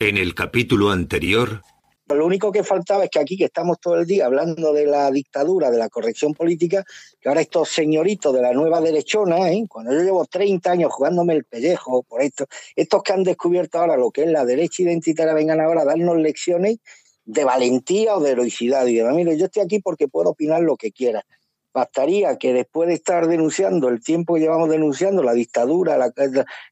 En 0.00 0.16
el 0.16 0.34
capítulo 0.34 0.90
anterior... 0.90 1.62
Lo 2.08 2.24
único 2.24 2.50
que 2.50 2.64
faltaba 2.64 3.04
es 3.04 3.10
que 3.10 3.18
aquí, 3.18 3.36
que 3.36 3.44
estamos 3.44 3.78
todo 3.78 3.96
el 4.00 4.06
día 4.06 4.24
hablando 4.24 4.72
de 4.72 4.86
la 4.86 5.10
dictadura, 5.10 5.70
de 5.70 5.76
la 5.76 5.90
corrección 5.90 6.32
política, 6.32 6.82
que 7.20 7.28
ahora 7.28 7.42
estos 7.42 7.68
señoritos 7.68 8.34
de 8.34 8.40
la 8.40 8.54
nueva 8.54 8.80
derechona, 8.80 9.52
¿eh? 9.52 9.62
cuando 9.68 9.92
yo 9.92 10.00
llevo 10.00 10.24
30 10.24 10.70
años 10.70 10.90
jugándome 10.90 11.34
el 11.34 11.44
pellejo 11.44 12.02
por 12.02 12.22
esto, 12.22 12.46
estos 12.74 13.02
que 13.02 13.12
han 13.12 13.24
descubierto 13.24 13.78
ahora 13.78 13.98
lo 13.98 14.10
que 14.10 14.22
es 14.22 14.30
la 14.30 14.46
derecha 14.46 14.82
identitaria, 14.82 15.34
vengan 15.34 15.60
ahora 15.60 15.82
a 15.82 15.84
darnos 15.84 16.16
lecciones 16.16 16.78
de 17.26 17.44
valentía 17.44 18.16
o 18.16 18.20
de 18.20 18.30
heroicidad. 18.30 18.86
Y 18.86 19.02
mire, 19.02 19.36
yo 19.36 19.44
estoy 19.44 19.62
aquí 19.62 19.80
porque 19.80 20.08
puedo 20.08 20.30
opinar 20.30 20.62
lo 20.62 20.76
que 20.76 20.92
quiera. 20.92 21.26
Bastaría 21.72 22.36
que 22.36 22.52
después 22.52 22.88
de 22.88 22.94
estar 22.94 23.28
denunciando 23.28 23.88
el 23.88 24.02
tiempo 24.02 24.34
que 24.34 24.40
llevamos 24.40 24.68
denunciando 24.68 25.22
la 25.22 25.32
dictadura, 25.32 25.96
la, 25.96 26.12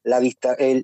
la, 0.03 0.17
el, 0.57 0.83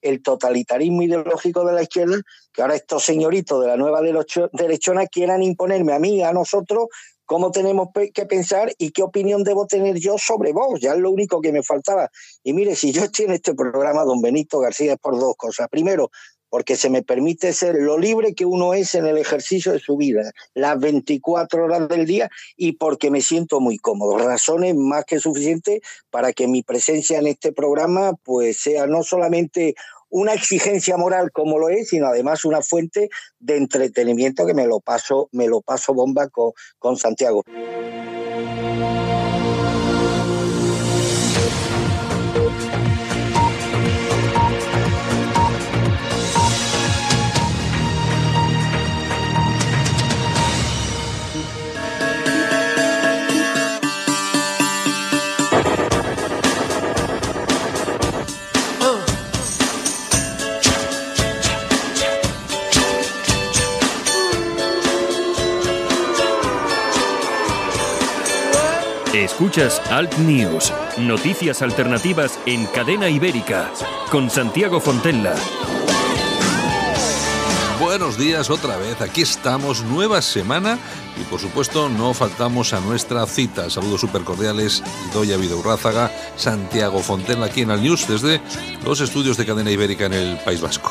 el, 0.00 0.22
totalitarismo 0.22 1.02
ideológico 1.02 1.64
de 1.64 1.72
la 1.72 1.82
izquierda, 1.82 2.20
que 2.52 2.62
ahora 2.62 2.76
estos 2.76 3.02
señoritos 3.02 3.60
de 3.60 3.66
la 3.66 3.76
nueva 3.76 4.00
derechona 4.52 5.06
quieran 5.06 5.42
imponerme 5.42 5.92
a 5.92 5.98
mí, 5.98 6.22
a 6.22 6.32
nosotros, 6.32 6.88
cómo 7.24 7.50
tenemos 7.50 7.88
que 8.12 8.26
pensar 8.26 8.72
y 8.76 8.90
qué 8.90 9.02
opinión 9.02 9.42
debo 9.42 9.66
tener 9.66 9.98
yo 9.98 10.18
sobre 10.18 10.52
vos. 10.52 10.78
Ya 10.80 10.92
es 10.92 10.98
lo 10.98 11.10
único 11.10 11.40
que 11.40 11.50
me 11.50 11.62
faltaba. 11.62 12.10
Y 12.42 12.52
mire, 12.52 12.76
si 12.76 12.92
yo 12.92 13.04
estoy 13.04 13.24
en 13.24 13.32
este 13.32 13.54
programa, 13.54 14.04
don 14.04 14.20
Benito 14.20 14.58
García, 14.58 14.92
es 14.92 14.98
por 14.98 15.18
dos 15.18 15.34
cosas. 15.36 15.68
Primero, 15.70 16.10
porque 16.52 16.76
se 16.76 16.90
me 16.90 17.02
permite 17.02 17.54
ser 17.54 17.76
lo 17.76 17.96
libre 17.96 18.34
que 18.34 18.44
uno 18.44 18.74
es 18.74 18.94
en 18.94 19.06
el 19.06 19.16
ejercicio 19.16 19.72
de 19.72 19.78
su 19.78 19.96
vida, 19.96 20.32
las 20.52 20.78
24 20.78 21.64
horas 21.64 21.88
del 21.88 22.04
día, 22.04 22.28
y 22.58 22.72
porque 22.72 23.10
me 23.10 23.22
siento 23.22 23.58
muy 23.58 23.78
cómodo. 23.78 24.18
Razones 24.18 24.74
más 24.76 25.06
que 25.06 25.18
suficientes 25.18 25.80
para 26.10 26.34
que 26.34 26.46
mi 26.48 26.62
presencia 26.62 27.18
en 27.18 27.26
este 27.26 27.52
programa 27.52 28.12
pues 28.22 28.58
sea 28.58 28.86
no 28.86 29.02
solamente 29.02 29.76
una 30.10 30.34
exigencia 30.34 30.98
moral 30.98 31.32
como 31.32 31.58
lo 31.58 31.70
es, 31.70 31.88
sino 31.88 32.08
además 32.08 32.44
una 32.44 32.60
fuente 32.60 33.08
de 33.40 33.56
entretenimiento 33.56 34.44
que 34.44 34.52
me 34.52 34.66
lo 34.66 34.80
paso, 34.80 35.30
me 35.32 35.48
lo 35.48 35.62
paso 35.62 35.94
bomba 35.94 36.28
con, 36.28 36.52
con 36.78 36.98
Santiago. 36.98 37.44
Escuchas 69.22 69.80
Alt 69.88 70.18
News, 70.18 70.72
noticias 70.98 71.62
alternativas 71.62 72.40
en 72.44 72.66
cadena 72.66 73.08
ibérica, 73.08 73.70
con 74.10 74.28
Santiago 74.28 74.80
Fontella. 74.80 75.36
Buenos 77.80 78.18
días 78.18 78.50
otra 78.50 78.76
vez, 78.78 79.00
aquí 79.00 79.22
estamos, 79.22 79.84
nueva 79.84 80.22
semana 80.22 80.76
y 81.20 81.22
por 81.30 81.38
supuesto 81.38 81.88
no 81.88 82.14
faltamos 82.14 82.72
a 82.72 82.80
nuestra 82.80 83.24
cita. 83.26 83.70
Saludos 83.70 84.00
súper 84.00 84.22
cordiales, 84.22 84.82
Doya 85.14 85.36
Videurrázaga, 85.36 86.10
Santiago 86.34 86.98
Fontella 86.98 87.44
aquí 87.44 87.60
en 87.60 87.70
Alt 87.70 87.82
News 87.82 88.08
desde 88.08 88.40
los 88.84 89.00
estudios 89.00 89.36
de 89.36 89.46
cadena 89.46 89.70
ibérica 89.70 90.06
en 90.06 90.14
el 90.14 90.36
País 90.38 90.60
Vasco. 90.60 90.90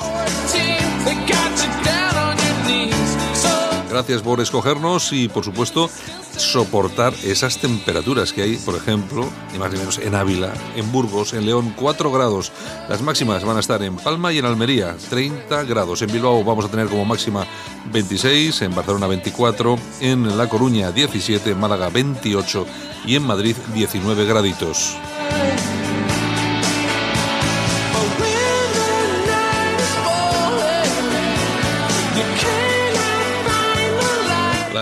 Gracias 3.90 4.22
por 4.22 4.40
escogernos 4.40 5.12
y 5.12 5.28
por 5.28 5.44
supuesto 5.44 5.90
soportar 6.38 7.14
esas 7.24 7.58
temperaturas 7.58 8.34
que 8.34 8.42
hay, 8.44 8.58
por 8.58 8.75
ejemplo, 8.75 9.30
ni 9.52 9.59
más 9.59 9.72
ni 9.72 9.80
menos 9.80 9.97
en 9.97 10.16
Ávila, 10.16 10.53
en 10.75 10.92
Burgos, 10.92 11.34
en 11.34 11.46
León, 11.46 11.74
4 11.78 12.12
grados. 12.12 12.52
Las 12.90 13.02
máximas 13.02 13.44
van 13.44 13.58
a 13.58 13.59
estar 13.59 13.81
en 13.84 13.96
Palma 13.97 14.31
y 14.34 14.40
en 14.40 14.46
Almería, 14.46 14.96
30 15.09 15.64
grados. 15.64 16.02
En 16.02 16.12
Bilbao 16.12 16.44
vamos 16.44 16.66
a 16.66 16.72
tener 16.72 16.88
como 16.88 17.06
máxima 17.06 17.46
26, 17.92 18.62
en 18.62 18.75
Barcelona 18.75 19.08
24, 19.08 19.78
en 20.02 20.38
La 20.38 20.47
Coruña 20.47 20.92
17, 20.92 21.52
en 21.52 21.59
Málaga 21.59 21.90
28 21.90 22.66
y 23.06 23.16
en 23.16 23.24
Madrid 23.24 23.56
19 23.74 24.25
graditos. 24.25 24.98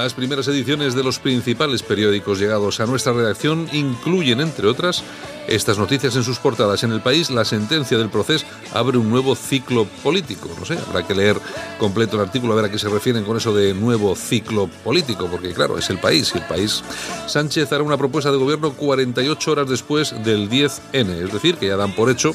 Las 0.09 0.16
primeras 0.16 0.47
ediciones 0.47 0.96
de 0.96 1.03
los 1.03 1.20
principales 1.20 1.84
periódicos 1.84 2.40
llegados 2.40 2.80
a 2.80 2.88
nuestra 2.88 3.14
redacción 3.14 3.70
incluyen, 3.72 4.42
entre 4.42 4.66
otras, 4.66 5.03
estas 5.47 5.78
noticias 5.78 6.16
en 6.16 6.24
sus 6.24 6.40
portadas. 6.40 6.84
En 6.84 6.92
el 6.92 7.00
país, 7.00 7.30
la 7.30 7.46
sentencia 7.46 7.96
del 7.96 8.09
proceso 8.09 8.44
abre 8.74 8.98
un 8.98 9.08
nuevo 9.08 9.36
ciclo 9.36 9.86
político. 10.02 10.50
No 10.58 10.66
sé, 10.66 10.80
habrá 10.80 11.06
que 11.06 11.14
leer 11.14 11.38
completo 11.78 12.16
el 12.16 12.24
artículo 12.24 12.53
a 12.53 12.56
ver 12.56 12.66
a 12.66 12.72
qué 12.72 12.80
se 12.80 12.90
refieren 12.90 13.24
con 13.24 13.38
eso 13.38 13.53
de 13.53 13.75
nuevo 13.75 14.16
ciclo 14.16 14.68
político, 14.84 15.28
porque 15.30 15.53
claro, 15.53 15.78
es 15.78 15.92
el 15.92 16.00
país 16.00 16.31
y 16.34 16.40
el 16.40 16.46
país. 16.46 16.84
Sánchez 17.28 17.72
hará 17.72 17.84
una 17.84 17.96
propuesta 17.96 18.31
de 18.31 18.38
gobierno 18.40 18.74
48 18.74 19.52
horas 19.52 19.69
después 19.69 20.16
del 20.24 20.50
10N, 20.50 21.24
es 21.24 21.31
decir, 21.31 21.58
que 21.58 21.68
ya 21.68 21.78
dan 21.78 21.94
por 21.94 22.09
hecho 22.09 22.34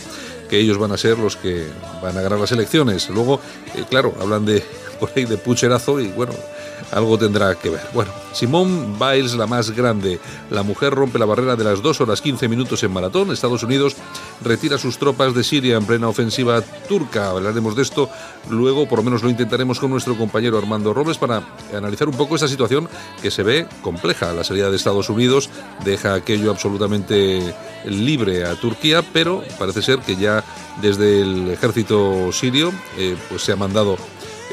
que 0.48 0.60
ellos 0.60 0.78
van 0.78 0.92
a 0.92 0.96
ser 0.96 1.18
los 1.18 1.34
que 1.34 1.66
van 2.00 2.16
a 2.16 2.22
ganar 2.22 2.38
las 2.38 2.52
elecciones. 2.52 3.10
Luego, 3.10 3.40
eh, 3.74 3.82
claro, 3.90 4.14
hablan 4.20 4.46
de 4.46 4.62
por 5.00 5.10
ahí 5.16 5.24
de 5.24 5.38
pucherazo 5.38 5.98
y 6.00 6.06
bueno, 6.06 6.34
algo 6.92 7.18
tendrá 7.18 7.54
que 7.54 7.70
ver. 7.70 7.82
Bueno, 7.92 8.12
Simone 8.32 8.96
Biles, 8.98 9.34
la 9.34 9.46
más 9.46 9.70
grande. 9.70 10.20
La 10.50 10.62
mujer 10.62 10.94
rompe 10.94 11.18
la 11.18 11.26
barrera 11.26 11.56
de 11.56 11.64
las 11.64 11.82
2 11.82 12.00
horas 12.00 12.20
15 12.20 12.48
minutos 12.48 12.82
en 12.82 12.92
maratón. 12.92 13.32
Estados 13.32 13.62
Unidos 13.62 13.96
retira 14.42 14.78
sus 14.78 14.98
tropas 14.98 15.34
de 15.34 15.44
Siria 15.44 15.76
en 15.76 15.86
plena 15.86 16.08
ofensiva 16.08 16.60
turca. 16.88 17.30
Hablaremos 17.30 17.76
de 17.76 17.82
esto 17.82 18.10
luego, 18.50 18.86
por 18.88 18.98
lo 18.98 19.04
menos 19.04 19.22
lo 19.22 19.30
intentaremos 19.30 19.78
con 19.80 19.90
nuestro 19.90 20.16
compañero 20.16 20.58
Armando 20.58 20.92
Robles 20.92 21.18
para 21.18 21.42
analizar 21.76 22.08
un 22.08 22.16
poco 22.16 22.34
esta 22.34 22.48
situación 22.48 22.88
que 23.22 23.30
se 23.30 23.42
ve 23.42 23.66
compleja. 23.82 24.32
La 24.32 24.44
salida 24.44 24.70
de 24.70 24.76
Estados 24.76 25.08
Unidos 25.10 25.50
deja 25.84 26.14
aquello 26.14 26.50
absolutamente 26.50 27.54
libre 27.86 28.44
a 28.44 28.54
Turquía, 28.56 29.02
pero 29.12 29.42
parece 29.58 29.82
ser 29.82 30.00
que 30.00 30.16
ya 30.16 30.44
desde 30.80 31.22
el 31.22 31.50
ejército 31.50 32.32
sirio 32.32 32.72
eh, 32.98 33.16
pues 33.28 33.42
se 33.42 33.52
ha 33.52 33.56
mandado 33.56 33.96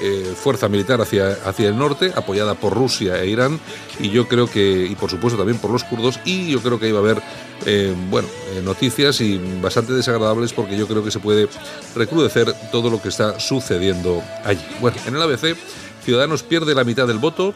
eh, 0.02 0.34
fuerza 0.36 0.70
militar 0.70 1.02
hacia, 1.02 1.32
hacia 1.46 1.70
el 1.70 1.78
norte, 1.78 2.12
apoyada 2.16 2.56
por 2.56 2.74
Rusia 2.74 3.22
e 3.22 3.28
Irán, 3.28 3.60
y 4.00 4.10
yo 4.10 4.28
creo 4.28 4.48
que, 4.48 4.86
y 4.86 4.96
por 4.96 5.10
supuesto 5.10 5.38
también 5.38 5.60
por 5.60 5.72
los 5.72 5.84
kurdos, 5.84 6.20
y 6.26 6.52
yo 6.52 6.62
creo 6.62 6.80
que 6.80 6.88
iba 6.88 7.00
a 7.00 7.02
haber, 7.02 7.22
eh, 7.66 7.94
bueno, 8.10 8.28
eh, 8.54 8.62
noticias 8.64 9.22
y 9.22 9.40
bastante 9.62 9.94
desagradables 9.94 10.54
porque 10.54 10.78
yo 10.78 10.88
creo 10.88 11.04
que 11.04 11.12
se 11.12 11.20
puede 11.20 11.48
recrudecer 11.96 12.54
todo 12.72 12.90
lo 12.90 13.02
que 13.02 13.10
está 13.10 13.40
sucediendo 13.40 14.24
allí. 14.44 14.66
Bueno, 14.80 14.98
en 15.06 15.16
el 15.16 15.22
ABC, 15.22 15.56
Ciudadanos 16.04 16.42
pierde 16.44 16.74
la 16.74 16.84
mitad 16.84 17.08
del 17.08 17.20
voto, 17.20 17.54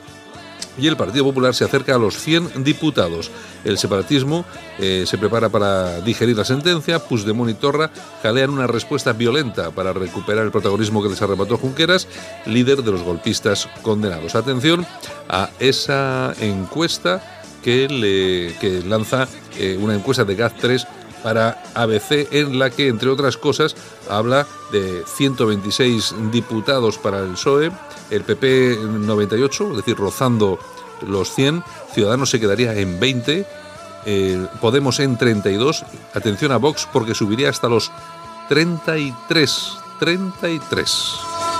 y 0.77 0.87
el 0.87 0.97
Partido 0.97 1.25
Popular 1.25 1.53
se 1.53 1.63
acerca 1.63 1.95
a 1.95 1.97
los 1.97 2.17
100 2.17 2.63
diputados. 2.63 3.31
El 3.63 3.77
separatismo 3.77 4.45
eh, 4.79 5.05
se 5.07 5.17
prepara 5.17 5.49
para 5.49 6.01
digerir 6.01 6.37
la 6.37 6.45
sentencia. 6.45 6.99
Puigdemont 6.99 7.49
y 7.49 7.53
Torra 7.53 7.91
jalean 8.21 8.49
una 8.49 8.67
respuesta 8.67 9.13
violenta 9.13 9.71
para 9.71 9.93
recuperar 9.93 10.45
el 10.45 10.51
protagonismo 10.51 11.01
que 11.01 11.09
les 11.09 11.21
arrebató 11.21 11.57
Junqueras, 11.57 12.07
líder 12.45 12.83
de 12.83 12.91
los 12.91 13.03
golpistas 13.03 13.69
condenados. 13.81 14.35
Atención 14.35 14.85
a 15.29 15.49
esa 15.59 16.33
encuesta 16.39 17.21
que, 17.63 17.87
le, 17.87 18.55
que 18.59 18.87
lanza 18.87 19.27
eh, 19.57 19.77
una 19.81 19.95
encuesta 19.95 20.23
de 20.23 20.37
GAZ3 20.37 20.85
para 21.25 21.59
ABC 21.73 22.27
en 22.33 22.59
la 22.59 22.69
que, 22.69 22.87
entre 22.87 23.09
otras 23.09 23.35
cosas, 23.35 23.75
habla 24.07 24.45
de 24.71 25.03
126 25.07 26.13
diputados 26.31 26.99
para 26.99 27.17
el 27.17 27.31
PSOE, 27.31 27.71
el 28.11 28.23
PP 28.23 28.77
98, 28.83 29.71
es 29.71 29.77
decir, 29.77 29.97
rozando 29.97 30.59
los 31.01 31.33
100, 31.33 31.63
Ciudadanos 31.95 32.29
se 32.29 32.39
quedaría 32.39 32.75
en 32.75 32.99
20, 32.99 33.43
eh, 34.05 34.47
Podemos 34.61 34.99
en 34.99 35.17
32, 35.17 35.83
atención 36.13 36.51
a 36.51 36.57
Vox 36.57 36.87
porque 36.93 37.15
subiría 37.15 37.49
hasta 37.49 37.69
los 37.69 37.91
33, 38.47 39.77
33. 39.99 41.54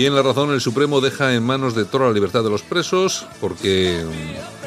Y 0.00 0.06
en 0.06 0.14
la 0.14 0.22
razón 0.22 0.50
el 0.50 0.62
Supremo 0.62 1.02
deja 1.02 1.34
en 1.34 1.42
manos 1.42 1.74
de 1.74 1.84
toda 1.84 2.06
la 2.06 2.14
libertad 2.14 2.42
de 2.42 2.48
los 2.48 2.62
presos 2.62 3.26
porque 3.38 4.02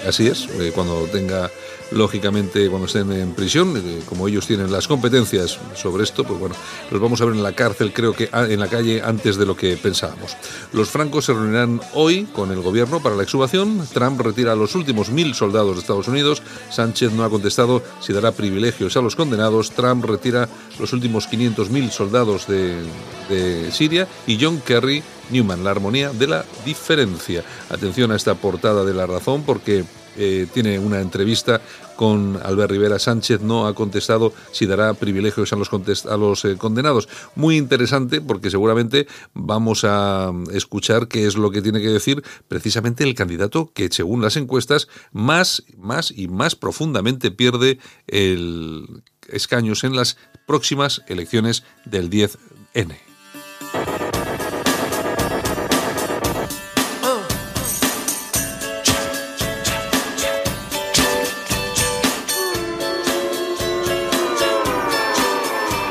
así 0.08 0.28
es, 0.28 0.48
eh, 0.60 0.72
cuando 0.76 1.08
tenga 1.08 1.50
lógicamente 1.94 2.70
cuando 2.70 2.88
estén 2.88 3.12
en 3.12 3.34
prisión, 3.34 3.76
eh, 3.78 4.02
como 4.08 4.28
ellos 4.28 4.48
tienen 4.48 4.72
las 4.72 4.88
competencias 4.88 5.60
sobre 5.76 6.04
esto, 6.04 6.24
pues 6.24 6.40
bueno, 6.40 6.56
los 6.92 7.02
vamos 7.02 7.22
a 7.22 7.26
ver 7.26 7.36
en 7.36 7.44
la 7.44 7.54
cárcel, 7.54 7.94
creo 7.94 8.14
que 8.14 8.30
en 8.34 8.60
la 8.60 8.68
calle 8.68 9.02
antes 9.02 9.38
de 9.38 9.46
lo 9.46 9.56
que 9.56 9.78
pensábamos. 9.78 10.36
Los 10.74 10.90
francos 10.90 11.26
se 11.26 11.34
reunirán 11.34 11.82
hoy 11.94 12.26
con 12.26 12.52
el 12.52 12.62
gobierno 12.62 13.02
para 13.02 13.16
la 13.16 13.24
exhumación. 13.24 13.88
Trump 13.94 14.20
retira 14.22 14.54
a 14.54 14.56
los 14.56 14.76
últimos 14.76 15.10
mil 15.10 15.34
soldados 15.34 15.76
de 15.76 15.82
Estados 15.82 16.08
Unidos. 16.08 16.42
Sánchez 16.70 17.12
no 17.14 17.24
ha 17.24 17.30
contestado 17.30 17.84
si 18.00 18.14
dará 18.14 18.32
privilegios 18.32 18.98
a 18.98 19.02
los 19.02 19.16
condenados. 19.16 19.72
Trump 19.72 20.06
retira 20.06 20.50
los 20.80 20.94
últimos 20.94 21.30
500.000 21.30 21.90
soldados 21.92 22.48
de 22.48 23.72
Siria 23.72 24.08
y 24.28 24.38
John 24.42 24.62
Kerry 24.66 25.04
Newman, 25.30 25.64
la 25.64 25.72
armonía 25.72 26.12
de 26.12 26.28
la 26.28 26.46
diferencia. 26.66 27.44
Atención 27.70 28.12
a 28.12 28.16
esta 28.16 28.36
portada 28.36 28.84
de 28.84 28.94
La 28.94 29.06
Razón 29.06 29.44
porque 29.44 29.86
eh, 30.18 30.48
tiene 30.54 30.80
una 30.80 31.02
entrevista 31.02 31.62
con 31.96 32.40
Albert 32.44 32.72
Rivera 32.72 33.00
Sánchez, 33.00 33.42
no 33.42 33.68
ha 33.68 33.76
contestado 33.76 34.34
si 34.52 34.66
dará 34.66 34.94
privilegios 34.94 35.54
a 35.54 35.56
los, 35.56 35.70
a 36.06 36.18
los 36.18 36.46
eh, 36.46 36.58
condenados. 36.58 37.08
Muy 37.36 37.58
interesante 37.58 38.22
porque 38.22 38.50
seguramente 38.50 39.08
vamos 39.34 39.84
a 39.84 40.32
escuchar 40.52 41.08
qué 41.08 41.28
es 41.28 41.36
lo 41.36 41.52
que 41.52 41.62
tiene 41.62 41.82
que 41.82 41.90
decir 41.90 42.24
precisamente 42.48 43.04
el 43.04 43.16
candidato 43.16 43.72
que 43.74 43.90
según 43.92 44.22
las 44.22 44.38
encuestas 44.38 44.88
más, 45.12 45.64
más 45.78 46.12
y 46.16 46.28
más 46.28 46.56
profundamente 46.56 47.32
pierde 47.32 47.80
el 48.08 49.04
escaños 49.30 49.84
en 49.84 49.96
las 49.96 50.18
próximas 50.46 51.02
elecciones 51.08 51.64
del 51.86 52.10
10N. 52.10 53.13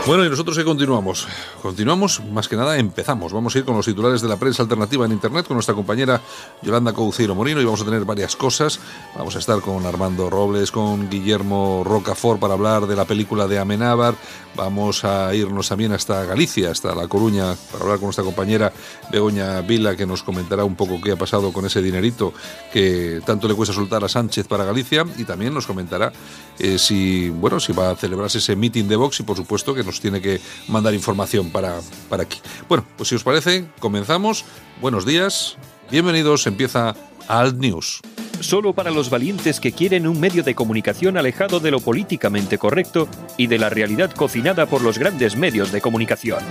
Bueno, 0.05 0.25
y 0.25 0.29
nosotros 0.29 0.59
que 0.59 0.65
continuamos. 0.65 1.29
Continuamos, 1.63 2.21
más 2.25 2.49
que 2.49 2.57
nada 2.57 2.77
empezamos. 2.77 3.33
Vamos 3.33 3.55
a 3.55 3.61
ir 3.61 3.65
con 3.65 3.77
los 3.77 3.87
titulares 3.87 4.21
de 4.21 4.27
la 4.27 4.37
prensa 4.37 4.65
alternativa 4.65 5.07
en 5.07 5.13
Internet 5.13 5.47
con 5.47 5.55
nuestra 5.55 5.77
compañera 5.77 6.21
Yolanda 6.61 6.93
Couceiro 6.93 7.37
Morino 7.37 7.61
y 7.61 7.65
vamos 7.65 7.83
a 7.83 7.85
tener 7.85 8.05
varias 8.05 8.35
cosas. 8.35 8.81
Vamos 9.17 9.37
a 9.37 9.39
estar 9.39 9.61
con 9.61 9.87
Armando 9.87 10.29
Robles, 10.29 10.73
con 10.73 11.09
Guillermo 11.09 11.85
Rocafort 11.87 12.41
para 12.41 12.55
hablar 12.55 12.89
de 12.89 12.97
la 12.97 13.05
película 13.05 13.47
de 13.47 13.61
Amenábar. 13.61 14.17
Vamos 14.57 15.05
a 15.05 15.33
irnos 15.37 15.69
también 15.69 15.93
hasta 15.93 16.25
Galicia, 16.25 16.73
hasta 16.73 16.95
La 16.97 17.07
Coruña, 17.07 17.55
para 17.71 17.85
hablar 17.85 17.99
con 17.99 18.07
nuestra 18.07 18.25
compañera 18.25 18.73
Begoña 19.11 19.61
Vila, 19.61 19.97
que 19.97 20.05
nos 20.05 20.25
comentará 20.25 20.65
un 20.65 20.75
poco 20.75 21.01
qué 21.01 21.13
ha 21.13 21.17
pasado 21.17 21.53
con 21.53 21.65
ese 21.65 21.81
dinerito 21.81 22.35
que 22.73 23.21
tanto 23.25 23.47
le 23.47 23.55
cuesta 23.55 23.73
soltar 23.73 24.03
a 24.03 24.09
Sánchez 24.09 24.49
para 24.49 24.65
Galicia 24.65 25.07
y 25.17 25.25
también 25.25 25.55
nos 25.55 25.67
comentará 25.67 26.13
eh, 26.59 26.77
si, 26.77 27.31
bueno, 27.31 27.61
si 27.61 27.73
va 27.73 27.93
a 27.93 27.97
celebrarse 27.97 28.39
ese 28.39 28.57
meeting 28.57 28.89
de 28.89 28.97
Vox 28.97 29.21
y 29.21 29.23
por 29.23 29.37
supuesto 29.37 29.75
que 29.75 29.85
nos 29.85 29.92
tiene 30.01 30.21
que 30.21 30.41
mandar 30.69 30.95
información 30.95 31.51
para, 31.51 31.81
para 32.09 32.25
aquí. 32.25 32.41
Bueno, 32.69 32.85
pues 32.97 33.09
si 33.09 33.15
os 33.15 33.25
parece, 33.25 33.67
comenzamos. 33.79 34.45
Buenos 34.81 35.07
días, 35.07 35.57
bienvenidos, 35.91 36.47
empieza 36.47 36.95
Alt 37.29 37.57
News. 37.57 38.01
Solo 38.41 38.73
para 38.73 38.91
los 38.91 39.09
valientes 39.09 39.61
que 39.61 39.71
quieren 39.71 40.07
un 40.07 40.19
medio 40.19 40.43
de 40.43 40.57
comunicación 40.57 41.17
alejado 41.17 41.61
de 41.61 41.71
lo 41.71 41.79
políticamente 41.79 42.59
correcto 42.59 43.09
y 43.37 43.47
de 43.47 43.59
la 43.59 43.71
realidad 43.71 44.11
cocinada 44.11 44.67
por 44.67 44.83
los 44.83 44.99
grandes 44.99 45.37
medios 45.37 45.71
de 45.71 45.81
comunicación. 45.81 46.43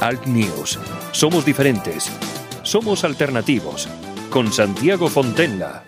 Alt 0.00 0.26
News. 0.26 0.78
Somos 1.10 1.44
diferentes. 1.44 2.12
Somos 2.62 3.02
alternativos. 3.02 3.88
Con 4.30 4.52
Santiago 4.52 5.08
Fontenla. 5.08 5.87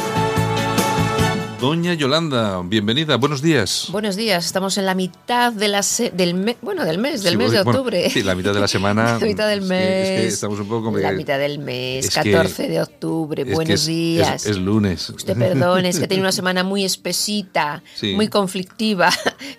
Doña 1.61 1.93
Yolanda, 1.93 2.59
bienvenida, 2.65 3.17
buenos 3.17 3.43
días. 3.43 3.89
Buenos 3.91 4.15
días, 4.15 4.47
estamos 4.47 4.79
en 4.79 4.87
la 4.87 4.95
mitad 4.95 5.53
de 5.53 5.67
la 5.67 5.85
del 6.11 6.57
bueno, 6.59 6.83
del 6.85 6.97
mes, 6.97 7.21
del 7.21 7.37
mes 7.37 7.51
de 7.51 7.59
octubre. 7.59 8.09
sí, 8.09 8.23
la 8.23 8.33
mitad 8.33 8.51
de 8.51 8.59
la 8.59 8.67
semana. 8.67 9.17
la 9.21 9.27
mitad 9.27 9.47
del 9.47 9.61
mes. 9.61 10.33
estamos 10.33 10.59
un 10.59 10.67
poco 10.67 10.91
La 10.97 11.11
mitad 11.11 11.37
del 11.37 11.59
mes, 11.59 12.09
14 12.09 12.67
de 12.67 12.81
octubre, 12.81 13.43
buenos 13.43 13.85
días. 13.85 14.47
Es, 14.47 14.57
lunes. 14.57 15.11
Usted 15.11 15.37
perdone, 15.37 15.89
es 15.89 15.99
que 15.99 16.07
tiene 16.07 16.23
una 16.23 16.31
semana 16.31 16.63
muy 16.63 16.83
espesita, 16.83 17.83
muy 18.15 18.27
conflictiva. 18.27 19.11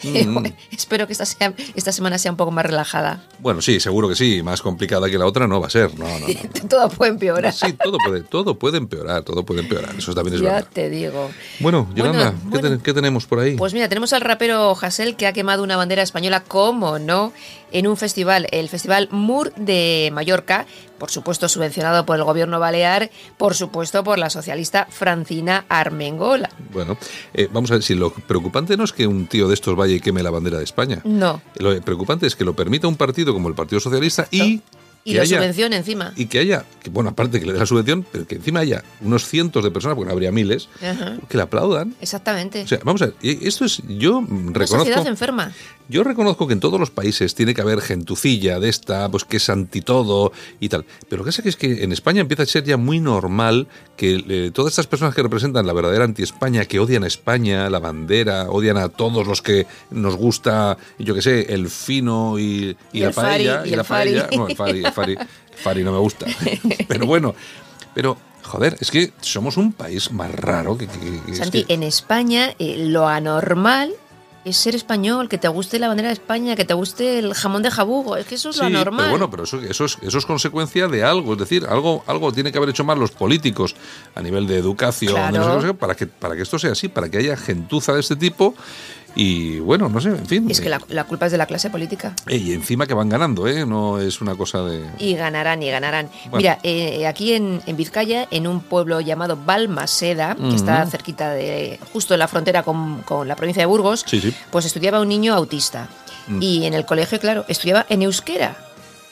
Mm. 0.02 0.46
Espero 0.72 1.06
que 1.06 1.12
esta, 1.12 1.24
sea, 1.24 1.54
esta 1.76 1.92
semana 1.92 2.18
sea 2.18 2.32
un 2.32 2.36
poco 2.36 2.50
más 2.50 2.66
relajada. 2.66 3.24
Bueno, 3.38 3.62
sí, 3.62 3.78
seguro 3.78 4.08
que 4.08 4.16
sí, 4.16 4.42
más 4.42 4.60
complicada 4.60 5.08
que 5.08 5.18
la 5.18 5.26
otra 5.26 5.46
no 5.46 5.60
va 5.60 5.68
a 5.68 5.70
ser. 5.70 5.96
No, 5.96 6.08
no, 6.18 6.26
todo 6.68 6.88
puede 6.88 7.12
empeorar. 7.12 7.52
Sí, 7.52 7.74
todo 7.74 7.96
puede, 8.04 8.22
todo 8.22 8.58
puede 8.58 8.78
empeorar, 8.78 9.22
todo 9.22 9.44
puede 9.46 9.60
empeorar, 9.60 9.94
eso 9.96 10.12
también 10.12 10.34
es 10.34 10.40
verdad. 10.42 10.64
Ya 10.64 10.68
te 10.68 10.90
digo. 10.90 11.30
Bueno, 11.60 11.91
Yolanda, 11.94 12.34
¿qué, 12.82 12.94
tenemos 12.94 13.26
por 13.26 13.40
ahí? 13.40 13.56
Pues 13.56 13.74
mira, 13.74 13.88
tenemos 13.88 14.12
al 14.12 14.20
rapero 14.20 14.76
Hassel 14.80 15.16
que 15.16 15.26
ha 15.26 15.32
quemado 15.32 15.62
una 15.62 15.76
bandera 15.76 16.02
española, 16.02 16.42
¿cómo 16.46 16.98
no? 16.98 17.32
En 17.70 17.86
un 17.86 17.96
festival, 17.96 18.48
el 18.50 18.68
Festival 18.68 19.08
Mur 19.10 19.54
de 19.54 20.10
Mallorca, 20.12 20.66
por 20.98 21.10
supuesto 21.10 21.48
subvencionado 21.48 22.04
por 22.04 22.16
el 22.16 22.24
gobierno 22.24 22.60
balear, 22.60 23.10
por 23.38 23.54
supuesto 23.54 24.04
por 24.04 24.18
la 24.18 24.30
socialista 24.30 24.86
Francina 24.90 25.64
Armengola. 25.68 26.50
Bueno, 26.72 26.98
eh, 27.34 27.48
vamos 27.50 27.70
a 27.70 27.74
ver, 27.74 27.82
si 27.82 27.94
lo 27.94 28.12
preocupante 28.12 28.76
no 28.76 28.84
es 28.84 28.92
que 28.92 29.06
un 29.06 29.26
tío 29.26 29.48
de 29.48 29.54
estos 29.54 29.74
vaya 29.74 29.94
y 29.94 30.00
queme 30.00 30.22
la 30.22 30.30
bandera 30.30 30.58
de 30.58 30.64
España. 30.64 31.00
No. 31.04 31.40
Lo 31.56 31.80
preocupante 31.80 32.26
es 32.26 32.36
que 32.36 32.44
lo 32.44 32.54
permita 32.54 32.88
un 32.88 32.96
partido 32.96 33.32
como 33.32 33.48
el 33.48 33.54
Partido 33.54 33.80
Socialista 33.80 34.28
y 34.30 34.60
y 35.04 35.14
la 35.14 35.26
subvención 35.26 35.72
encima. 35.72 36.12
Y 36.16 36.26
que 36.26 36.38
haya, 36.38 36.64
bueno, 36.90 37.10
aparte 37.10 37.40
que 37.40 37.46
le 37.46 37.52
dé 37.52 37.58
la 37.58 37.66
subvención, 37.66 38.06
pero 38.10 38.26
que 38.26 38.36
encima 38.36 38.60
haya 38.60 38.84
unos 39.00 39.26
cientos 39.26 39.64
de 39.64 39.70
personas, 39.70 39.96
porque 39.96 40.06
no 40.08 40.12
habría 40.12 40.32
miles, 40.32 40.68
que 41.28 41.36
le 41.36 41.42
aplaudan. 41.42 41.94
Exactamente. 42.00 42.62
O 42.62 42.68
sea, 42.68 42.80
vamos 42.84 43.02
a 43.02 43.06
ver, 43.06 43.14
esto 43.22 43.64
es, 43.64 43.82
yo 43.88 44.24
reconozco... 44.28 44.78
Sociedad 44.78 45.06
enferma. 45.06 45.52
Yo 45.88 46.04
reconozco 46.04 46.46
que 46.46 46.54
en 46.54 46.60
todos 46.60 46.80
los 46.80 46.90
países 46.90 47.34
tiene 47.34 47.54
que 47.54 47.60
haber 47.60 47.82
gentucilla 47.82 48.60
de 48.60 48.68
esta, 48.68 49.10
pues 49.10 49.24
que 49.24 49.36
es 49.36 49.50
anti 49.50 49.82
todo 49.82 50.32
y 50.58 50.68
tal. 50.70 50.86
Pero 51.08 51.20
lo 51.20 51.24
que 51.24 51.36
pasa 51.36 51.42
es 51.46 51.56
que 51.56 51.84
en 51.84 51.92
España 51.92 52.20
empieza 52.20 52.44
a 52.44 52.46
ser 52.46 52.64
ya 52.64 52.76
muy 52.76 53.00
normal 53.00 53.66
que 53.96 54.24
eh, 54.26 54.50
todas 54.54 54.72
estas 54.72 54.86
personas 54.86 55.14
que 55.14 55.22
representan 55.22 55.66
la 55.66 55.72
verdadera 55.72 56.04
anti-España, 56.04 56.64
que 56.64 56.78
odian 56.80 57.04
a 57.04 57.06
España, 57.06 57.68
la 57.68 57.78
bandera, 57.78 58.50
odian 58.50 58.78
a 58.78 58.88
todos 58.88 59.26
los 59.26 59.42
que 59.42 59.66
nos 59.90 60.16
gusta, 60.16 60.78
yo 60.98 61.14
qué 61.14 61.20
sé, 61.20 61.52
el 61.52 61.68
fino 61.68 62.38
y, 62.38 62.76
la 62.92 63.10
paella. 63.10 63.66
y, 63.66 63.70
la 63.70 63.84
paella. 63.84 64.28
el 64.30 64.56
fari, 64.56 64.82
fari, 64.92 65.16
fari 65.54 65.82
no 65.82 65.92
me 65.92 65.98
gusta. 65.98 66.26
Pero 66.88 67.06
bueno, 67.06 67.34
pero 67.94 68.16
Joder, 68.42 68.76
es 68.80 68.90
que 68.90 69.12
somos 69.20 69.56
un 69.56 69.72
país 69.72 70.10
más 70.10 70.30
raro 70.34 70.76
que... 70.76 70.88
Santi, 71.34 71.64
en 71.68 71.82
España 71.82 72.54
eh, 72.58 72.88
lo 72.88 73.06
anormal 73.06 73.94
es 74.44 74.56
ser 74.56 74.74
español, 74.74 75.28
que 75.28 75.38
te 75.38 75.46
guste 75.46 75.78
la 75.78 75.86
bandera 75.86 76.08
de 76.08 76.14
España, 76.14 76.56
que 76.56 76.64
te 76.64 76.74
guste 76.74 77.20
el 77.20 77.32
jamón 77.34 77.62
de 77.62 77.70
jabugo, 77.70 78.16
es 78.16 78.26
que 78.26 78.34
eso 78.34 78.50
es 78.50 78.58
lo 78.58 78.68
normal. 78.68 79.06
Pero 79.06 79.10
bueno, 79.10 79.30
pero 79.30 79.44
eso, 79.44 79.60
eso, 79.60 79.84
es, 79.84 79.98
eso 80.02 80.18
es 80.18 80.26
consecuencia 80.26 80.88
de 80.88 81.04
algo, 81.04 81.34
es 81.34 81.38
decir, 81.38 81.64
algo, 81.68 82.02
algo 82.08 82.32
tiene 82.32 82.50
que 82.50 82.58
haber 82.58 82.70
hecho 82.70 82.82
mal 82.82 82.98
los 82.98 83.12
políticos 83.12 83.76
a 84.14 84.20
nivel 84.20 84.48
de 84.48 84.56
educación, 84.56 85.14
para, 85.78 85.94
que, 85.94 86.08
para 86.08 86.34
que 86.34 86.42
esto 86.42 86.58
sea 86.58 86.72
así, 86.72 86.88
para 86.88 87.08
que 87.08 87.18
haya 87.18 87.36
gentuza 87.36 87.94
de 87.94 88.00
este 88.00 88.16
tipo 88.16 88.54
y 89.14 89.58
bueno, 89.58 89.88
no 89.88 90.00
sé, 90.00 90.08
en 90.08 90.26
fin. 90.26 90.50
Es 90.50 90.60
que 90.60 90.68
la, 90.68 91.04
culpa 91.04 91.26
es 91.26 91.32
de 91.32 91.38
la 91.38 91.46
clase 91.46 91.70
política. 91.70 92.14
Y 92.28 92.52
encima 92.52 92.86
que 92.86 92.94
van 92.94 93.08
ganando, 93.08 93.46
¿eh? 93.46 93.66
No 93.66 93.98
es 93.98 94.20
una 94.20 94.34
cosa 94.34 94.62
de... 94.62 94.86
Y 94.98 95.14
ganarán, 95.14 95.62
y 95.62 95.70
ganarán. 95.70 96.08
Mira, 96.32 96.58
eh, 96.62 97.06
aquí 97.06 97.34
en, 97.34 97.60
Vizcaya, 97.76 98.26
en 98.30 98.46
un 98.46 98.60
pueblo 98.60 99.00
llamado 99.00 99.36
Balmaseda, 99.36 100.34
que 100.36 100.54
está 100.54 100.86
cerquita 100.86 101.32
de... 101.32 101.78
justo 101.92 102.14
en 102.14 102.20
la 102.20 102.28
frontera 102.28 102.62
con, 102.62 103.04
la 103.26 103.36
provincia 103.36 103.62
de 103.62 103.66
Burgos, 103.66 104.04
pues 104.50 104.64
estudiaba 104.64 105.00
un 105.00 105.08
niño 105.08 105.34
autista. 105.34 105.88
Mm. 106.28 106.42
Y 106.42 106.66
en 106.66 106.74
el 106.74 106.86
colegio, 106.86 107.18
claro, 107.18 107.44
estudiaba 107.48 107.84
en 107.88 108.02
euskera. 108.02 108.56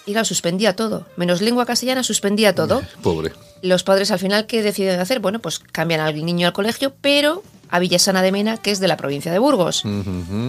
Y 0.07 0.12
claro, 0.12 0.25
suspendía 0.25 0.75
todo. 0.75 1.07
Menos 1.16 1.42
lengua 1.42 1.66
castellana, 1.66 2.02
suspendía 2.02 2.54
todo. 2.54 2.83
Pobre. 3.02 3.33
Los 3.62 3.83
padres 3.83 4.11
al 4.11 4.19
final, 4.19 4.47
¿qué 4.47 4.62
deciden 4.62 4.99
hacer? 4.99 5.21
Bueno, 5.21 5.40
pues 5.40 5.59
cambian 5.59 6.00
al 6.00 6.25
niño 6.25 6.47
al 6.47 6.52
colegio, 6.52 6.95
pero 7.00 7.42
a 7.70 7.78
Villasana 7.78 8.22
de 8.22 8.32
Mena, 8.32 8.56
que 8.56 8.70
es 8.70 8.80
de 8.80 8.88
la 8.88 8.96
provincia 8.96 9.32
de 9.32 9.38
Burgos. 9.38 9.84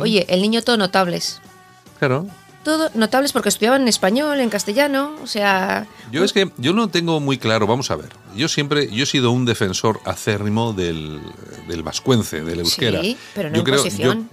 Oye, 0.01 0.25
el 0.29 0.41
niño 0.41 0.61
todo 0.61 0.77
notables. 0.77 1.41
Claro. 1.99 2.27
Todo 2.63 2.91
notables 2.93 3.31
porque 3.31 3.49
estudiaban 3.49 3.81
en 3.81 3.87
español, 3.87 4.39
en 4.39 4.49
castellano, 4.51 5.15
o 5.23 5.25
sea... 5.25 5.87
Yo 6.11 6.23
es 6.23 6.31
que 6.31 6.51
yo 6.57 6.73
no 6.73 6.89
tengo 6.89 7.19
muy 7.19 7.39
claro, 7.39 7.65
vamos 7.65 7.89
a 7.89 7.95
ver, 7.95 8.09
yo 8.35 8.47
siempre, 8.47 8.87
yo 8.91 9.01
he 9.01 9.07
sido 9.07 9.31
un 9.31 9.45
defensor 9.45 9.99
acérrimo 10.05 10.71
del, 10.71 11.21
del 11.67 11.81
vascuence, 11.81 12.43
del 12.43 12.59
euskera. 12.59 13.01
Sí, 13.01 13.17
pero 13.33 13.49
no 13.49 13.55
yo, 13.55 13.63
creo, 13.63 13.83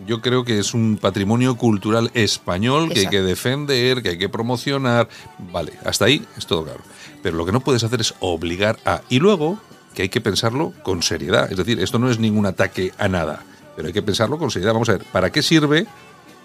yo, 0.07 0.21
creo 0.21 0.45
que 0.45 0.59
es 0.59 0.75
un 0.75 0.99
patrimonio 1.01 1.57
cultural 1.57 2.11
español 2.13 2.93
que 2.93 3.01
hay 3.01 3.07
que 3.07 3.23
defender, 3.23 4.03
que 4.03 4.11
hay 4.11 4.19
que 4.19 4.29
promocionar, 4.29 5.09
vale, 5.51 5.73
hasta 5.87 6.05
ahí 6.05 6.23
es 6.37 6.47
todo 6.47 6.65
claro. 6.65 6.81
Pero 7.23 7.39
lo 7.39 7.47
que 7.47 7.53
no 7.53 7.61
puedes 7.61 7.83
hacer 7.83 8.03
es 8.03 8.15
obligar 8.21 8.79
a... 8.85 9.01
Y 9.09 9.21
luego 9.21 9.59
que 9.99 10.03
hay 10.03 10.09
que 10.11 10.21
pensarlo 10.21 10.73
con 10.85 11.03
seriedad. 11.03 11.51
Es 11.51 11.57
decir, 11.57 11.81
esto 11.81 11.99
no 11.99 12.09
es 12.09 12.21
ningún 12.21 12.47
ataque 12.47 12.93
a 12.99 13.09
nada, 13.09 13.43
pero 13.75 13.89
hay 13.89 13.93
que 13.93 14.01
pensarlo 14.01 14.39
con 14.39 14.49
seriedad. 14.49 14.73
Vamos 14.73 14.89
a 14.91 14.93
ver, 14.93 15.03
¿para 15.03 15.33
qué 15.33 15.43
sirve 15.43 15.89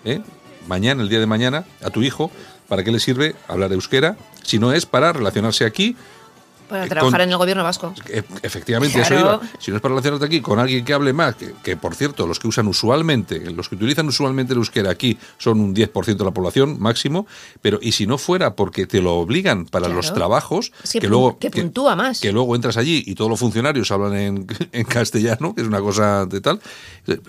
eh, 0.06 0.24
mañana, 0.68 1.04
el 1.04 1.10
día 1.10 1.20
de 1.20 1.28
mañana, 1.28 1.64
a 1.84 1.92
tu 1.92 2.02
hijo, 2.02 2.32
para 2.68 2.84
qué 2.84 2.92
le 2.92 3.00
sirve 3.00 3.36
hablar 3.48 3.72
euskera 3.72 4.18
si 4.42 4.58
no 4.58 4.74
es 4.74 4.88
para 4.88 5.14
relacionarse 5.14 5.66
aquí 5.66 5.96
para 6.68 6.88
trabajar 6.88 7.22
en 7.22 7.32
el 7.32 7.38
gobierno 7.38 7.64
vasco. 7.64 7.94
E, 8.08 8.24
efectivamente, 8.42 9.02
eso 9.02 9.14
iba. 9.14 9.42
Si 9.60 9.72
no 9.72 9.78
es 9.78 9.82
para 9.82 9.94
relacionarte 9.94 10.26
aquí 10.26 10.42
con 10.42 10.60
alguien 10.60 10.84
que 10.86 10.94
hable 10.94 11.14
más, 11.14 11.36
que, 11.36 11.78
por 11.78 11.96
cierto, 11.96 12.28
los 12.28 12.40
que 12.40 12.48
usan 12.48 12.68
usualmente, 12.68 13.52
los 13.52 13.70
que 13.70 13.76
utilizan 13.76 14.08
usualmente 14.08 14.54
el 14.54 14.60
euskera 14.60 14.92
aquí 14.92 15.18
son 15.38 15.60
un 15.60 15.76
10% 15.76 16.18
de 16.18 16.26
la 16.26 16.32
población 16.32 16.80
máximo, 16.80 17.28
pero 17.62 17.80
y 17.82 17.92
si 17.92 18.08
no 18.08 18.18
fuera 18.18 18.56
porque 18.56 18.88
te 18.88 19.02
lo 19.02 19.16
obligan 19.16 19.66
para 19.66 19.88
los 19.88 20.14
trabajos, 20.14 20.72
que, 20.92 21.08
luego 21.08 21.38
que 21.40 21.50
puntúa 21.50 21.96
más. 21.96 22.20
Que 22.20 22.32
luego 22.32 22.56
entras 22.56 22.78
allí 22.78 23.04
y 23.06 23.16
todos 23.16 23.30
los 23.30 23.40
funcionarios 23.40 23.92
hablan 23.92 24.16
en, 24.16 24.48
en 24.72 24.86
castellano, 24.86 25.54
que 25.56 25.62
es 25.62 25.68
una 25.68 25.80
cosa 25.80 26.26
de 26.26 26.42
tal. 26.42 26.60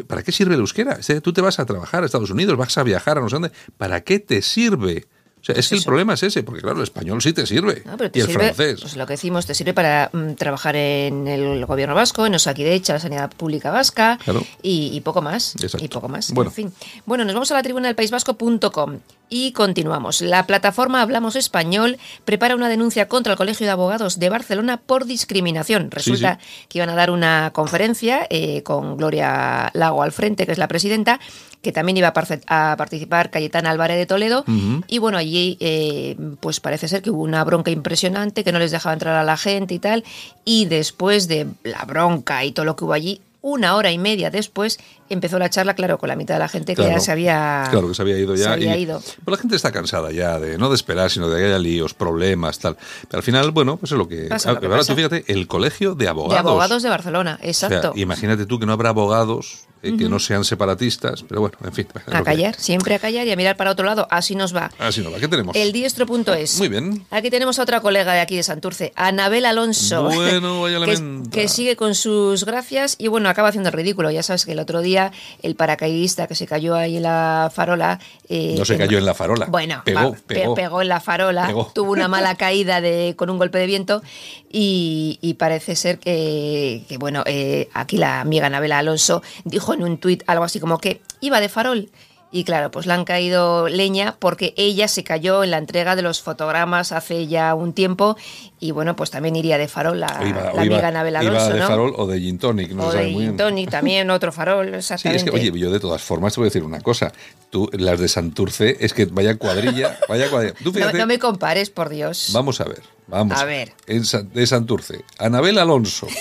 ¿Para 0.06 0.22
qué 0.22 0.32
sirve 0.32 0.54
el 0.54 0.60
euskera? 0.60 0.98
Tú 1.22 1.32
te 1.32 1.40
vas 1.40 1.58
a 1.58 1.66
trabajar 1.66 2.02
a 2.02 2.06
Estados 2.06 2.30
Unidos, 2.30 2.56
vas 2.56 2.76
a 2.78 2.82
viajar 2.82 3.18
a 3.18 3.20
no 3.20 3.28
sé 3.28 3.36
dónde. 3.36 3.52
¿Para 3.76 4.02
qué 4.02 4.18
te 4.18 4.42
sirve? 4.42 5.06
O 5.44 5.46
sea, 5.46 5.56
es 5.56 5.68
que 5.68 5.74
el 5.74 5.84
problema 5.84 6.14
es 6.14 6.22
ese, 6.22 6.42
porque 6.42 6.62
claro, 6.62 6.78
el 6.78 6.84
español 6.84 7.20
sí 7.20 7.34
te 7.34 7.44
sirve. 7.44 7.82
y 8.14 8.20
el 8.20 8.28
francés. 8.28 8.80
Pues 8.80 8.96
lo 8.96 9.06
que 9.06 9.12
decimos, 9.12 9.44
te 9.44 9.54
sirve 9.54 9.74
para 9.74 10.08
mm, 10.10 10.36
trabajar 10.36 10.74
en 10.74 11.28
el 11.28 11.66
gobierno 11.66 11.94
vasco, 11.94 12.24
en 12.24 12.34
Osakidecha, 12.34 12.94
la 12.94 12.98
sanidad 12.98 13.30
pública 13.30 13.70
vasca 13.70 14.18
y, 14.62 14.98
poco 15.02 15.20
más. 15.20 15.54
Y 15.78 15.88
poco 15.88 16.08
más. 16.08 16.32
Bueno. 16.32 16.50
En 16.50 16.54
fin. 16.54 16.72
Bueno, 17.04 17.26
nos 17.26 17.34
vamos 17.34 17.50
a 17.50 17.54
la 17.56 17.62
tribuna 17.62 17.88
del 17.88 17.94
País 17.94 18.10
Vasco.com 18.10 19.00
y 19.28 19.52
continuamos. 19.52 20.22
La 20.22 20.46
plataforma 20.46 21.02
Hablamos 21.02 21.36
Español 21.36 21.98
prepara 22.24 22.54
una 22.54 22.70
denuncia 22.70 23.06
contra 23.08 23.32
el 23.32 23.36
Colegio 23.36 23.66
de 23.66 23.72
Abogados 23.72 24.18
de 24.18 24.30
Barcelona 24.30 24.78
por 24.78 25.04
discriminación. 25.04 25.90
Resulta 25.90 26.38
que 26.68 26.78
iban 26.78 26.88
a 26.88 26.94
dar 26.94 27.10
una 27.10 27.50
conferencia 27.52 28.26
eh, 28.30 28.62
con 28.62 28.96
Gloria 28.96 29.70
Lago 29.74 30.02
al 30.02 30.12
frente, 30.12 30.46
que 30.46 30.52
es 30.52 30.58
la 30.58 30.68
presidenta, 30.68 31.20
que 31.64 31.72
también 31.72 31.96
iba 31.96 32.12
a, 32.46 32.76
participar 32.76 33.30
Cayetana 33.30 33.70
Álvarez 33.70 33.96
de 33.96 34.06
Toledo. 34.06 34.44
Y 34.86 34.98
bueno, 34.98 35.18
allí 35.18 35.56
eh, 35.58 36.16
pues 36.38 36.60
parece 36.60 36.86
ser 36.86 37.02
que 37.02 37.10
hubo 37.10 37.22
una 37.22 37.42
bronca 37.42 37.72
impresionante, 37.72 38.44
que 38.44 38.52
no 38.52 38.60
les 38.60 38.70
dejaba 38.70 38.92
entrar 38.92 39.16
a 39.16 39.24
la 39.24 39.36
gente 39.36 39.74
y 39.74 39.80
tal. 39.80 40.04
Y 40.44 40.66
después 40.66 41.26
de 41.26 41.48
la 41.64 41.84
bronca 41.84 42.44
y 42.44 42.52
todo 42.52 42.64
lo 42.64 42.76
que 42.76 42.84
hubo 42.84 42.92
allí, 42.92 43.20
una 43.40 43.76
hora 43.76 43.92
y 43.92 43.98
media 43.98 44.30
después 44.30 44.78
empezó 45.10 45.38
la 45.38 45.50
charla, 45.50 45.74
claro, 45.74 45.98
con 45.98 46.08
la 46.08 46.16
mitad 46.16 46.34
de 46.34 46.38
la 46.38 46.48
gente 46.48 46.74
que 46.74 46.82
ya 46.82 46.98
se 46.98 47.12
había, 47.12 47.66
claro, 47.70 47.88
que 47.88 47.94
se 47.94 48.00
había 48.00 48.16
ido 48.18 48.34
ya. 48.34 48.56
ido. 48.56 49.00
Pues 49.00 49.36
la 49.36 49.36
gente 49.36 49.56
está 49.56 49.70
cansada 49.70 50.12
ya 50.12 50.38
de 50.38 50.56
no 50.56 50.70
de 50.70 50.76
esperar, 50.76 51.10
sino 51.10 51.28
de 51.28 51.38
que 51.38 51.46
haya 51.46 51.58
líos, 51.58 51.92
problemas, 51.92 52.58
tal. 52.58 52.76
Pero 53.08 53.18
al 53.18 53.22
final, 53.22 53.50
bueno, 53.50 53.76
pues 53.76 53.92
es 53.92 53.98
lo 53.98 54.08
que. 54.08 54.28
ahora 54.30 54.84
tú 54.84 54.94
fíjate, 54.94 55.24
el 55.28 55.46
colegio 55.46 55.94
de 55.94 56.08
abogados. 56.08 56.32
De 56.32 56.38
abogados 56.38 56.82
de 56.82 56.88
Barcelona, 56.88 57.38
exacto. 57.42 57.92
imagínate 57.96 58.46
tú 58.46 58.58
que 58.58 58.64
no 58.64 58.72
habrá 58.72 58.90
abogados 58.90 59.66
eh, 59.84 59.96
que 59.96 60.08
no 60.08 60.18
sean 60.18 60.44
separatistas, 60.44 61.22
pero 61.22 61.40
bueno, 61.40 61.56
en 61.64 61.72
fin. 61.72 61.86
A 62.12 62.22
callar, 62.24 62.54
siempre 62.56 62.94
a 62.94 62.98
callar 62.98 63.26
y 63.26 63.32
a 63.32 63.36
mirar 63.36 63.56
para 63.56 63.70
otro 63.70 63.84
lado, 63.84 64.06
así 64.10 64.34
nos 64.34 64.54
va. 64.54 64.70
Así 64.78 65.02
nos 65.02 65.12
va, 65.12 65.18
¿qué 65.18 65.28
tenemos? 65.28 65.54
El 65.54 65.72
diestro.es. 65.72 66.58
Muy 66.58 66.68
bien. 66.68 67.06
Aquí 67.10 67.30
tenemos 67.30 67.58
a 67.58 67.62
otra 67.62 67.80
colega 67.80 68.12
de 68.12 68.20
aquí 68.20 68.36
de 68.36 68.42
Santurce, 68.42 68.92
Anabel 68.96 69.44
Alonso. 69.44 70.04
Bueno, 70.04 70.60
vaya 70.62 70.84
que, 70.84 71.22
que 71.30 71.48
sigue 71.48 71.76
con 71.76 71.94
sus 71.94 72.44
gracias 72.44 72.96
y 72.98 73.08
bueno, 73.08 73.28
acaba 73.28 73.48
haciendo 73.48 73.68
el 73.68 73.74
ridículo. 73.74 74.10
Ya 74.10 74.22
sabes 74.22 74.44
que 74.44 74.52
el 74.52 74.58
otro 74.58 74.80
día 74.80 75.12
el 75.42 75.56
paracaidista 75.56 76.26
que 76.26 76.34
se 76.34 76.46
cayó 76.46 76.74
ahí 76.74 76.96
en 76.96 77.02
la 77.02 77.50
farola. 77.54 78.00
Eh, 78.28 78.54
no 78.56 78.64
se 78.64 78.76
cayó 78.76 78.98
en 78.98 79.04
la 79.04 79.14
farola. 79.14 79.46
Bueno, 79.46 79.82
pegó, 79.84 80.16
pegó, 80.26 80.82
en 80.82 80.88
la 80.88 81.00
farola, 81.00 81.52
tuvo 81.74 81.92
una 81.92 82.08
mala 82.08 82.34
caída 82.36 82.80
de, 82.80 83.14
con 83.16 83.30
un 83.30 83.38
golpe 83.38 83.58
de 83.58 83.66
viento 83.66 84.02
y, 84.50 85.36
parece 85.38 85.74
ser 85.74 85.98
que, 85.98 86.84
bueno, 86.98 87.22
eh, 87.26 87.68
aquí 87.74 87.96
la 87.96 88.20
amiga 88.20 88.46
Anabel 88.46 88.72
Alonso 88.72 89.22
dijo 89.44 89.73
en 89.74 89.84
un 89.84 89.98
tuit 89.98 90.22
algo 90.26 90.44
así 90.44 90.60
como 90.60 90.78
que 90.78 91.02
iba 91.20 91.40
de 91.40 91.48
farol. 91.48 91.90
Y 92.34 92.42
claro, 92.42 92.72
pues 92.72 92.86
le 92.86 92.92
han 92.92 93.04
caído 93.04 93.68
leña 93.68 94.16
porque 94.18 94.54
ella 94.56 94.88
se 94.88 95.04
cayó 95.04 95.44
en 95.44 95.52
la 95.52 95.58
entrega 95.58 95.94
de 95.94 96.02
los 96.02 96.20
fotogramas 96.20 96.90
hace 96.90 97.28
ya 97.28 97.54
un 97.54 97.72
tiempo 97.74 98.16
y 98.58 98.72
bueno, 98.72 98.96
pues 98.96 99.12
también 99.12 99.36
iría 99.36 99.56
de 99.56 99.68
farol 99.68 100.00
la, 100.00 100.08
amiga 100.08 100.88
Anabel 100.88 101.14
Alonso, 101.14 101.46
iba 101.46 101.54
de 101.54 101.62
farol 101.62 101.94
o 101.96 102.08
de 102.08 102.18
gin 102.18 102.40
tonic, 102.40 102.72
no 102.72 102.86
o 102.86 102.92
de 102.92 103.08
gin 103.08 103.36
tonic, 103.36 103.70
también 103.70 104.10
otro 104.10 104.32
farol, 104.32 104.74
exactamente. 104.74 105.20
Sí, 105.22 105.28
es 105.28 105.30
que, 105.30 105.48
oye, 105.48 105.56
yo 105.56 105.70
de 105.70 105.78
todas 105.78 106.02
formas 106.02 106.34
te 106.34 106.40
voy 106.40 106.46
a 106.46 106.48
decir 106.48 106.64
una 106.64 106.80
cosa. 106.80 107.12
Tú, 107.50 107.70
las 107.72 108.00
de 108.00 108.08
Santurce, 108.08 108.78
es 108.80 108.94
que 108.94 109.04
vaya 109.04 109.38
cuadrilla, 109.38 109.96
vaya 110.08 110.28
cuadrilla. 110.28 110.92
no, 110.92 111.06
me 111.06 111.20
compares, 111.20 111.70
por 111.70 111.88
Dios. 111.88 112.30
Vamos 112.32 112.60
a 112.60 112.64
ver, 112.64 112.82
vamos. 113.06 113.38
A 113.38 113.44
ver. 113.44 113.74
En, 113.86 114.02
de 114.32 114.46
Santurce, 114.48 115.04
Anabel 115.18 115.56
Alonso. 115.56 116.08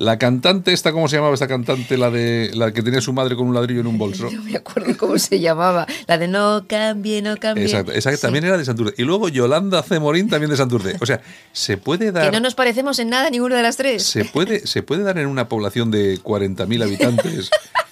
La 0.00 0.18
cantante, 0.18 0.72
esta, 0.72 0.92
¿cómo 0.92 1.08
se 1.08 1.16
llamaba 1.16 1.34
esta 1.34 1.46
cantante? 1.46 1.98
La 1.98 2.10
de 2.10 2.52
la 2.54 2.72
que 2.72 2.82
tenía 2.82 3.02
su 3.02 3.12
madre 3.12 3.36
con 3.36 3.46
un 3.46 3.54
ladrillo 3.54 3.80
en 3.80 3.86
un 3.86 3.98
bolso. 3.98 4.30
No 4.40 4.42
me 4.42 4.56
acuerdo 4.56 4.96
cómo 4.96 5.18
se 5.18 5.40
llamaba. 5.40 5.86
La 6.06 6.16
de 6.16 6.26
no 6.26 6.64
cambie, 6.66 7.20
no 7.20 7.36
cambie. 7.36 7.64
Exacto, 7.64 7.92
esa 7.92 8.10
que 8.10 8.16
también 8.16 8.44
era 8.46 8.56
de 8.56 8.64
Santurce. 8.64 8.94
Y 8.96 9.04
luego 9.04 9.28
Yolanda 9.28 9.82
Cemorín 9.82 10.30
también 10.30 10.50
de 10.50 10.56
Santurce. 10.56 10.96
O 11.00 11.06
sea, 11.06 11.20
se 11.52 11.76
puede 11.76 12.12
dar. 12.12 12.24
Que 12.24 12.30
no 12.30 12.40
nos 12.40 12.54
parecemos 12.54 12.98
en 12.98 13.10
nada 13.10 13.28
ninguna 13.28 13.56
de 13.56 13.62
las 13.62 13.76
tres. 13.76 14.02
Se 14.02 14.24
puede, 14.24 14.66
se 14.66 14.82
puede 14.82 15.02
dar 15.02 15.18
en 15.18 15.26
una 15.26 15.50
población 15.50 15.90
de 15.90 16.18
40.000 16.18 16.82
habitantes 16.82 17.50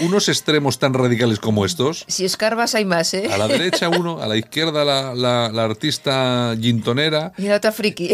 unos 0.00 0.28
extremos 0.28 0.78
tan 0.78 0.94
radicales 0.94 1.38
como 1.38 1.64
estos. 1.64 2.04
Si 2.08 2.24
escarbas 2.24 2.74
hay 2.74 2.84
más, 2.84 3.12
¿eh? 3.14 3.28
A 3.32 3.38
la 3.38 3.48
derecha 3.48 3.88
uno, 3.88 4.20
a 4.20 4.26
la 4.26 4.36
izquierda 4.36 4.84
la, 4.84 5.14
la, 5.14 5.64
artista 5.64 6.54
gintonera. 6.60 7.32
Y 7.36 7.42
la 7.42 7.56
otra 7.56 7.72
friki. 7.72 8.12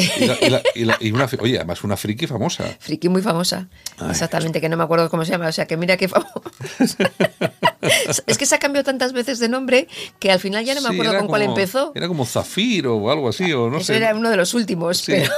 Y, 0.74 1.10
una, 1.12 1.28
oye, 1.40 1.56
además 1.56 1.84
una 1.84 1.96
friki 1.96 2.26
famosa. 2.26 2.64
Friki 2.80 3.08
muy 3.08 3.22
famosa. 3.22 3.68
Exactamente, 4.08 4.60
que 4.60 4.68
no 4.68 4.76
me 4.76 4.84
acuerdo 4.84 5.08
cómo 5.10 5.24
se 5.24 5.32
llama. 5.32 5.48
O 5.48 5.52
sea, 5.52 5.66
que 5.66 5.76
mira 5.76 5.96
qué 5.96 6.08
famosa. 6.08 6.40
es 8.26 8.38
que 8.38 8.46
se 8.46 8.54
ha 8.54 8.58
cambiado 8.58 8.84
tantas 8.84 9.12
veces 9.12 9.38
de 9.38 9.48
nombre 9.48 9.88
que 10.18 10.30
al 10.30 10.40
final 10.40 10.64
ya 10.64 10.74
no 10.74 10.82
me 10.82 10.88
acuerdo 10.88 11.18
con 11.18 11.28
cuál 11.28 11.42
empezó. 11.42 11.92
Era 11.94 12.08
como 12.08 12.26
Zafiro 12.26 12.96
o 12.96 13.10
algo 13.10 13.28
así, 13.28 13.52
o 13.52 13.70
no 13.70 13.78
Eso 13.78 13.86
sé. 13.86 13.96
era 13.96 14.14
uno 14.14 14.30
de 14.30 14.36
los 14.36 14.54
últimos, 14.54 15.02
pero... 15.06 15.30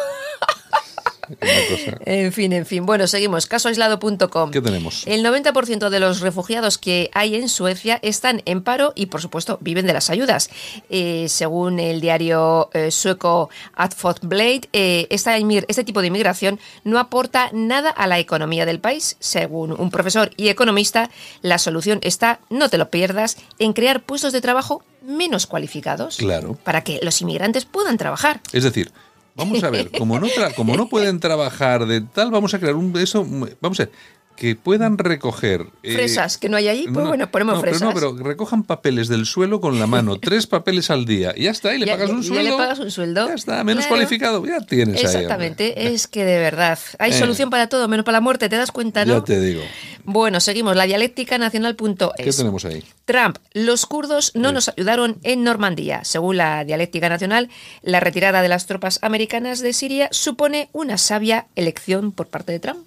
En 2.06 2.32
fin, 2.32 2.52
en 2.52 2.66
fin. 2.66 2.86
Bueno, 2.86 3.06
seguimos. 3.06 3.46
Casoaislado.com. 3.46 4.50
¿Qué 4.50 4.60
tenemos? 4.60 5.06
El 5.06 5.24
90% 5.24 5.88
de 5.88 6.00
los 6.00 6.20
refugiados 6.20 6.78
que 6.78 7.10
hay 7.14 7.34
en 7.34 7.48
Suecia 7.48 7.98
están 8.02 8.42
en 8.44 8.62
paro 8.62 8.92
y, 8.94 9.06
por 9.06 9.20
supuesto, 9.20 9.58
viven 9.60 9.86
de 9.86 9.92
las 9.92 10.10
ayudas. 10.10 10.50
Eh, 10.90 11.26
según 11.28 11.80
el 11.80 12.00
diario 12.00 12.70
eh, 12.72 12.90
sueco 12.90 13.50
Aftonbladet, 13.74 14.68
eh, 14.72 15.06
este 15.10 15.84
tipo 15.84 16.00
de 16.00 16.08
inmigración 16.08 16.58
no 16.84 16.98
aporta 16.98 17.50
nada 17.52 17.90
a 17.90 18.06
la 18.06 18.18
economía 18.18 18.66
del 18.66 18.80
país. 18.80 19.16
Según 19.20 19.72
un 19.72 19.90
profesor 19.90 20.30
y 20.36 20.48
economista, 20.48 21.10
la 21.42 21.58
solución 21.58 21.98
está, 22.02 22.40
no 22.50 22.68
te 22.68 22.78
lo 22.78 22.90
pierdas, 22.90 23.36
en 23.58 23.72
crear 23.72 24.02
puestos 24.02 24.32
de 24.32 24.40
trabajo 24.40 24.82
menos 25.02 25.46
cualificados. 25.46 26.16
Claro. 26.16 26.58
Para 26.64 26.82
que 26.82 27.00
los 27.02 27.20
inmigrantes 27.20 27.64
puedan 27.64 27.98
trabajar. 27.98 28.40
Es 28.52 28.64
decir, 28.64 28.92
Vamos 29.36 29.64
a 29.64 29.70
ver, 29.70 29.90
como 29.90 30.18
no, 30.20 30.88
pueden 30.88 31.18
trabajar 31.18 31.86
de 31.86 32.00
tal, 32.00 32.30
vamos 32.30 32.54
a 32.54 32.60
crear 32.60 32.76
un 32.76 32.96
eso, 32.96 33.26
vamos 33.60 33.80
a 33.80 33.84
ver, 33.84 33.92
que 34.36 34.56
puedan 34.56 34.98
recoger... 34.98 35.66
Eh, 35.82 35.94
fresas, 35.94 36.38
que 36.38 36.48
no 36.48 36.56
hay 36.56 36.68
ahí, 36.68 36.86
pues 36.92 37.06
bueno, 37.06 37.30
ponemos 37.30 37.60
fresas. 37.60 37.92
Pero 37.94 38.10
no, 38.10 38.16
pero 38.16 38.28
recojan 38.28 38.64
papeles 38.64 39.08
del 39.08 39.26
suelo 39.26 39.60
con 39.60 39.78
la 39.78 39.86
mano, 39.86 40.18
tres 40.20 40.46
papeles 40.46 40.90
al 40.90 41.04
día, 41.04 41.32
y 41.36 41.44
ya 41.44 41.50
está, 41.50 41.74
y 41.74 41.78
le 41.78 41.86
pagas 41.86 42.10
un 42.10 42.22
sueldo. 42.24 42.44
Ya 42.44 42.50
le 42.50 42.56
pagas 42.56 42.78
un 42.80 42.90
sueldo. 42.90 43.28
Ya 43.28 43.34
está, 43.34 43.64
menos 43.64 43.86
cualificado, 43.86 44.44
ya 44.44 44.60
tienes 44.60 45.02
Exactamente, 45.02 45.92
es 45.92 46.06
que 46.06 46.24
de 46.24 46.38
verdad, 46.38 46.78
hay 46.98 47.12
eh. 47.12 47.18
solución 47.18 47.50
para 47.50 47.68
todo, 47.68 47.86
menos 47.88 48.04
para 48.04 48.16
la 48.16 48.20
muerte, 48.20 48.48
¿te 48.48 48.56
das 48.56 48.72
cuenta, 48.72 49.04
no? 49.04 49.18
Ya 49.18 49.24
te 49.24 49.40
digo. 49.40 49.62
Bueno, 50.04 50.40
seguimos, 50.40 50.76
la 50.76 50.84
dialéctica 50.84 51.38
nacional.es. 51.38 52.24
¿Qué 52.24 52.32
tenemos 52.32 52.64
ahí? 52.64 52.84
Trump, 53.04 53.38
los 53.52 53.86
kurdos 53.86 54.32
no 54.34 54.52
nos 54.52 54.68
ayudaron 54.68 55.18
en 55.22 55.44
Normandía. 55.44 56.04
Según 56.04 56.36
la 56.36 56.64
dialéctica 56.64 57.08
nacional, 57.08 57.48
la 57.82 58.00
retirada 58.00 58.42
de 58.42 58.48
las 58.48 58.66
tropas 58.66 58.98
americanas 59.02 59.60
de 59.60 59.72
Siria 59.72 60.08
supone 60.10 60.68
una 60.72 60.98
sabia 60.98 61.46
elección 61.54 62.12
por 62.12 62.26
parte 62.26 62.52
de 62.52 62.60
Trump. 62.60 62.84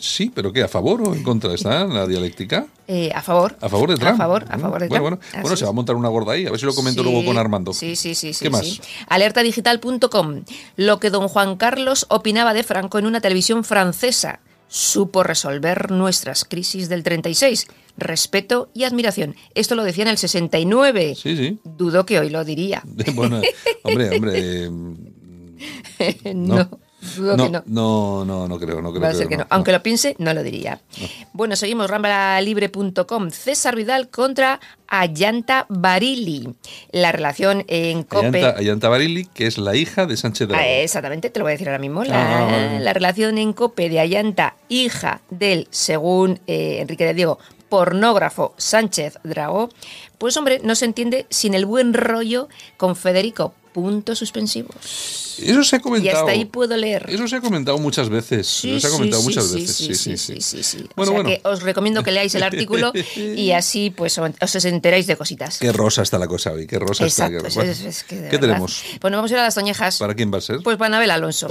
Sí, 0.00 0.30
pero 0.34 0.52
¿qué? 0.52 0.62
¿A 0.62 0.68
favor 0.68 1.02
o 1.02 1.14
en 1.14 1.22
contra 1.22 1.54
está 1.54 1.84
la 1.84 2.06
dialéctica? 2.06 2.66
Eh, 2.86 3.10
a 3.14 3.22
favor. 3.22 3.56
¿A 3.60 3.68
favor 3.68 3.90
de 3.90 3.96
Trump? 3.96 4.14
A 4.14 4.16
favor, 4.16 4.44
a 4.48 4.58
favor 4.58 4.80
de 4.80 4.88
Trump. 4.88 5.02
Bueno, 5.02 5.18
bueno, 5.42 5.56
se 5.56 5.64
va 5.64 5.70
a 5.70 5.74
montar 5.74 5.96
una 5.96 6.08
gorda 6.08 6.32
ahí, 6.32 6.46
a 6.46 6.50
ver 6.50 6.58
si 6.58 6.66
lo 6.66 6.74
comento 6.74 7.02
luego 7.02 7.24
con 7.24 7.36
Armando. 7.36 7.72
Sí, 7.72 7.96
sí, 7.96 8.14
sí. 8.14 8.32
¿Qué 8.38 8.50
más? 8.50 8.80
Alertadigital.com. 9.08 10.44
Lo 10.76 10.98
que 10.98 11.10
don 11.10 11.28
Juan 11.28 11.56
Carlos 11.56 12.06
opinaba 12.08 12.54
de 12.54 12.62
Franco 12.62 12.98
en 12.98 13.06
una 13.06 13.20
televisión 13.20 13.64
francesa. 13.64 14.40
Supo 14.68 15.22
resolver 15.22 15.90
nuestras 15.90 16.44
crisis 16.44 16.88
del 16.88 17.02
36. 17.02 17.66
Respeto 17.96 18.70
y 18.74 18.84
admiración. 18.84 19.34
Esto 19.54 19.74
lo 19.74 19.82
decía 19.82 20.04
en 20.04 20.10
el 20.10 20.18
69. 20.18 21.14
Sí, 21.14 21.36
sí. 21.36 21.58
Dudo 21.64 22.04
que 22.04 22.20
hoy 22.20 22.30
lo 22.30 22.44
diría. 22.44 22.82
bueno, 23.14 23.40
hombre, 23.82 24.16
hombre. 24.16 24.70
no. 26.34 26.56
no, 26.56 26.80
no. 27.18 28.24
no. 28.24 28.48
no, 28.48 28.58
creo, 28.58 28.82
no 28.82 28.92
creo. 28.92 29.28
que 29.28 29.36
no. 29.36 29.46
Aunque 29.50 29.72
lo 29.72 29.82
piense, 29.82 30.16
no 30.18 30.34
lo 30.34 30.42
diría. 30.42 30.80
Bueno, 31.32 31.56
seguimos, 31.56 31.88
ramblalibre.com. 31.88 33.30
César 33.30 33.76
Vidal 33.76 34.08
contra 34.08 34.60
Ayanta 34.88 35.66
Barili. 35.68 36.54
La 36.90 37.12
relación 37.12 37.64
en 37.68 38.02
COPE... 38.02 38.54
Ayanta, 38.56 38.88
Barili, 38.88 39.26
que 39.26 39.46
es 39.46 39.58
la 39.58 39.76
hija 39.76 40.06
de 40.06 40.16
Sánchez 40.16 40.48
Dragó. 40.48 40.62
Ah, 40.62 40.68
exactamente, 40.68 41.30
te 41.30 41.38
lo 41.38 41.44
voy 41.44 41.52
a 41.52 41.54
decir 41.54 41.68
ahora 41.68 41.78
mismo. 41.78 42.04
La, 42.04 42.88
ah, 42.88 42.92
relación 42.92 43.38
en 43.38 43.52
COPE 43.52 43.90
de 43.90 44.00
Ayanta, 44.00 44.56
hija 44.68 45.20
del, 45.30 45.68
según 45.70 46.40
eh, 46.46 46.78
Enrique 46.80 47.04
de 47.04 47.14
Diego, 47.14 47.38
pornógrafo 47.68 48.54
Sánchez 48.56 49.18
Dragó, 49.22 49.68
pues 50.16 50.36
hombre, 50.36 50.60
no 50.64 50.74
se 50.74 50.86
entiende 50.86 51.26
sin 51.30 51.54
el 51.54 51.66
buen 51.66 51.94
rollo 51.94 52.48
con 52.76 52.96
Federico 52.96 53.54
puntos 53.80 54.18
suspensivos. 54.18 55.38
Eso 55.42 55.62
se 55.62 55.76
ha 55.76 55.80
comentado. 55.80 56.14
Y 56.14 56.18
hasta 56.18 56.32
ahí 56.32 56.44
puedo 56.44 56.76
leer. 56.76 57.06
Eso 57.08 57.28
se 57.28 57.36
ha 57.36 57.40
comentado 57.40 57.78
muchas 57.78 58.08
veces. 58.08 58.46
Sí, 58.46 58.80
se 58.80 58.86
ha 58.86 58.90
comentado 58.90 59.22
muchas 59.22 59.52
veces. 59.54 59.76
Sí, 59.76 60.16
sí, 60.16 60.62
sí. 60.62 60.84
Bueno, 60.96 61.12
o 61.12 61.14
sea 61.14 61.24
que 61.24 61.40
os 61.44 61.62
recomiendo 61.62 62.02
que 62.02 62.10
leáis 62.10 62.34
el 62.34 62.42
artículo 62.42 62.92
y 63.16 63.50
así 63.52 63.90
pues 63.90 64.18
os 64.18 64.64
enteráis 64.64 65.06
de 65.06 65.16
cositas. 65.16 65.58
Qué 65.58 65.72
rosa 65.72 66.02
está 66.02 66.18
la 66.18 66.26
cosa 66.26 66.52
hoy, 66.52 66.66
qué 66.66 66.78
rosa 66.78 67.06
está. 67.06 67.30
Qué, 67.30 68.28
¿Qué 68.30 68.38
tenemos? 68.38 68.82
Bueno, 69.00 69.18
vamos 69.18 69.30
a 69.30 69.34
ir 69.34 69.40
a 69.40 69.44
las 69.44 69.54
toñejas. 69.54 69.98
¿Para 69.98 70.14
quién 70.14 70.32
va 70.32 70.38
a 70.38 70.42
ser? 70.42 70.60
Pues 70.62 70.76
para 70.76 70.86
Anabel 70.88 71.10
Alonso. 71.10 71.48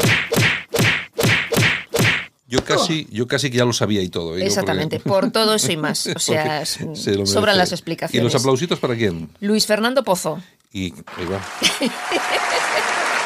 Yo 2.48 2.64
casi, 2.64 3.08
yo 3.12 3.28
casi 3.28 3.52
que 3.52 3.58
ya 3.58 3.66
lo 3.66 3.74
sabía 3.74 4.02
y 4.02 4.10
todo. 4.10 4.38
¿eh? 4.38 4.46
Exactamente, 4.46 5.00
por 5.04 5.32
todo 5.32 5.56
eso 5.56 5.72
y 5.72 5.78
más. 5.78 6.08
O 6.08 6.20
sea, 6.20 6.66
sobran 6.66 7.58
las 7.58 7.72
explicaciones. 7.72 8.22
¿Y 8.22 8.24
los 8.24 8.40
aplausitos 8.40 8.80
para 8.80 8.96
quién? 8.96 9.30
Luis 9.42 9.66
Fernando 9.66 10.04
Pozo. 10.04 10.42
Y 10.72 10.94
ahí 11.18 11.26
va. 11.26 11.42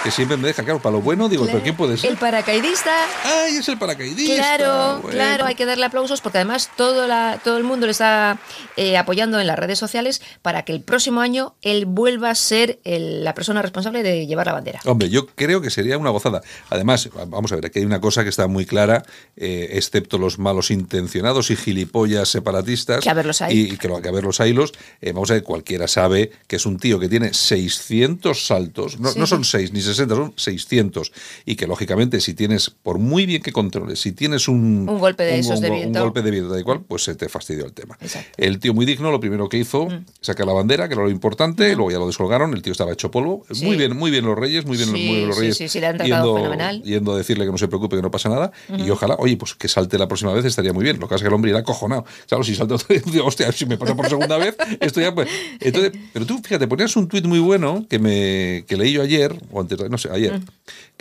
que 0.03 0.12
siempre 0.12 0.38
me 0.38 0.48
deja, 0.48 0.63
claro, 0.63 0.81
para 0.81 0.93
lo 0.93 1.01
bueno, 1.01 1.29
digo, 1.29 1.46
¿pero 1.46 1.62
quién 1.62 1.75
puede 1.75 1.98
ser? 1.98 2.12
El 2.12 2.17
paracaidista. 2.17 2.91
¡Ay, 3.24 3.58
es 3.58 3.67
el 3.67 3.77
paracaidista! 3.77 4.36
Claro, 4.36 5.01
claro, 5.10 5.46
hay 5.46 5.55
que 5.55 5.65
darle 5.65 5.86
aplausos 5.86 6.22
porque 6.22 6.39
además 6.39 6.72
todo, 6.75 7.08
la, 7.08 7.39
todo 7.43 7.58
el 7.58 7.63
mundo 7.63 7.86
le 7.86 7.91
está 7.91 8.39
eh, 8.77 8.98
apoyando 8.98 9.39
en 9.39 9.48
las 9.48 9.58
redes 9.58 9.79
sociales 9.79 10.22
para 10.41 10.63
que 10.63 10.74
el 10.74 10.81
próximo 10.81 11.22
año 11.22 11.55
él 11.62 11.86
vuelva 11.86 12.29
a 12.29 12.36
ser 12.36 12.79
la 12.84 13.34
persona 13.34 13.62
responsable 13.62 14.03
de 14.03 14.25
llevar 14.25 14.48
la 14.48 14.53
bandera. 14.53 14.79
Hombre, 14.86 15.10
yo 15.10 15.27
creo 15.27 15.62
que 15.62 15.70
sería 15.70 15.98
una 15.98 16.10
gozada. 16.10 16.41
Además, 16.70 17.10
vamos 17.27 17.51
a 17.51 17.55
ver, 17.55 17.65
aquí 17.65 17.79
hay 17.79 17.86
una 17.86 18.01
cosa 18.01 18.24
que 18.24 18.29
está 18.29 18.48
muy 18.48 18.65
clara, 18.65 19.03
eh, 19.36 19.70
excepto 19.74 20.17
los 20.17 20.39
malos 20.39 20.72
intencionados 20.72 21.51
y 21.51 21.55
gilipollas 21.55 22.29
separatistas. 22.29 23.03
Que 23.03 23.10
a 23.10 23.13
verlos 23.13 23.41
ahí. 23.41 23.60
Y, 23.60 23.77
que, 23.77 23.88
que 23.88 24.08
a 24.08 24.12
ver 24.12 24.24
los 24.24 24.39
eh, 24.39 25.12
vamos 25.13 25.29
a 25.31 25.36
ver, 25.36 25.43
cualquiera 25.43 25.88
sabe 25.88 26.31
que 26.48 26.55
es 26.55 26.65
un 26.65 26.77
tío 26.77 27.00
que 27.00 27.08
tiene 27.08 27.34
600 27.34 28.46
saltos, 28.46 29.00
no, 29.00 29.13
no 29.13 29.27
son 29.27 29.43
6 29.43 29.72
ni 29.74 29.81
60, 29.91 30.15
son 30.15 30.33
600. 30.36 31.12
Y 31.45 31.55
que 31.55 31.67
lógicamente, 31.67 32.19
si 32.19 32.33
tienes, 32.33 32.69
por 32.69 33.00
muy 33.00 33.25
bien 33.25 33.41
que 33.41 33.51
controles, 33.51 34.00
si 34.00 34.12
tienes 34.12 34.48
un, 34.48 34.88
un 34.89 35.00
golpe 35.00 35.24
de 35.24 35.39
esos 35.39 35.62
de 35.62 35.69
viento, 35.69 36.00
un 36.00 36.05
golpe 36.05 36.21
de 36.21 36.31
viento, 36.31 36.57
igual, 36.57 36.81
pues 36.88 37.03
se 37.03 37.15
te 37.15 37.29
fastidió 37.29 37.65
el 37.65 37.74
tema. 37.74 37.98
El 38.38 38.60
tío 38.60 38.74
muy 38.74 38.86
digno, 38.86 39.12
lo 39.12 39.19
primero 39.19 39.50
que 39.50 39.57
hizo, 39.57 39.88
mm. 39.88 40.05
sacar 40.21 40.45
la 40.45 40.53
bandera, 40.53 40.88
que 40.88 40.93
era 40.93 41.03
lo 41.03 41.10
importante, 41.10 41.74
mm. 41.74 41.77
luego 41.77 41.91
ya 41.91 42.00
lo 42.00 42.07
descolgaron, 42.07 42.53
el 42.53 42.62
tío 42.62 42.71
estaba 42.71 42.91
hecho 42.91 43.12
polvo. 43.12 43.45
Muy 43.62 43.77
bien, 43.77 43.95
muy 43.95 44.12
bien 44.12 44.25
los 44.25 44.38
Reyes, 44.38 44.65
muy 44.65 44.77
bien, 44.77 44.91
muy 44.91 45.01
bien 45.01 45.27
los 45.27 45.38
Reyes. 45.38 45.57
yendo, 45.57 46.81
yendo, 46.83 47.13
a 47.13 47.17
decirle 47.17 47.45
que 47.45 47.51
no 47.51 47.57
se 47.57 47.67
preocupe, 47.67 47.95
que 47.95 48.01
no 48.01 48.12
pasa 48.12 48.29
nada. 48.29 48.51
Y 48.77 48.89
ojalá, 48.89 49.15
oye, 49.19 49.38
pues 49.38 49.55
que 49.55 49.67
salte 49.67 49.98
la 49.98 50.07
próxima 50.07 50.33
vez 50.33 50.45
estaría 50.45 50.74
muy 50.74 50.83
bien. 50.83 50.98
Lo 51.00 51.07
que 51.07 51.15
pasa 51.15 51.15
es 51.17 51.21
que 51.24 51.27
el 51.27 51.33
hombre 51.33 51.51
irá 51.51 51.63
cojonado. 51.63 52.05
Si 52.43 52.55
salta 52.55 52.75
otra 52.75 52.88
vez, 52.89 53.03
hostia, 53.24 53.51
si 53.51 53.65
me 53.65 53.77
pasa 53.77 53.95
por 53.95 54.10
segunda 54.10 54.38
vez, 54.38 54.55
esto 54.79 55.01
ya 55.01 55.13
pues. 55.13 55.29
Entonces, 55.60 55.91
pero 56.13 56.25
tú, 56.25 56.39
fíjate, 56.43 56.67
ponías 56.67 56.95
un 56.95 57.07
tuit 57.07 57.25
muy 57.25 57.39
bueno 57.39 57.86
que 57.89 58.00
me 58.00 58.65
que 58.67 58.77
leí 58.77 58.93
yo 58.93 59.01
ayer, 59.01 59.36
o 59.51 59.60
antes, 59.60 59.80
no 59.89 59.97
sé, 59.97 60.09
ayer, 60.11 60.39
mm. 60.39 60.45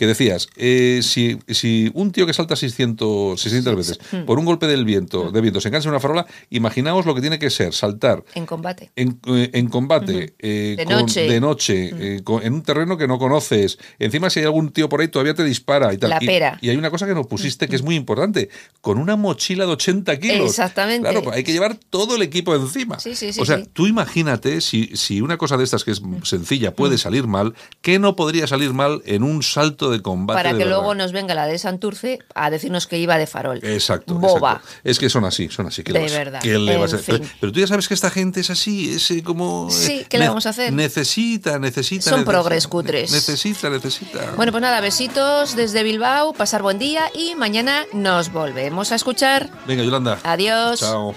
Que 0.01 0.07
decías, 0.07 0.47
eh, 0.55 1.01
si, 1.03 1.37
si, 1.47 1.91
un 1.93 2.11
tío 2.11 2.25
que 2.25 2.33
salta 2.33 2.55
600, 2.55 3.39
600 3.39 3.75
veces 3.75 3.99
por 4.25 4.39
un 4.39 4.45
golpe 4.45 4.65
del 4.65 4.83
viento, 4.83 5.31
de 5.31 5.41
viento 5.41 5.61
se 5.61 5.67
engancha 5.67 5.89
en 5.89 5.91
una 5.91 5.99
farola, 5.99 6.25
imaginaos 6.49 7.05
lo 7.05 7.13
que 7.13 7.21
tiene 7.21 7.37
que 7.37 7.51
ser 7.51 7.71
saltar. 7.71 8.23
En 8.33 8.47
combate. 8.47 8.91
En, 8.95 9.19
eh, 9.27 9.67
combate, 9.69 10.33
eh, 10.39 10.75
de, 10.75 10.85
noche. 10.85 11.21
de 11.27 11.39
noche, 11.39 11.89
en 12.17 12.53
un 12.53 12.63
terreno 12.63 12.97
que 12.97 13.07
no 13.07 13.19
conoces. 13.19 13.77
Encima, 13.99 14.31
si 14.31 14.39
hay 14.39 14.45
algún 14.45 14.71
tío 14.71 14.89
por 14.89 15.01
ahí, 15.01 15.07
todavía 15.07 15.35
te 15.35 15.43
dispara 15.43 15.93
y 15.93 15.99
tal. 15.99 16.09
La 16.09 16.19
pera. 16.19 16.57
Y, 16.61 16.69
hay 16.69 16.77
una 16.77 16.89
cosa 16.89 17.05
que 17.05 17.13
nos 17.13 17.27
pusiste 17.27 17.67
que 17.67 17.75
es 17.75 17.83
muy 17.83 17.95
importante, 17.95 18.49
con 18.81 18.97
una 18.97 19.15
mochila 19.15 19.67
de 19.67 19.73
80 19.73 20.19
kilos. 20.19 20.49
Exactamente. 20.49 21.01
Claro, 21.01 21.21
pues 21.21 21.35
hay 21.35 21.43
que 21.43 21.53
llevar 21.53 21.75
todo 21.75 22.15
el 22.15 22.23
equipo 22.23 22.55
encima. 22.55 22.99
Sí, 22.99 23.15
sí, 23.15 23.29
o 23.39 23.45
sea, 23.45 23.63
tú 23.65 23.85
imagínate 23.85 24.61
si, 24.61 24.95
si 24.95 25.21
una 25.21 25.37
cosa 25.37 25.57
de 25.57 25.63
estas 25.63 25.83
que 25.83 25.91
es 25.91 26.01
sencilla 26.23 26.75
puede 26.75 26.97
salir 26.97 27.27
mal, 27.27 27.53
¿qué 27.81 27.99
no 27.99 28.15
podría 28.15 28.47
salir 28.47 28.73
mal 28.73 29.03
en 29.05 29.21
un 29.21 29.43
salto 29.43 29.60
de 29.69 30.01
combate. 30.01 30.37
Para 30.37 30.57
que 30.57 30.65
luego 30.65 30.95
nos 30.95 31.11
venga 31.11 31.35
la 31.35 31.45
de 31.45 31.57
Santurce 31.57 32.19
a 32.33 32.49
decirnos 32.49 32.87
que 32.87 32.97
iba 32.97 33.17
de 33.17 33.27
farol. 33.27 33.59
Exacto. 33.63 34.15
Boba. 34.15 34.61
Es 34.83 34.99
que 34.99 35.09
son 35.09 35.25
así, 35.25 35.49
son 35.49 35.67
así. 35.67 35.83
de 35.83 35.93
verdad. 35.93 36.41
Pero 36.41 37.51
tú 37.51 37.59
ya 37.59 37.67
sabes 37.67 37.87
que 37.87 37.93
esta 37.93 38.09
gente 38.09 38.39
es 38.39 38.49
así, 38.49 38.93
es 38.95 39.11
eh, 39.11 39.23
como. 39.23 39.69
Sí, 39.69 39.99
eh, 39.99 40.05
¿qué 40.09 40.17
le 40.17 40.27
vamos 40.27 40.45
a 40.45 40.49
hacer? 40.49 40.73
Necesita, 40.73 41.59
necesita. 41.59 42.09
Son 42.09 42.25
progres 42.25 42.67
cutres. 42.67 43.11
Necesita, 43.11 43.69
necesita. 43.69 44.33
Bueno, 44.35 44.51
pues 44.51 44.61
nada, 44.61 44.81
besitos 44.81 45.55
desde 45.55 45.83
Bilbao, 45.83 46.33
pasar 46.33 46.61
buen 46.61 46.79
día 46.79 47.09
y 47.13 47.35
mañana 47.35 47.85
nos 47.93 48.31
volvemos 48.31 48.91
a 48.91 48.95
escuchar. 48.95 49.49
Venga, 49.67 49.83
Yolanda. 49.83 50.19
Adiós. 50.23 50.79
Chao. 50.79 51.15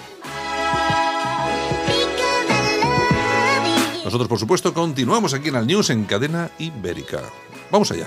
Nosotros, 4.05 4.29
por 4.29 4.38
supuesto, 4.38 4.75
continuamos 4.75 5.33
aquí 5.33 5.49
en 5.49 5.57
el 5.57 5.66
News 5.66 5.90
en 5.90 6.05
cadena 6.05 6.51
ibérica. 6.59 7.23
Vamos 7.71 7.90
allá. 7.90 8.07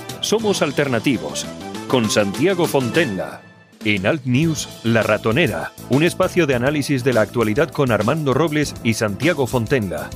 Somos 0.21 0.61
alternativos. 0.61 1.47
Con 1.87 2.09
Santiago 2.09 2.67
Fontenla. 2.67 3.41
En 3.83 4.05
Alt 4.05 4.25
News, 4.25 4.69
La 4.83 5.01
Ratonera, 5.01 5.71
un 5.89 6.03
espacio 6.03 6.45
de 6.45 6.53
análisis 6.53 7.03
de 7.03 7.13
la 7.13 7.21
actualidad 7.21 7.71
con 7.71 7.91
Armando 7.91 8.35
Robles 8.35 8.75
y 8.83 8.93
Santiago 8.93 9.47
Fontenla. 9.47 10.11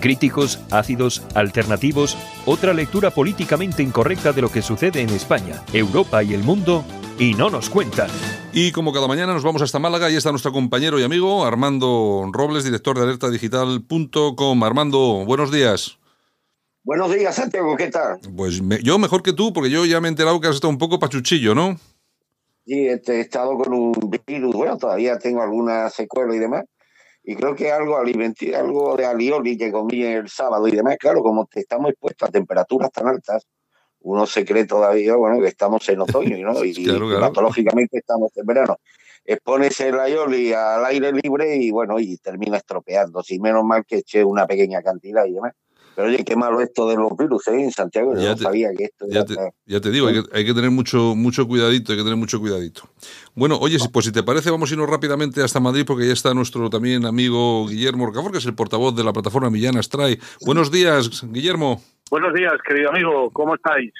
Críticos, 0.00 0.58
ácidos, 0.72 1.22
alternativos, 1.34 2.16
otra 2.44 2.74
lectura 2.74 3.12
políticamente 3.12 3.84
incorrecta 3.84 4.32
de 4.32 4.42
lo 4.42 4.50
que 4.50 4.62
sucede 4.62 5.00
en 5.00 5.10
España, 5.10 5.62
Europa 5.72 6.24
y 6.24 6.34
el 6.34 6.42
mundo 6.42 6.84
y 7.16 7.34
no 7.34 7.50
nos 7.50 7.70
cuentan. 7.70 8.10
Y 8.52 8.72
como 8.72 8.92
cada 8.92 9.06
mañana 9.06 9.32
nos 9.32 9.44
vamos 9.44 9.62
hasta 9.62 9.78
Málaga 9.78 10.10
y 10.10 10.16
está 10.16 10.30
nuestro 10.32 10.52
compañero 10.52 10.98
y 10.98 11.04
amigo 11.04 11.46
Armando 11.46 12.28
Robles, 12.32 12.64
director 12.64 12.96
de 12.96 13.04
alertadigital.com. 13.04 14.64
Armando, 14.64 15.24
buenos 15.24 15.52
días. 15.52 15.99
Buenos 16.82 17.12
días, 17.14 17.34
Santiago, 17.34 17.76
¿qué 17.76 17.88
tal? 17.88 18.18
Pues 18.34 18.62
yo 18.82 18.98
mejor 18.98 19.22
que 19.22 19.34
tú, 19.34 19.52
porque 19.52 19.68
yo 19.68 19.84
ya 19.84 20.00
me 20.00 20.08
he 20.08 20.10
enterado 20.10 20.40
que 20.40 20.48
has 20.48 20.54
estado 20.54 20.70
un 20.70 20.78
poco 20.78 20.98
pachuchillo, 20.98 21.54
¿no? 21.54 21.76
Sí, 22.64 22.88
este, 22.88 23.16
he 23.16 23.20
estado 23.20 23.56
con 23.58 23.74
un 23.74 23.92
virus, 24.26 24.54
bueno, 24.54 24.78
todavía 24.78 25.18
tengo 25.18 25.42
alguna 25.42 25.90
secuela 25.90 26.34
y 26.34 26.38
demás. 26.38 26.64
Y 27.22 27.36
creo 27.36 27.54
que 27.54 27.70
algo, 27.70 27.98
algo 27.98 28.96
de 28.96 29.04
alioli 29.04 29.58
que 29.58 29.70
comí 29.70 30.02
el 30.02 30.28
sábado 30.30 30.66
y 30.68 30.70
demás, 30.70 30.96
claro, 30.98 31.22
como 31.22 31.46
estamos 31.52 31.90
expuestos 31.90 32.28
a 32.28 32.32
temperaturas 32.32 32.90
tan 32.90 33.08
altas, 33.08 33.46
uno 34.00 34.26
se 34.26 34.46
cree 34.46 34.64
todavía, 34.64 35.16
bueno, 35.16 35.38
que 35.38 35.48
estamos 35.48 35.86
en 35.90 36.00
otoño, 36.00 36.38
¿no? 36.38 36.64
Y, 36.64 36.86
patológicamente 37.20 37.98
estamos 37.98 38.34
en 38.36 38.46
verano. 38.46 38.78
Expones 39.24 39.78
el 39.80 40.00
ayoli 40.00 40.54
al 40.54 40.86
aire 40.86 41.12
libre 41.12 41.56
y, 41.56 41.70
bueno, 41.70 42.00
y 42.00 42.16
termina 42.16 42.56
estropeando. 42.56 43.22
Si 43.22 43.38
menos 43.38 43.64
mal 43.64 43.84
que 43.84 43.98
eché 43.98 44.24
una 44.24 44.46
pequeña 44.46 44.82
cantidad 44.82 45.26
y 45.26 45.34
demás. 45.34 45.52
Pero 45.94 46.08
oye, 46.08 46.24
qué 46.24 46.36
malo 46.36 46.60
esto 46.60 46.88
de 46.88 46.96
los 46.96 47.16
virus, 47.16 47.48
¿eh? 47.48 47.62
En 47.62 47.70
Santiago 47.70 48.14
yo 48.14 48.30
no 48.30 48.36
sabía 48.36 48.70
que 48.76 48.84
esto... 48.84 49.06
Ya, 49.08 49.24
te, 49.24 49.34
ya 49.66 49.80
te 49.80 49.90
digo, 49.90 50.06
hay 50.06 50.22
que, 50.22 50.28
hay 50.32 50.44
que, 50.44 50.54
tener 50.54 50.70
mucho, 50.70 51.14
mucho 51.14 51.46
cuidadito, 51.46 51.92
hay 51.92 51.98
que 51.98 52.04
tener 52.04 52.16
mucho 52.16 52.40
cuidadito. 52.40 52.82
Bueno, 53.34 53.58
oye, 53.60 53.78
pues 53.92 54.06
si 54.06 54.12
te 54.12 54.22
parece, 54.22 54.50
vamos 54.50 54.70
a 54.70 54.74
irnos 54.74 54.88
rápidamente 54.88 55.42
hasta 55.42 55.60
Madrid 55.60 55.84
porque 55.86 56.06
ya 56.06 56.12
está 56.12 56.34
nuestro 56.34 56.70
también 56.70 57.04
amigo 57.04 57.66
Guillermo 57.66 58.04
Orcafor, 58.04 58.32
que 58.32 58.38
es 58.38 58.46
el 58.46 58.54
portavoz 58.54 58.94
de 58.94 59.04
la 59.04 59.12
plataforma 59.12 59.50
Millana 59.50 59.82
Stray. 59.82 60.18
Buenos 60.40 60.70
días, 60.70 61.22
Guillermo. 61.30 61.82
Buenos 62.10 62.34
días, 62.34 62.54
querido 62.66 62.90
amigo, 62.90 63.30
¿cómo 63.30 63.54
estáis? 63.54 63.92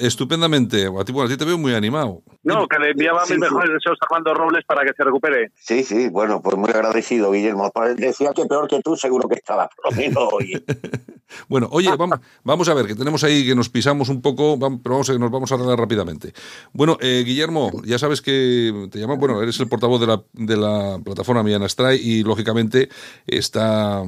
estupendamente, 0.00 0.86
a 0.86 1.04
ti, 1.04 1.12
bueno, 1.12 1.28
a 1.28 1.30
ti 1.30 1.36
te 1.36 1.44
veo 1.44 1.56
muy 1.56 1.72
animado. 1.72 2.22
No, 2.42 2.66
que 2.66 2.76
le 2.80 2.90
enviaba 2.90 3.22
mis 3.24 3.38
mejores 3.38 3.70
deseos 3.70 3.96
a 4.00 4.06
Armando 4.06 4.34
Robles 4.34 4.64
para 4.66 4.84
que 4.84 4.92
se 4.96 5.04
recupere. 5.04 5.52
Sí, 5.54 5.84
sí, 5.84 6.08
bueno, 6.08 6.42
pues 6.42 6.56
muy 6.56 6.70
agradecido, 6.70 7.30
Guillermo. 7.30 7.70
Decía 7.96 8.32
que 8.34 8.46
peor 8.46 8.66
que 8.66 8.80
tú 8.80 8.96
seguro 8.96 9.28
que 9.28 9.36
estaba, 9.36 9.68
por 9.68 9.92
lo 9.92 9.96
menos 9.96 10.28
Bueno, 11.48 11.68
oye, 11.72 11.90
vamos, 11.96 12.20
vamos 12.44 12.68
a 12.68 12.74
ver, 12.74 12.86
que 12.86 12.94
tenemos 12.94 13.24
ahí 13.24 13.46
que 13.46 13.54
nos 13.54 13.68
pisamos 13.68 14.08
un 14.08 14.22
poco, 14.22 14.58
pero 14.58 14.94
vamos 14.94 15.10
a, 15.10 15.18
nos 15.18 15.30
vamos 15.30 15.52
a 15.52 15.54
arreglar 15.54 15.78
rápidamente. 15.78 16.32
Bueno, 16.72 16.96
eh, 17.00 17.22
Guillermo, 17.24 17.70
ya 17.84 17.98
sabes 17.98 18.22
que 18.22 18.88
te 18.90 18.98
llaman, 18.98 19.18
bueno, 19.18 19.42
eres 19.42 19.58
el 19.60 19.68
portavoz 19.68 20.00
de 20.00 20.06
la, 20.06 20.22
de 20.32 20.56
la 20.56 20.98
plataforma 21.04 21.42
Millán 21.42 21.62
Astray 21.62 22.00
y 22.02 22.22
lógicamente 22.22 22.88
está 23.26 24.02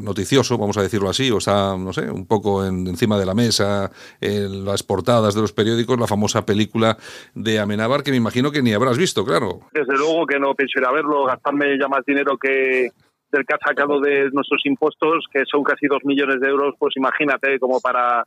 noticioso, 0.00 0.58
vamos 0.58 0.76
a 0.76 0.82
decirlo 0.82 1.08
así, 1.08 1.30
o 1.30 1.38
está, 1.38 1.76
no 1.76 1.92
sé, 1.92 2.10
un 2.10 2.26
poco 2.26 2.64
encima 2.64 3.18
de 3.18 3.26
la 3.26 3.34
mesa, 3.34 3.90
en 4.20 4.64
las 4.64 4.82
portadas 4.82 5.34
de 5.34 5.40
los 5.40 5.52
periódicos, 5.52 5.98
la 5.98 6.06
famosa 6.06 6.44
película 6.44 6.96
de 7.34 7.58
Amenábar, 7.58 8.02
que 8.02 8.10
me 8.10 8.16
imagino 8.16 8.50
que 8.50 8.62
ni 8.62 8.72
habrás 8.72 8.98
visto, 8.98 9.24
claro. 9.24 9.60
Desde 9.72 9.96
luego 9.96 10.26
que 10.26 10.38
no 10.38 10.54
pienso 10.54 10.78
ir 10.78 10.86
a 10.86 10.92
verlo, 10.92 11.24
gastarme 11.24 11.78
ya 11.78 11.88
más 11.88 12.04
dinero 12.06 12.36
que 12.38 12.90
del 13.32 13.46
que 13.46 13.54
ha 13.54 13.66
sacado 13.66 13.98
de 14.00 14.30
nuestros 14.32 14.60
impuestos, 14.64 15.24
que 15.32 15.44
son 15.50 15.64
casi 15.64 15.86
dos 15.86 16.04
millones 16.04 16.38
de 16.40 16.48
euros, 16.48 16.74
pues 16.78 16.94
imagínate, 16.96 17.58
como 17.58 17.80
para 17.80 18.24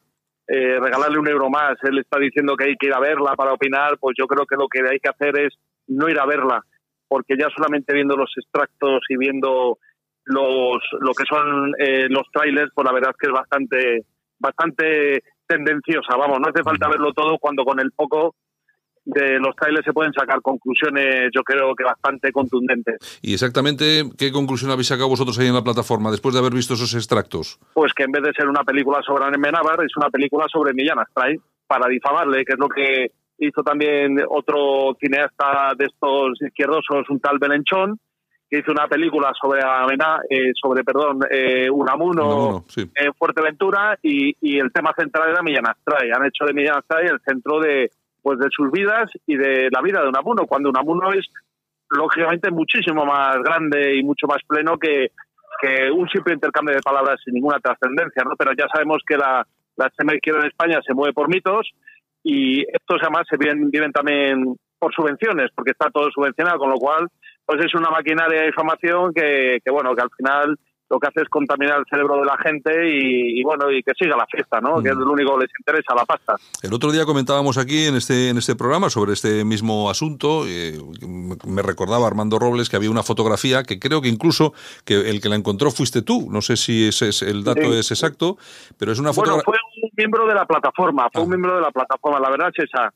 eh, 0.48 0.80
regalarle 0.80 1.20
un 1.20 1.28
euro 1.28 1.50
más. 1.50 1.76
Él 1.84 2.00
está 2.00 2.20
diciendo 2.20 2.56
que 2.56 2.66
hay 2.66 2.76
que 2.76 2.88
ir 2.88 2.94
a 2.94 3.00
verla 3.00 3.36
para 3.36 3.54
opinar, 3.54 3.98
pues 4.00 4.16
yo 4.18 4.26
creo 4.26 4.46
que 4.46 4.56
lo 4.56 4.68
que 4.68 4.80
hay 4.80 5.00
que 5.00 5.10
hacer 5.10 5.40
es 5.40 5.54
no 5.88 6.10
ir 6.10 6.20
a 6.20 6.26
verla, 6.26 6.62
porque 7.08 7.36
ya 7.40 7.48
solamente 7.56 7.94
viendo 7.94 8.16
los 8.18 8.32
extractos 8.36 9.02
y 9.10 9.18
viendo 9.18 9.78
los 10.26 10.78
lo 11.00 11.14
que 11.14 11.24
son 11.30 11.74
eh, 11.78 12.08
los 12.10 12.26
trailers, 12.34 12.72
pues 12.74 12.86
la 12.86 12.94
verdad 12.94 13.12
es 13.12 13.18
que 13.18 13.28
es 13.28 13.34
bastante 13.34 14.06
bastante 14.40 15.24
tendenciosa. 15.48 16.18
Vamos, 16.18 16.40
no 16.40 16.50
hace 16.50 16.64
falta 16.64 16.90
verlo 16.90 17.14
todo 17.14 17.38
cuando 17.38 17.64
con 17.64 17.80
el 17.80 17.92
poco 17.92 18.36
de 19.06 19.40
los 19.40 19.56
trailers 19.56 19.86
se 19.86 19.94
pueden 19.94 20.12
sacar 20.14 20.42
conclusiones, 20.42 21.30
yo 21.34 21.44
creo 21.44 21.76
que 21.76 21.84
bastante 21.84 22.32
contundentes. 22.32 23.20
¿Y 23.22 23.34
exactamente 23.34 24.04
qué 24.18 24.32
conclusión 24.32 24.72
habéis 24.72 24.88
sacado 24.88 25.10
vosotros 25.10 25.38
ahí 25.40 25.48
en 25.48 25.54
la 25.54 25.64
plataforma 25.64 26.12
después 26.12 26.34
de 26.34 26.40
haber 26.40 26.54
visto 26.54 26.74
esos 26.74 26.94
extractos? 26.96 27.60
Pues 27.74 27.94
que 27.94 28.04
en 28.04 28.12
vez 28.12 28.24
de 28.24 28.34
ser 28.34 28.48
una 28.48 28.64
película 28.64 29.02
sobre 29.06 29.26
Amenábar, 29.26 29.84
es 29.86 29.96
una 29.96 30.10
película 30.10 30.46
sobre 30.52 30.74
Millán 30.74 31.00
Astray, 31.00 31.38
para 31.68 31.88
difamarle, 31.88 32.44
que 32.46 32.54
es 32.54 32.60
lo 32.60 32.68
que 32.70 33.12
hizo 33.38 33.64
también 33.64 34.18
otro 34.30 34.96
cineasta 35.00 35.74
de 35.78 35.86
estos 35.86 36.42
izquierdosos, 36.42 37.10
un 37.10 37.20
tal 37.20 37.38
Belenchón, 37.40 38.00
que 38.50 38.60
hizo 38.60 38.72
una 38.72 38.88
película 38.88 39.32
sobre 39.40 39.60
eh, 39.60 40.52
sobre, 40.62 40.84
perdón, 40.84 41.20
eh, 41.30 41.70
Unamuno, 41.70 42.66
en 42.76 43.14
Fuerteventura 43.16 43.98
y, 44.02 44.36
y, 44.40 44.60
el 44.60 44.72
tema 44.72 44.94
central 44.98 45.32
era 45.32 45.42
Millán 45.42 45.68
Astray. 45.68 46.12
Han 46.12 46.26
hecho 46.26 46.46
de 46.46 46.54
Millán 46.54 46.78
Astray 46.78 47.08
el 47.08 47.20
centro 47.26 47.60
de, 47.60 47.90
pues 48.26 48.40
de 48.40 48.48
sus 48.50 48.72
vidas 48.72 49.06
y 49.28 49.38
de 49.38 49.70
la 49.72 49.84
vida 49.84 50.02
de 50.02 50.10
Unamuno, 50.10 50.48
cuando 50.48 50.70
Unamuno 50.70 51.14
es 51.14 51.28
lógicamente 51.92 52.50
muchísimo 52.50 53.06
más 53.06 53.38
grande 53.44 53.98
y 53.98 54.04
mucho 54.04 54.26
más 54.26 54.40
pleno 54.48 54.80
que, 54.80 55.12
un 55.94 56.10
simple 56.10 56.34
intercambio 56.34 56.76
de 56.76 56.82
palabras 56.82 57.18
sin 57.24 57.36
ninguna 57.36 57.60
trascendencia, 57.60 58.24
¿no? 58.24 58.36
Pero 58.36 58.52
ya 58.58 58.66
sabemos 58.72 59.02
que 59.08 59.16
la, 59.16 59.46
la 59.78 59.88
extrema 59.88 60.16
izquierda 60.16 60.42
en 60.42 60.48
España 60.48 60.80
se 60.86 60.94
mueve 60.94 61.14
por 61.14 61.30
mitos 61.30 61.70
y 62.24 62.62
estos 62.62 63.00
además 63.02 63.26
se 63.30 63.38
viven, 63.38 63.70
viven 63.70 63.92
también 63.92 64.56
por 64.80 64.94
subvenciones, 64.94 65.52
porque 65.56 65.72
está 65.72 65.90
todo 65.92 66.10
subvencionado, 66.12 66.58
con 66.58 66.72
lo 66.72 66.78
cual 66.78 67.08
pues 67.46 67.64
es 67.64 67.74
una 67.76 67.90
maquinaria 67.90 68.42
de 68.42 68.48
información 68.48 69.14
que, 69.14 69.60
que 69.64 69.72
bueno, 69.72 69.96
que 69.96 70.02
al 70.02 70.10
final 70.18 70.58
lo 70.96 71.00
que 71.00 71.08
hace 71.08 71.22
es 71.22 71.30
contaminar 71.30 71.80
el 71.80 71.86
cerebro 71.90 72.20
de 72.20 72.26
la 72.26 72.38
gente 72.38 72.72
y, 72.90 73.44
bueno, 73.44 73.70
y 73.70 73.84
que 73.84 73.92
siga 74.00 74.16
la 74.16 74.26
fiesta, 74.28 74.62
¿no? 74.62 74.82
Que 74.82 74.90
es 74.90 74.96
lo 74.96 75.12
único 75.12 75.38
que 75.38 75.46
les 75.46 75.52
interesa, 75.60 75.94
la 75.94 76.06
pasta. 76.06 76.36
El 76.64 76.74
otro 76.74 76.92
día 76.92 77.06
comentábamos 77.06 77.58
aquí 77.58 77.86
en 77.86 77.96
este, 77.96 78.30
en 78.30 78.38
este 78.38 78.56
programa 78.56 78.90
sobre 78.90 79.14
este 79.14 79.44
mismo 79.44 79.90
asunto, 79.90 80.46
eh, 80.48 80.80
me 81.46 81.62
recordaba 81.62 82.08
Armando 82.08 82.40
Robles 82.40 82.70
que 82.70 82.78
había 82.78 82.90
una 82.90 83.04
fotografía 83.04 83.64
que 83.64 83.78
creo 83.78 84.02
que 84.02 84.08
incluso 84.08 84.54
que 84.86 85.10
el 85.10 85.22
que 85.22 85.28
la 85.28 85.36
encontró 85.36 85.70
fuiste 85.70 86.02
tú, 86.02 86.30
no 86.32 86.42
sé 86.42 86.56
si 86.56 86.88
ese 86.88 87.10
es, 87.10 87.22
el 87.22 87.44
dato 87.44 87.74
es 87.74 87.92
exacto, 87.92 88.38
pero 88.80 88.94
es 88.94 89.00
una 89.00 89.12
fotografía... 89.12 89.44
Bueno, 89.46 89.62
fue 89.64 89.82
un 89.84 89.92
miembro 89.98 90.28
de 90.28 90.34
la 90.34 90.46
plataforma, 90.46 91.10
fue 91.12 91.24
un 91.24 91.28
ah. 91.28 91.36
miembro 91.36 91.56
de 91.56 91.62
la 91.62 91.72
plataforma, 91.72 92.20
la 92.20 92.30
verdad 92.30 92.52
es 92.56 92.64
esa. 92.64 92.94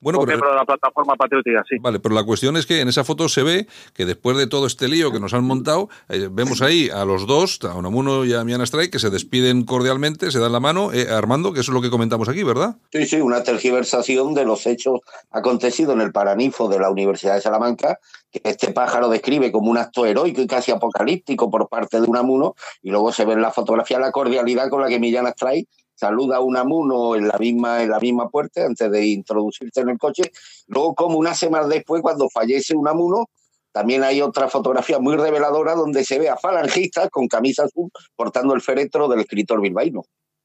Bueno, 0.00 0.20
pero, 0.26 0.50
de 0.50 0.56
la 0.56 0.64
plataforma 0.64 1.14
patriótica, 1.14 1.62
sí. 1.68 1.76
Vale, 1.80 2.00
pero 2.00 2.14
la 2.14 2.24
cuestión 2.24 2.56
es 2.56 2.66
que 2.66 2.80
en 2.80 2.88
esa 2.88 3.04
foto 3.04 3.28
se 3.28 3.42
ve 3.42 3.66
que 3.94 4.04
después 4.04 4.36
de 4.36 4.46
todo 4.46 4.66
este 4.66 4.88
lío 4.88 5.12
que 5.12 5.20
nos 5.20 5.32
han 5.32 5.44
montado, 5.44 5.88
eh, 6.08 6.28
vemos 6.30 6.60
ahí 6.60 6.90
a 6.90 7.04
los 7.04 7.26
dos, 7.26 7.60
a 7.62 7.74
Unamuno 7.74 8.24
y 8.24 8.34
a 8.34 8.42
Miana 8.42 8.64
Strike, 8.64 8.90
que 8.90 8.98
se 8.98 9.10
despiden 9.10 9.64
cordialmente, 9.64 10.30
se 10.30 10.40
dan 10.40 10.52
la 10.52 10.60
mano. 10.60 10.92
Eh, 10.92 11.06
Armando, 11.08 11.52
que 11.52 11.60
eso 11.60 11.70
es 11.70 11.74
lo 11.74 11.82
que 11.82 11.90
comentamos 11.90 12.28
aquí, 12.28 12.42
¿verdad? 12.42 12.76
Sí, 12.92 13.06
sí, 13.06 13.20
una 13.20 13.42
tergiversación 13.42 14.34
de 14.34 14.44
los 14.44 14.66
hechos 14.66 15.00
acontecidos 15.30 15.94
en 15.94 16.00
el 16.00 16.12
Paranifo 16.12 16.68
de 16.68 16.80
la 16.80 16.90
Universidad 16.90 17.34
de 17.34 17.40
Salamanca, 17.40 18.00
que 18.32 18.40
este 18.42 18.72
pájaro 18.72 19.08
describe 19.08 19.52
como 19.52 19.70
un 19.70 19.78
acto 19.78 20.04
heroico 20.04 20.40
y 20.40 20.46
casi 20.48 20.72
apocalíptico 20.72 21.50
por 21.50 21.68
parte 21.68 22.00
de 22.00 22.06
Unamuno, 22.08 22.56
y 22.82 22.90
luego 22.90 23.12
se 23.12 23.24
ve 23.24 23.34
en 23.34 23.42
la 23.42 23.52
fotografía 23.52 23.98
la 24.00 24.10
cordialidad 24.10 24.68
con 24.68 24.82
la 24.82 24.88
que 24.88 24.98
Millán 24.98 25.26
Strike 25.28 25.68
saluda 26.04 26.36
a 26.36 26.40
un 26.40 26.56
amuno 26.56 27.16
en 27.16 27.28
la 27.28 27.38
misma 27.38 27.82
en 27.82 27.88
la 27.88 27.98
misma 27.98 28.28
puerta 28.28 28.66
antes 28.66 28.90
de 28.90 29.06
introducirse 29.06 29.80
en 29.80 29.88
el 29.88 29.98
coche. 29.98 30.30
Luego, 30.66 30.94
como 30.94 31.18
una 31.18 31.34
semana 31.34 31.66
después, 31.66 32.02
cuando 32.02 32.28
fallece 32.28 32.76
un 32.76 32.86
amuno, 32.86 33.30
también 33.72 34.02
hay 34.04 34.20
otra 34.20 34.48
fotografía 34.48 34.98
muy 34.98 35.16
reveladora 35.16 35.74
donde 35.74 36.04
se 36.04 36.18
ve 36.18 36.28
a 36.28 36.36
falangistas 36.36 37.08
con 37.10 37.26
camisa 37.26 37.64
azul 37.64 37.90
portando 38.14 38.54
el 38.54 38.60
féretro 38.60 39.08
del 39.08 39.20
escritor 39.20 39.62
bilbaíno. 39.62 40.02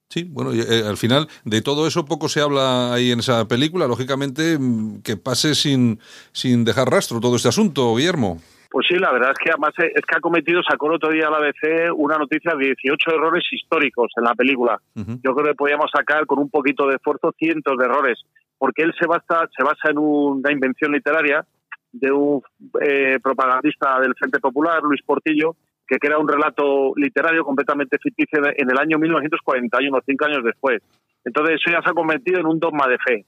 Sí, 0.09 0.23
bueno, 0.23 0.53
eh, 0.53 0.83
al 0.87 0.97
final 0.97 1.27
de 1.43 1.61
todo 1.61 1.85
eso 1.85 2.05
poco 2.05 2.29
se 2.29 2.41
habla 2.41 2.93
ahí 2.93 3.11
en 3.11 3.19
esa 3.19 3.47
película. 3.47 3.85
Lógicamente, 3.85 4.57
mm, 4.57 5.01
que 5.01 5.17
pase 5.17 5.53
sin, 5.55 5.99
sin 6.31 6.63
dejar 6.63 6.89
rastro 6.89 7.19
todo 7.19 7.35
este 7.35 7.49
asunto, 7.49 7.93
Guillermo. 7.95 8.39
Pues 8.71 8.85
sí, 8.87 8.95
la 8.99 9.11
verdad 9.11 9.31
es 9.31 9.39
que 9.39 9.49
además 9.49 9.73
es 9.77 10.05
que 10.05 10.15
ha 10.15 10.21
cometido, 10.21 10.61
sacó 10.61 10.87
el 10.87 10.95
otro 10.95 11.09
día 11.09 11.27
a 11.27 11.31
la 11.31 11.37
ABC 11.37 11.91
una 11.95 12.17
noticia 12.17 12.53
de 12.55 12.67
18 12.67 13.15
errores 13.15 13.43
históricos 13.51 14.11
en 14.15 14.23
la 14.23 14.35
película. 14.35 14.79
Yo 14.95 15.33
creo 15.33 15.47
que 15.47 15.55
podíamos 15.55 15.89
sacar 15.91 16.27
con 16.27 16.37
un 16.37 16.49
poquito 16.49 16.87
de 16.87 16.95
esfuerzo 16.95 17.33
cientos 17.37 17.75
de 17.77 17.85
errores, 17.85 18.19
porque 18.59 18.83
él 18.83 18.93
se 18.99 19.07
basa, 19.07 19.49
se 19.57 19.63
basa 19.63 19.89
en 19.89 19.97
una 19.97 20.51
invención 20.51 20.91
literaria 20.91 21.43
de 21.91 22.11
un 22.11 22.43
eh, 22.79 23.17
propagandista 23.23 23.99
del 23.99 24.13
Frente 24.13 24.39
Popular, 24.39 24.83
Luis 24.83 25.01
Portillo, 25.03 25.55
que 25.87 25.97
crea 25.97 26.19
un 26.19 26.27
relato 26.27 26.93
literario 26.95 27.43
completamente 27.43 27.97
ficticio 27.97 28.39
en 28.55 28.69
el 28.69 28.77
año 28.77 28.99
1941, 28.99 29.99
cinco 30.05 30.25
años 30.25 30.43
después. 30.43 30.83
Entonces 31.25 31.55
eso 31.55 31.71
ya 31.71 31.81
se 31.81 31.89
ha 31.89 31.93
convertido 31.93 32.39
en 32.39 32.45
un 32.45 32.59
dogma 32.59 32.87
de 32.87 32.97
fe, 32.99 33.25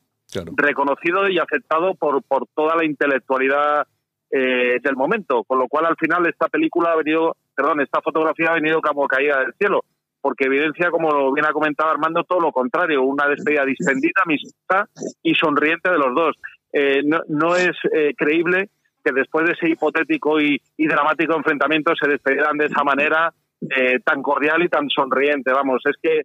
reconocido 0.55 1.27
y 1.27 1.39
aceptado 1.39 1.95
por, 1.95 2.21
por 2.21 2.45
toda 2.53 2.75
la 2.75 2.85
intelectualidad 2.85 3.87
eh, 4.31 4.79
del 4.81 4.95
momento, 4.95 5.43
con 5.43 5.59
lo 5.59 5.67
cual 5.67 5.85
al 5.85 5.95
final 5.97 6.25
esta 6.25 6.47
película 6.47 6.93
ha 6.93 6.95
venido, 6.95 7.35
perdón, 7.55 7.81
esta 7.81 8.01
fotografía 8.01 8.51
ha 8.51 8.53
venido 8.53 8.81
como 8.81 9.07
caída 9.07 9.39
del 9.39 9.53
cielo, 9.55 9.83
porque 10.21 10.45
evidencia, 10.45 10.89
como 10.89 11.33
bien 11.33 11.45
ha 11.45 11.51
comentado 11.51 11.89
Armando, 11.89 12.23
todo 12.23 12.39
lo 12.39 12.51
contrario, 12.51 13.03
una 13.03 13.27
despedida 13.27 13.65
distendida, 13.65 14.21
amistosa 14.23 14.87
y 15.21 15.35
sonriente 15.35 15.89
de 15.89 15.97
los 15.97 16.15
dos. 16.15 16.35
Eh, 16.71 17.01
no, 17.27 17.55
es 17.55 17.71
eh, 17.93 18.13
creíble 18.15 18.69
que 19.03 19.11
después 19.11 19.45
de 19.45 19.53
ese 19.53 19.69
hipotético 19.69 20.39
y, 20.39 20.61
dramático 20.77 21.35
enfrentamiento 21.35 21.93
se 21.95 22.07
despedieran 22.07 22.57
de 22.57 22.67
esa 22.67 22.83
manera 22.83 23.33
tan 24.03 24.23
cordial 24.23 24.63
y 24.63 24.69
tan 24.69 24.89
sonriente. 24.89 25.51
Vamos, 25.51 25.83
es 25.85 25.95
que 26.01 26.21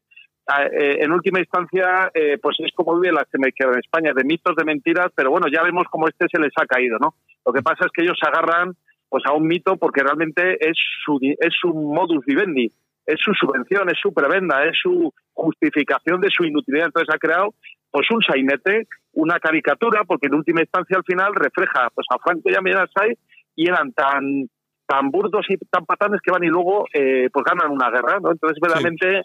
en 0.49 1.13
última 1.13 1.41
instancia, 1.41 2.11
pues 2.41 2.57
es 2.61 2.71
como 2.75 2.99
vive 3.01 3.13
la 3.13 3.23
extrema 3.23 3.49
en 3.49 3.79
España, 3.79 4.13
de 4.15 4.25
mitos, 4.25 4.55
de 4.57 4.65
mentiras, 4.65 5.09
pero 5.15 5.31
bueno, 5.31 5.47
ya 5.53 5.63
vemos 5.63 5.87
cómo 5.91 6.07
este 6.09 6.27
se 6.31 6.41
les 6.41 6.53
ha 6.57 6.67
caído, 6.67 6.99
¿no? 6.99 7.15
Lo 7.45 7.53
que 7.53 7.63
pasa 7.63 7.87
es 7.87 7.93
que 7.93 8.03
ellos 8.03 8.19
se 8.21 8.29
agarran 8.29 8.75
pues 9.09 9.25
a 9.27 9.33
un 9.33 9.47
mito 9.47 9.77
porque 9.77 10.03
realmente 10.03 10.57
es 10.61 10.77
su, 11.05 11.19
es 11.23 11.55
su 11.61 11.69
modus 11.69 12.25
vivendi, 12.25 12.73
es 13.07 13.21
su 13.21 13.33
subvención, 13.35 13.89
es 13.89 13.99
su 14.01 14.13
prebenda, 14.13 14.65
es 14.65 14.77
su 14.83 15.13
justificación 15.33 16.21
de 16.21 16.29
su 16.31 16.45
inutilidad. 16.45 16.87
Entonces 16.87 17.15
ha 17.15 17.19
creado 17.19 17.55
pues 17.91 18.11
un 18.11 18.21
sainete, 18.23 18.89
una 19.13 19.39
caricatura, 19.39 20.03
porque 20.05 20.27
en 20.27 20.35
última 20.35 20.61
instancia 20.61 20.97
al 20.97 21.05
final 21.05 21.35
refleja 21.35 21.89
pues 21.95 22.07
a 22.11 22.19
Franco 22.19 22.51
y 22.51 22.55
a 22.55 22.61
Mirasay 22.61 23.17
y 23.55 23.69
eran 23.69 23.93
tan 23.93 24.49
tan 24.87 25.11
burdos 25.11 25.45
y 25.49 25.57
tan 25.69 25.85
patanes 25.85 26.21
que 26.23 26.31
van 26.31 26.45
y 26.45 26.49
luego 26.49 26.87
eh, 26.93 27.29
pues 27.33 27.45
ganan 27.45 27.73
una 27.73 27.91
guerra, 27.91 28.21
¿no? 28.21 28.31
Entonces 28.31 28.59
verdaderamente 28.61 29.23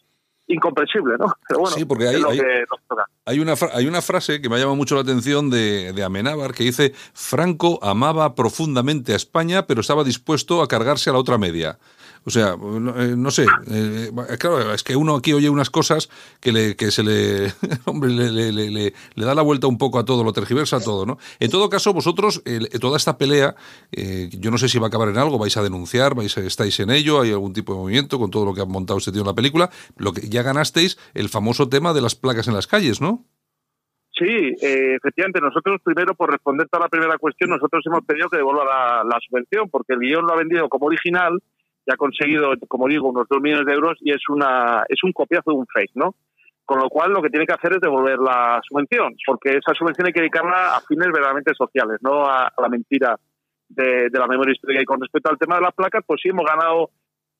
incomprensible, 0.53 1.15
¿no? 1.17 1.33
Pero 1.47 1.61
bueno, 1.61 1.75
sí, 1.75 1.85
porque 1.85 2.07
hay, 2.07 2.15
hay, 3.25 3.39
una, 3.39 3.53
hay 3.73 3.87
una 3.87 4.01
frase 4.01 4.41
que 4.41 4.49
me 4.49 4.59
llama 4.59 4.75
mucho 4.75 4.95
la 4.95 5.01
atención 5.01 5.49
de, 5.49 5.93
de 5.93 6.03
Amenábar 6.03 6.53
que 6.53 6.63
dice, 6.63 6.93
Franco 7.13 7.79
amaba 7.81 8.35
profundamente 8.35 9.13
a 9.13 9.15
España, 9.15 9.67
pero 9.67 9.81
estaba 9.81 10.03
dispuesto 10.03 10.61
a 10.61 10.67
cargarse 10.67 11.09
a 11.09 11.13
la 11.13 11.19
otra 11.19 11.37
media. 11.37 11.77
O 12.23 12.29
sea, 12.29 12.55
no, 12.55 12.93
eh, 13.01 13.31
sé, 13.31 13.47
eh, 13.71 14.12
claro, 14.39 14.73
es 14.73 14.84
que 14.84 14.95
uno 14.95 15.15
aquí 15.15 15.34
oye 15.34 15.49
unas 15.49 15.71
cosas 15.71 16.07
que, 16.39 16.51
le, 16.51 16.75
que 16.75 16.91
se 16.91 17.03
le, 17.03 17.51
hombre, 17.86 18.12
le, 18.12 18.51
le, 18.51 18.69
le, 18.69 18.93
da 19.15 19.34
la 19.34 19.41
vuelta 19.41 19.65
un 19.65 19.79
poco 19.79 19.97
a 19.97 20.05
todo, 20.05 20.23
lo 20.23 20.31
tergiversa 20.31 20.77
a 20.77 20.81
todo, 20.81 21.07
¿no? 21.07 21.17
En 21.39 21.49
todo 21.49 21.67
caso, 21.67 21.93
vosotros, 21.93 22.43
toda 22.79 22.97
esta 22.97 23.17
pelea, 23.17 23.55
eh, 23.91 24.29
yo 24.34 24.51
no 24.51 24.60
sé 24.60 24.69
si 24.69 24.77
va 24.77 24.86
a 24.86 24.89
acabar 24.89 25.10
en 25.10 25.17
algo, 25.17 25.39
vais 25.39 25.57
a 25.57 25.63
denunciar, 25.63 26.13
vais 26.13 26.38
a, 26.38 26.41
estáis 26.41 26.79
en 26.79 26.91
ello, 26.91 27.21
hay 27.21 27.31
algún 27.31 27.53
tipo 27.53 27.73
de 27.73 27.79
movimiento 27.79 28.19
con 28.19 28.29
todo 28.29 28.45
lo 28.45 28.53
que 28.53 28.62
ha 28.62 28.65
montado 28.65 28.99
este 28.99 29.12
tío 29.12 29.21
en 29.21 29.27
la 29.27 29.34
película, 29.34 29.71
lo 29.97 30.13
que 30.13 30.29
ya 30.29 30.43
ganasteis 30.43 30.99
el 31.15 31.27
famoso 31.27 31.69
tema 31.69 31.91
de 31.91 32.01
las 32.01 32.13
placas 32.13 32.47
en 32.47 32.53
las 32.53 32.67
calles, 32.67 33.01
¿no? 33.01 33.25
Sí, 34.13 34.53
efectivamente. 34.62 35.41
Nosotros, 35.41 35.81
primero, 35.84 36.13
por 36.13 36.29
responder 36.29 36.67
a 36.71 36.79
la 36.79 36.89
primera 36.89 37.17
cuestión, 37.17 37.49
nosotros 37.49 37.84
hemos 37.88 38.05
pedido 38.05 38.29
que 38.29 38.38
devuelva 38.38 38.63
la, 38.63 39.03
la 39.03 39.17
subvención, 39.27 39.67
porque 39.71 39.93
el 39.93 39.99
guion 39.99 40.27
lo 40.27 40.34
ha 40.34 40.38
vendido 40.38 40.69
como 40.69 40.86
original 40.86 41.41
y 41.86 41.91
ha 41.91 41.98
conseguido, 41.98 42.54
como 42.67 42.88
digo, 42.88 43.10
unos 43.10 43.28
2 43.30 43.41
millones 43.41 43.65
de 43.65 43.74
euros 43.74 43.98
y 44.02 44.12
es 44.12 44.22
una 44.30 44.84
es 44.88 45.04
un 45.04 45.13
copiazo 45.13 45.52
de 45.52 45.58
un 45.58 45.67
fake, 45.67 45.96
¿no? 45.96 46.15
Con 46.65 46.80
lo 46.80 46.89
cual 46.89 47.12
lo 47.12 47.22
que 47.22 47.30
tiene 47.30 47.46
que 47.46 47.54
hacer 47.54 47.74
es 47.74 47.82
devolver 47.82 48.20
la 48.20 48.62
subvención, 48.67 49.15
porque 49.26 49.58
esa 49.58 49.74
subvención 49.74 50.08
hay 50.08 50.13
que 50.13 50.22
dedicarla 50.22 50.76
a 50.76 50.82
fines 50.82 51.08
verdaderamente 51.08 51.54
sociales, 51.54 51.98
no 52.02 52.26
a, 52.26 52.52
la 52.58 52.70
mentira 52.70 53.17
de, 53.67 54.10
la 54.12 54.28
memoria 54.28 54.54
histórica. 54.54 54.82
Y 54.82 54.86
con 54.86 55.02
respecto 55.02 55.30
al 55.30 55.38
tema 55.38 55.56
de 55.56 55.63
las 55.63 55.74
placas, 55.74 56.04
pues 56.06 56.22
sí 56.22 56.30
hemos 56.30 56.46
ganado 56.46 56.91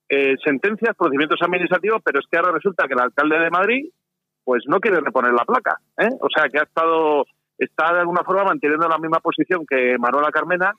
eh, 0.10 0.36
sentencias, 0.44 0.96
procedimientos 0.98 1.40
administrativos, 1.42 2.02
pero 2.04 2.20
es 2.20 2.26
que 2.30 2.38
ahora 2.38 2.52
resulta 2.52 2.88
que 2.88 2.94
el 2.94 3.00
alcalde 3.00 3.40
de 3.40 3.50
Madrid 3.50 3.86
pues 4.44 4.64
no 4.68 4.80
quiere 4.80 5.00
reponer 5.00 5.34
la 5.34 5.46
placa. 5.46 5.78
¿eh? 5.98 6.10
O 6.20 6.28
sea, 6.34 6.50
que 6.50 6.60
ha 6.60 6.64
estado, 6.64 7.26
está 7.58 7.94
de 7.94 8.00
alguna 8.00 8.24
forma 8.24 8.44
manteniendo 8.44 8.88
la 8.88 8.98
misma 8.98 9.20
posición 9.20 9.66
que 9.66 9.98
Manuela 9.98 10.32
Carmena, 10.32 10.74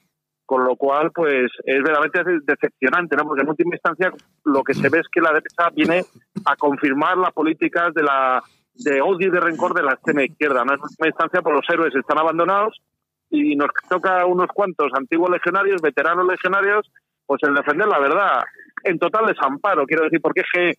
con 0.52 0.64
lo 0.64 0.76
cual, 0.76 1.10
pues 1.14 1.50
es 1.64 1.82
verdaderamente 1.82 2.44
decepcionante, 2.44 3.16
¿no? 3.16 3.24
Porque 3.24 3.40
en 3.40 3.48
última 3.48 3.74
instancia 3.74 4.12
lo 4.44 4.62
que 4.62 4.74
se 4.74 4.90
ve 4.90 4.98
es 4.98 5.08
que 5.10 5.22
la 5.22 5.32
derecha 5.32 5.70
viene 5.74 6.04
a 6.44 6.56
confirmar 6.56 7.16
las 7.16 7.32
políticas 7.32 7.94
de 7.94 8.02
la 8.02 8.42
de 8.74 9.00
odio 9.00 9.28
y 9.28 9.30
de 9.30 9.40
rencor 9.40 9.72
de 9.72 9.82
la 9.82 9.94
extrema 9.94 10.24
izquierda, 10.24 10.62
¿no? 10.62 10.74
En 10.74 10.82
última 10.82 11.08
instancia, 11.08 11.40
pues 11.40 11.54
los 11.54 11.70
héroes 11.70 11.94
están 11.94 12.18
abandonados 12.18 12.82
y 13.30 13.56
nos 13.56 13.70
toca 13.88 14.26
unos 14.26 14.48
cuantos 14.48 14.92
antiguos 14.94 15.30
legionarios, 15.30 15.80
veteranos 15.80 16.26
legionarios, 16.26 16.92
pues 17.24 17.42
el 17.44 17.54
defender 17.54 17.88
la 17.88 17.98
verdad. 17.98 18.42
En 18.84 18.98
total 18.98 19.24
desamparo, 19.28 19.86
quiero 19.86 20.04
decir, 20.04 20.20
porque 20.20 20.40
es 20.40 20.48
que 20.52 20.74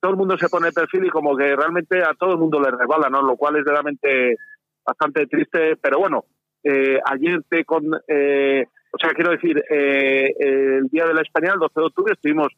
todo 0.00 0.12
el 0.12 0.16
mundo 0.16 0.38
se 0.38 0.48
pone 0.48 0.72
perfil 0.72 1.04
y 1.04 1.10
como 1.10 1.36
que 1.36 1.54
realmente 1.54 2.02
a 2.02 2.14
todo 2.14 2.32
el 2.32 2.38
mundo 2.38 2.58
le 2.58 2.70
resbala, 2.70 3.10
¿no? 3.10 3.20
Lo 3.20 3.36
cual 3.36 3.56
es 3.56 3.66
realmente 3.66 4.36
bastante 4.82 5.26
triste, 5.26 5.76
pero 5.76 5.98
bueno, 5.98 6.24
eh, 6.64 6.98
ayer 7.04 7.42
te 7.50 7.66
con, 7.66 7.84
eh, 8.08 8.64
o 8.92 8.98
sea, 8.98 9.10
quiero 9.10 9.30
decir, 9.30 9.62
eh, 9.70 10.34
el 10.38 10.88
día 10.88 11.06
de 11.06 11.14
la 11.14 11.22
España, 11.22 11.52
el 11.52 11.60
12 11.60 11.80
de 11.80 11.86
octubre, 11.86 12.12
estuvimos 12.12 12.48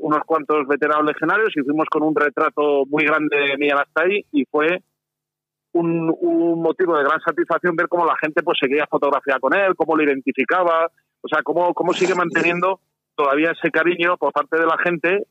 unos 0.00 0.20
cuantos 0.24 0.66
veteranos 0.66 1.04
legionarios 1.04 1.54
y 1.54 1.60
fuimos 1.60 1.84
con 1.90 2.02
un 2.02 2.16
retrato 2.16 2.86
muy 2.86 3.04
grande 3.04 3.36
de 3.36 3.58
Miguel 3.58 3.76
ahí 3.94 4.24
y 4.32 4.46
fue 4.46 4.82
un, 5.72 6.62
motivo 6.62 6.96
de 6.96 7.04
gran 7.04 7.20
satisfacción 7.20 7.76
ver 7.76 7.88
cómo 7.88 8.04
la 8.04 8.16
gente 8.16 8.42
pues 8.42 8.58
seguía 8.60 8.86
fotografía 8.88 9.38
con 9.40 9.54
él, 9.54 9.74
cómo 9.76 9.96
lo 9.96 10.02
identificaba, 10.02 10.90
o 11.20 11.28
sea, 11.28 11.42
cómo, 11.42 11.74
cómo 11.74 11.92
sigue 11.92 12.14
manteniendo 12.14 12.80
todavía 13.14 13.52
ese 13.52 13.70
cariño 13.70 14.16
por 14.16 14.32
parte 14.32 14.58
de 14.58 14.66
la 14.66 14.78
gente 14.78 15.26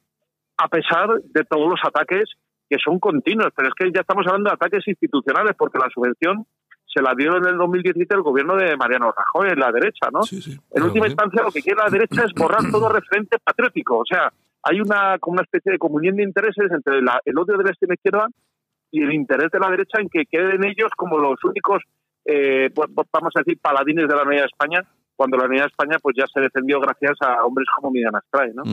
a 0.57 0.67
pesar 0.67 1.09
de 1.23 1.43
todos 1.45 1.69
los 1.69 1.79
ataques 1.83 2.29
que 2.69 2.77
son 2.83 2.99
continuos. 2.99 3.49
Pero 3.55 3.69
es 3.69 3.73
que 3.73 3.91
ya 3.93 4.01
estamos 4.01 4.25
hablando 4.27 4.49
de 4.49 4.55
ataques 4.55 4.87
institucionales, 4.87 5.55
porque 5.57 5.79
la 5.79 5.89
subvención 5.93 6.45
se 6.91 7.01
la 7.01 7.13
dio 7.15 7.37
en 7.37 7.45
el 7.45 7.57
2017 7.57 8.15
el 8.15 8.21
gobierno 8.21 8.55
de 8.55 8.75
Mariano 8.75 9.13
Rajoy, 9.15 9.49
en 9.49 9.59
la 9.59 9.71
derecha, 9.71 10.09
¿no? 10.11 10.21
En 10.71 10.83
última 10.83 11.07
instancia, 11.07 11.43
lo 11.43 11.51
que 11.51 11.61
quiere 11.61 11.81
la 11.83 11.89
derecha 11.89 12.23
es 12.23 12.33
borrar 12.33 12.69
todo 12.71 12.89
referente 12.89 13.37
patriótico. 13.43 13.99
O 13.99 14.05
sea, 14.05 14.31
hay 14.63 14.81
una, 14.81 15.17
como 15.19 15.35
una 15.35 15.43
especie 15.43 15.71
de 15.71 15.77
comunión 15.77 16.15
de 16.15 16.23
intereses 16.23 16.71
entre 16.71 16.99
el 16.99 17.37
odio 17.37 17.57
de 17.57 17.63
la 17.63 17.69
extrema 17.69 17.93
izquierda 17.93 18.27
y 18.91 19.03
el 19.03 19.13
interés 19.13 19.51
de 19.51 19.59
la 19.59 19.69
derecha 19.69 20.01
en 20.01 20.09
que 20.09 20.25
queden 20.25 20.65
ellos 20.65 20.91
como 20.95 21.19
los 21.19 21.37
únicos, 21.43 21.83
eh, 22.25 22.71
pues, 22.73 22.89
vamos 22.89 23.33
a 23.35 23.39
decir, 23.39 23.59
paladines 23.61 24.07
de 24.07 24.15
la 24.15 24.23
de 24.23 24.45
España 24.45 24.83
cuando 25.19 25.35
la 25.35 25.47
Unidad 25.47 25.63
de 25.63 25.67
España 25.67 25.97
pues 26.01 26.15
ya 26.17 26.25
se 26.33 26.39
defendió 26.39 26.79
gracias 26.79 27.17
a 27.19 27.43
hombres 27.43 27.67
como 27.75 27.91
Miguel 27.91 28.15
Astray, 28.15 28.51
¿no? 28.53 28.63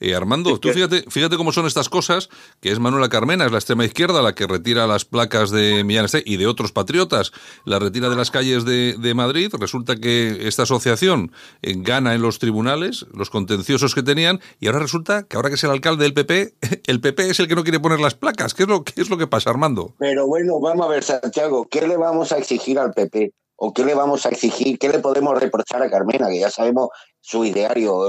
Eh, 0.00 0.16
Armando, 0.16 0.58
tú 0.58 0.70
fíjate, 0.70 1.04
fíjate 1.08 1.36
cómo 1.36 1.52
son 1.52 1.64
estas 1.64 1.88
cosas, 1.88 2.28
que 2.60 2.72
es 2.72 2.80
Manuela 2.80 3.08
Carmena, 3.08 3.44
es 3.44 3.52
la 3.52 3.58
extrema 3.58 3.84
izquierda 3.84 4.20
la 4.20 4.34
que 4.34 4.48
retira 4.48 4.88
las 4.88 5.04
placas 5.04 5.52
de 5.52 5.84
Millán 5.84 6.06
Astray 6.06 6.24
y 6.26 6.38
de 6.38 6.48
otros 6.48 6.72
patriotas, 6.72 7.30
la 7.64 7.78
retira 7.78 8.08
de 8.08 8.16
las 8.16 8.32
calles 8.32 8.64
de, 8.64 9.12
Madrid, 9.14 9.52
resulta 9.60 9.94
que 9.94 10.48
esta 10.48 10.64
asociación 10.64 11.30
eh, 11.60 11.74
gana 11.76 12.16
en 12.16 12.22
los 12.22 12.40
tribunales 12.40 13.06
los 13.14 13.30
contenciosos 13.30 13.94
que 13.94 14.02
tenían 14.02 14.40
y 14.58 14.66
ahora 14.66 14.80
resulta 14.80 15.22
que 15.22 15.36
ahora 15.36 15.50
que 15.50 15.54
es 15.54 15.62
el 15.62 15.70
alcalde 15.70 16.02
del 16.02 16.14
PP, 16.14 16.54
el 16.88 17.00
PP 17.00 17.30
es 17.30 17.38
el 17.38 17.46
que 17.46 17.54
no 17.54 17.62
quiere 17.62 17.78
poner 17.78 18.00
las 18.00 18.16
placas. 18.16 18.54
¿Qué 18.54 18.64
es 18.64 18.68
lo, 18.68 18.82
qué 18.82 19.00
es 19.00 19.08
lo 19.08 19.18
que 19.18 19.28
pasa, 19.28 19.50
Armando? 19.50 19.94
Pero 19.98 20.26
bueno, 20.26 20.58
vamos 20.58 20.84
a 20.84 20.88
ver, 20.88 21.04
Santiago, 21.04 21.68
¿qué 21.70 21.86
le 21.86 21.96
vamos 21.96 22.32
a 22.32 22.38
exigir 22.38 22.80
al 22.80 22.92
PP? 22.92 23.32
¿O 23.64 23.72
qué 23.72 23.84
le 23.84 23.94
vamos 23.94 24.26
a 24.26 24.30
exigir? 24.30 24.76
¿Qué 24.76 24.88
le 24.88 24.98
podemos 24.98 25.40
reprochar 25.40 25.84
a 25.84 25.88
Carmena? 25.88 26.26
Que 26.28 26.40
ya 26.40 26.50
sabemos 26.50 26.88
su 27.20 27.44
ideario. 27.44 28.08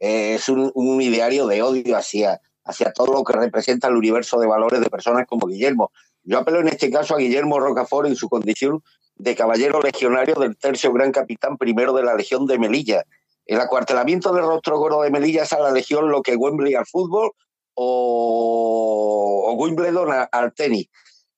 Eh, 0.00 0.34
es 0.34 0.48
un, 0.48 1.00
ideario 1.00 1.46
de 1.46 1.62
odio 1.62 1.96
hacia, 1.96 2.40
hacia 2.64 2.92
todo 2.92 3.12
lo 3.12 3.22
que 3.22 3.34
representa 3.34 3.86
el 3.86 3.94
universo 3.94 4.40
de 4.40 4.48
valores 4.48 4.80
de 4.80 4.90
personas 4.90 5.28
como 5.28 5.46
Guillermo. 5.46 5.92
Yo 6.24 6.38
apelo 6.38 6.58
en 6.58 6.66
este 6.66 6.90
caso 6.90 7.14
a 7.14 7.18
Guillermo 7.18 7.60
Rocafort 7.60 8.08
en 8.08 8.16
su 8.16 8.28
condición 8.28 8.82
de 9.14 9.36
caballero 9.36 9.80
legionario 9.80 10.34
del 10.34 10.56
tercio 10.56 10.92
gran 10.92 11.12
capitán 11.12 11.56
primero 11.56 11.92
de 11.92 12.02
la 12.02 12.16
Legión 12.16 12.44
de 12.46 12.58
Melilla. 12.58 13.04
El 13.46 13.60
acuartelamiento 13.60 14.32
del 14.32 14.44
rostro 14.44 14.76
gordo 14.80 15.02
de 15.02 15.12
Melilla 15.12 15.44
es 15.44 15.52
a 15.52 15.60
la 15.60 15.70
Legión 15.70 16.10
lo 16.10 16.20
que 16.20 16.34
Wembley 16.34 16.74
al 16.74 16.86
fútbol 16.86 17.30
o, 17.74 19.54
Wimbledon 19.56 20.08
al 20.32 20.52
tenis. 20.52 20.88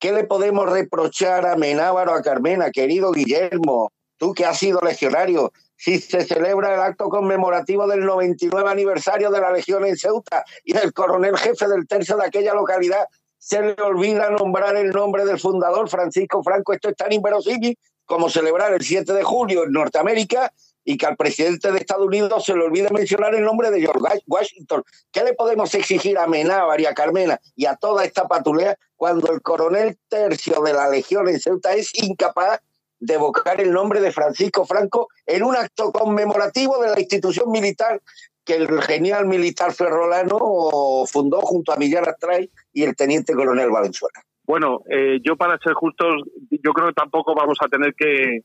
¿Qué 0.00 0.12
le 0.12 0.24
podemos 0.24 0.72
reprochar 0.72 1.46
a 1.46 1.56
Menávaro, 1.56 2.14
a 2.14 2.22
Carmena, 2.22 2.70
querido 2.70 3.12
Guillermo? 3.12 3.92
Tú 4.16 4.32
que 4.32 4.46
has 4.46 4.58
sido 4.58 4.80
legionario, 4.80 5.52
si 5.76 5.98
se 5.98 6.24
celebra 6.24 6.74
el 6.74 6.80
acto 6.80 7.10
conmemorativo 7.10 7.86
del 7.86 8.06
99 8.06 8.70
aniversario 8.70 9.30
de 9.30 9.42
la 9.42 9.52
Legión 9.52 9.84
en 9.84 9.98
Ceuta 9.98 10.42
y 10.64 10.74
el 10.74 10.94
coronel 10.94 11.36
jefe 11.36 11.68
del 11.68 11.86
tercio 11.86 12.16
de 12.16 12.24
aquella 12.24 12.54
localidad 12.54 13.06
se 13.36 13.60
le 13.60 13.74
olvida 13.82 14.30
nombrar 14.30 14.74
el 14.76 14.88
nombre 14.88 15.26
del 15.26 15.38
fundador, 15.38 15.90
Francisco 15.90 16.42
Franco, 16.42 16.72
esto 16.72 16.88
es 16.88 16.96
tan 16.96 17.12
inverosímil 17.12 17.78
como 18.06 18.30
celebrar 18.30 18.72
el 18.72 18.80
7 18.80 19.12
de 19.12 19.22
julio 19.22 19.64
en 19.64 19.72
Norteamérica 19.72 20.50
y 20.84 20.96
que 20.96 21.06
al 21.06 21.16
presidente 21.16 21.70
de 21.72 21.78
Estados 21.78 22.06
Unidos 22.06 22.44
se 22.44 22.54
le 22.54 22.64
olvide 22.64 22.88
mencionar 22.90 23.34
el 23.34 23.44
nombre 23.44 23.70
de 23.70 23.80
George 23.80 24.22
Washington. 24.26 24.82
¿Qué 25.12 25.22
le 25.24 25.34
podemos 25.34 25.74
exigir 25.74 26.18
a 26.18 26.26
Menábar 26.26 26.80
y 26.80 26.86
a 26.86 26.94
Carmena 26.94 27.38
y 27.54 27.66
a 27.66 27.76
toda 27.76 28.04
esta 28.04 28.26
patulea 28.26 28.76
cuando 28.96 29.32
el 29.32 29.40
coronel 29.42 29.98
tercio 30.08 30.60
de 30.62 30.72
la 30.72 30.88
Legión 30.88 31.28
en 31.28 31.40
Ceuta 31.40 31.74
es 31.74 31.90
incapaz 31.94 32.60
de 32.98 33.14
evocar 33.14 33.60
el 33.60 33.72
nombre 33.72 34.00
de 34.00 34.12
Francisco 34.12 34.66
Franco 34.66 35.08
en 35.26 35.42
un 35.42 35.56
acto 35.56 35.90
conmemorativo 35.90 36.80
de 36.82 36.90
la 36.90 37.00
institución 37.00 37.50
militar 37.50 38.00
que 38.44 38.56
el 38.56 38.82
genial 38.82 39.26
militar 39.26 39.72
ferrolano 39.72 41.04
fundó 41.06 41.40
junto 41.40 41.72
a 41.72 41.76
Millán 41.76 42.08
Astray 42.08 42.50
y 42.72 42.82
el 42.82 42.96
teniente 42.96 43.34
coronel 43.34 43.70
Valenzuela? 43.70 44.22
Bueno, 44.44 44.82
eh, 44.90 45.20
yo 45.22 45.36
para 45.36 45.58
ser 45.58 45.74
justos, 45.74 46.22
yo 46.50 46.72
creo 46.72 46.88
que 46.88 46.94
tampoco 46.94 47.34
vamos 47.34 47.58
a 47.60 47.68
tener 47.68 47.94
que 47.94 48.40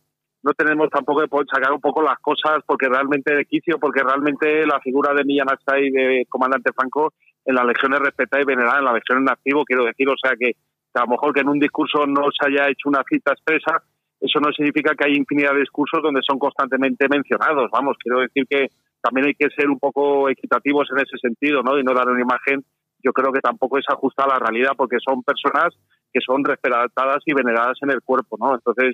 no 0.45 0.53
tenemos 0.53 0.89
tampoco 0.91 1.21
que 1.21 1.45
sacar 1.51 1.73
un 1.73 1.81
poco 1.81 2.03
las 2.03 2.19
cosas 2.19 2.61
porque 2.67 2.87
realmente 2.87 3.33
de 3.33 3.45
quicio, 3.45 3.79
porque 3.79 4.03
realmente 4.03 4.63
la 4.67 4.79
figura 4.79 5.11
de 5.15 5.23
Millán 5.25 5.49
Astray 5.49 5.89
de 5.89 6.25
comandante 6.29 6.71
Franco 6.71 7.13
en 7.43 7.55
las 7.55 7.65
legiones 7.65 7.99
respetada 7.99 8.43
y 8.43 8.45
venerada, 8.45 8.77
en 8.77 8.85
las 8.85 8.93
legiones 8.93 9.23
en 9.23 9.29
activo, 9.29 9.65
quiero 9.65 9.85
decir, 9.85 10.07
o 10.07 10.13
sea 10.21 10.35
que, 10.39 10.53
a 10.93 11.01
lo 11.01 11.07
mejor 11.07 11.33
que 11.33 11.41
en 11.41 11.49
un 11.49 11.59
discurso 11.59 12.05
no 12.05 12.29
se 12.29 12.45
haya 12.47 12.69
hecho 12.69 12.89
una 12.89 13.01
cita 13.09 13.33
expresa, 13.33 13.81
eso 14.21 14.39
no 14.39 14.51
significa 14.53 14.93
que 14.93 15.05
hay 15.09 15.15
infinidad 15.15 15.53
de 15.53 15.61
discursos 15.61 15.99
donde 16.03 16.21
son 16.21 16.37
constantemente 16.37 17.07
mencionados, 17.09 17.71
vamos, 17.71 17.97
quiero 17.99 18.19
decir 18.19 18.45
que 18.47 18.67
también 19.01 19.25
hay 19.25 19.33
que 19.33 19.49
ser 19.49 19.67
un 19.67 19.79
poco 19.79 20.29
equitativos 20.29 20.87
en 20.91 20.99
ese 20.99 21.17
sentido, 21.17 21.63
¿no? 21.63 21.79
Y 21.79 21.83
no 21.83 21.93
dar 21.93 22.07
una 22.07 22.21
imagen, 22.21 22.63
yo 23.03 23.13
creo 23.13 23.33
que 23.33 23.41
tampoco 23.41 23.79
es 23.79 23.85
ajustada 23.89 24.35
a 24.35 24.39
la 24.39 24.45
realidad 24.45 24.73
porque 24.77 24.97
son 25.03 25.23
personas 25.23 25.73
que 26.13 26.21
son 26.21 26.43
respetadas 26.45 27.23
y 27.25 27.33
veneradas 27.33 27.77
en 27.81 27.89
el 27.89 28.01
cuerpo, 28.01 28.37
¿no? 28.39 28.53
Entonces, 28.53 28.93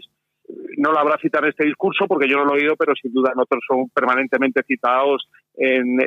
no 0.78 0.92
lo 0.92 1.00
habrá 1.00 1.18
citado 1.22 1.46
en 1.46 1.52
este 1.52 1.66
discurso 1.66 2.06
porque 2.08 2.28
yo 2.28 2.38
no 2.38 2.46
lo 2.46 2.56
he 2.56 2.62
oído, 2.62 2.76
pero 2.76 2.94
sin 2.96 3.14
duda 3.14 3.32
nosotros 3.36 3.64
son 3.68 3.90
permanentemente 3.90 4.64
citados 4.64 5.30
en, 5.56 5.98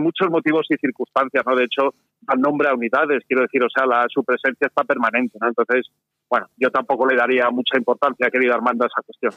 muchos 0.00 0.30
motivos 0.30 0.66
y 0.70 0.76
circunstancias, 0.76 1.44
¿no? 1.46 1.56
De 1.56 1.64
hecho, 1.64 1.94
dan 2.26 2.40
nombre 2.40 2.68
a 2.68 2.74
unidades, 2.74 3.24
quiero 3.26 3.42
decir, 3.42 3.62
o 3.62 3.70
sea, 3.70 3.86
la, 3.86 4.06
su 4.12 4.24
presencia 4.24 4.66
está 4.66 4.84
permanente, 4.84 5.38
¿no? 5.40 5.48
Entonces, 5.48 5.86
bueno, 6.28 6.48
yo 6.56 6.70
tampoco 6.70 7.06
le 7.06 7.16
daría 7.16 7.50
mucha 7.50 7.76
importancia, 7.78 8.30
querido 8.30 8.54
Armando, 8.54 8.84
a 8.84 8.88
esa 8.88 9.02
cuestión. 9.02 9.32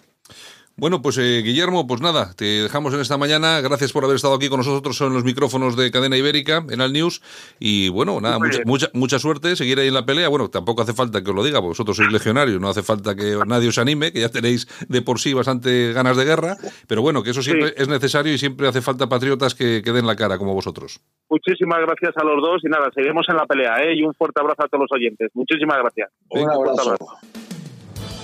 Bueno, 0.79 1.01
pues 1.01 1.17
eh, 1.17 1.41
Guillermo, 1.43 1.85
pues 1.87 1.99
nada, 1.99 2.33
te 2.37 2.45
dejamos 2.45 2.93
en 2.93 3.01
esta 3.01 3.17
mañana. 3.17 3.59
Gracias 3.59 3.91
por 3.91 4.05
haber 4.05 4.15
estado 4.15 4.35
aquí 4.35 4.47
con 4.47 4.59
nosotros 4.59 5.01
en 5.01 5.13
los 5.13 5.25
micrófonos 5.25 5.75
de 5.75 5.91
Cadena 5.91 6.15
Ibérica, 6.15 6.63
en 6.69 6.79
Al 6.79 6.93
News. 6.93 7.21
Y 7.59 7.89
bueno, 7.89 8.21
nada, 8.21 8.39
mucha, 8.39 8.59
mucha, 8.65 8.87
mucha, 8.93 9.19
suerte, 9.19 9.57
seguir 9.57 9.77
ahí 9.79 9.89
en 9.89 9.93
la 9.93 10.05
pelea. 10.05 10.29
Bueno, 10.29 10.49
tampoco 10.49 10.81
hace 10.81 10.93
falta 10.93 11.21
que 11.21 11.31
os 11.31 11.35
lo 11.35 11.43
diga, 11.43 11.59
vosotros 11.59 11.97
sois 11.97 12.09
legionarios, 12.13 12.61
no 12.61 12.69
hace 12.69 12.81
falta 12.81 13.13
que 13.13 13.37
nadie 13.45 13.67
os 13.67 13.77
anime, 13.77 14.13
que 14.13 14.21
ya 14.21 14.29
tenéis 14.29 14.67
de 14.87 15.01
por 15.01 15.19
sí 15.19 15.33
bastante 15.33 15.91
ganas 15.91 16.15
de 16.15 16.23
guerra. 16.23 16.55
Pero 16.87 17.01
bueno, 17.01 17.23
que 17.23 17.31
eso 17.31 17.41
siempre 17.41 17.73
es 17.75 17.89
necesario 17.89 18.33
y 18.33 18.37
siempre 18.37 18.65
hace 18.69 18.81
falta 18.81 19.09
patriotas 19.09 19.55
que, 19.55 19.81
que, 19.83 19.91
den 19.91 20.07
la 20.07 20.15
cara, 20.15 20.37
como 20.37 20.53
vosotros. 20.53 21.01
Muchísimas 21.29 21.81
gracias 21.81 22.15
a 22.15 22.23
los 22.23 22.41
dos 22.41 22.61
y 22.63 22.69
nada, 22.69 22.78
seguimos 22.93 23.27
en 23.29 23.37
la 23.37 23.45
pelea, 23.45 23.77
¿eh? 23.83 23.95
Y 23.95 24.03
un 24.03 24.13
fuerte 24.13 24.39
abrazo 24.41 24.63
a 24.63 24.67
todos 24.67 24.83
los 24.89 24.91
oyentes. 24.91 25.31
Muchísimas 25.33 25.77
gracias. 25.79 26.11
Un 26.29 26.49
abrazo. 26.49 26.95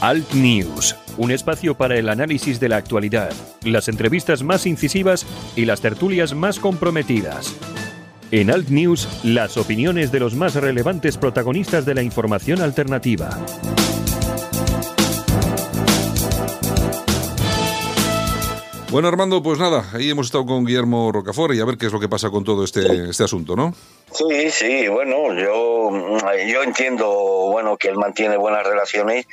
Alt 0.01 0.33
News, 0.33 0.95
un 1.17 1.31
espacio 1.31 1.75
para 1.75 1.97
el 1.97 2.09
análisis 2.09 2.59
de 2.59 2.69
la 2.69 2.77
actualidad, 2.77 3.31
las 3.63 3.87
entrevistas 3.87 4.43
más 4.43 4.65
incisivas 4.65 5.25
y 5.55 5.65
las 5.65 5.81
tertulias 5.81 6.33
más 6.33 6.59
comprometidas. 6.59 7.57
En 8.31 8.51
Alt 8.51 8.69
News, 8.69 9.21
las 9.23 9.57
opiniones 9.57 10.11
de 10.11 10.19
los 10.19 10.35
más 10.35 10.55
relevantes 10.55 11.17
protagonistas 11.17 11.85
de 11.85 11.95
la 11.95 12.03
información 12.03 12.61
alternativa. 12.61 13.29
Bueno, 18.95 19.09
Armando, 19.09 19.43
pues 19.43 19.59
nada, 19.59 19.83
ahí 19.91 20.09
hemos 20.09 20.27
estado 20.27 20.45
con 20.45 20.63
Guillermo 20.63 21.11
Rocafort 21.11 21.53
y 21.53 21.59
a 21.59 21.65
ver 21.65 21.77
qué 21.77 21.87
es 21.87 21.91
lo 21.91 21.99
que 21.99 22.07
pasa 22.07 22.29
con 22.29 22.45
todo 22.45 22.63
este, 22.63 23.09
este 23.09 23.25
asunto, 23.25 23.53
¿no? 23.53 23.75
Sí, 24.13 24.49
sí, 24.49 24.87
bueno, 24.87 25.33
yo, 25.33 26.17
yo 26.47 26.63
entiendo, 26.63 27.05
bueno, 27.51 27.75
que 27.75 27.89
él 27.89 27.97
mantiene 27.97 28.37
buenas 28.37 28.65
relaciones 28.65 29.25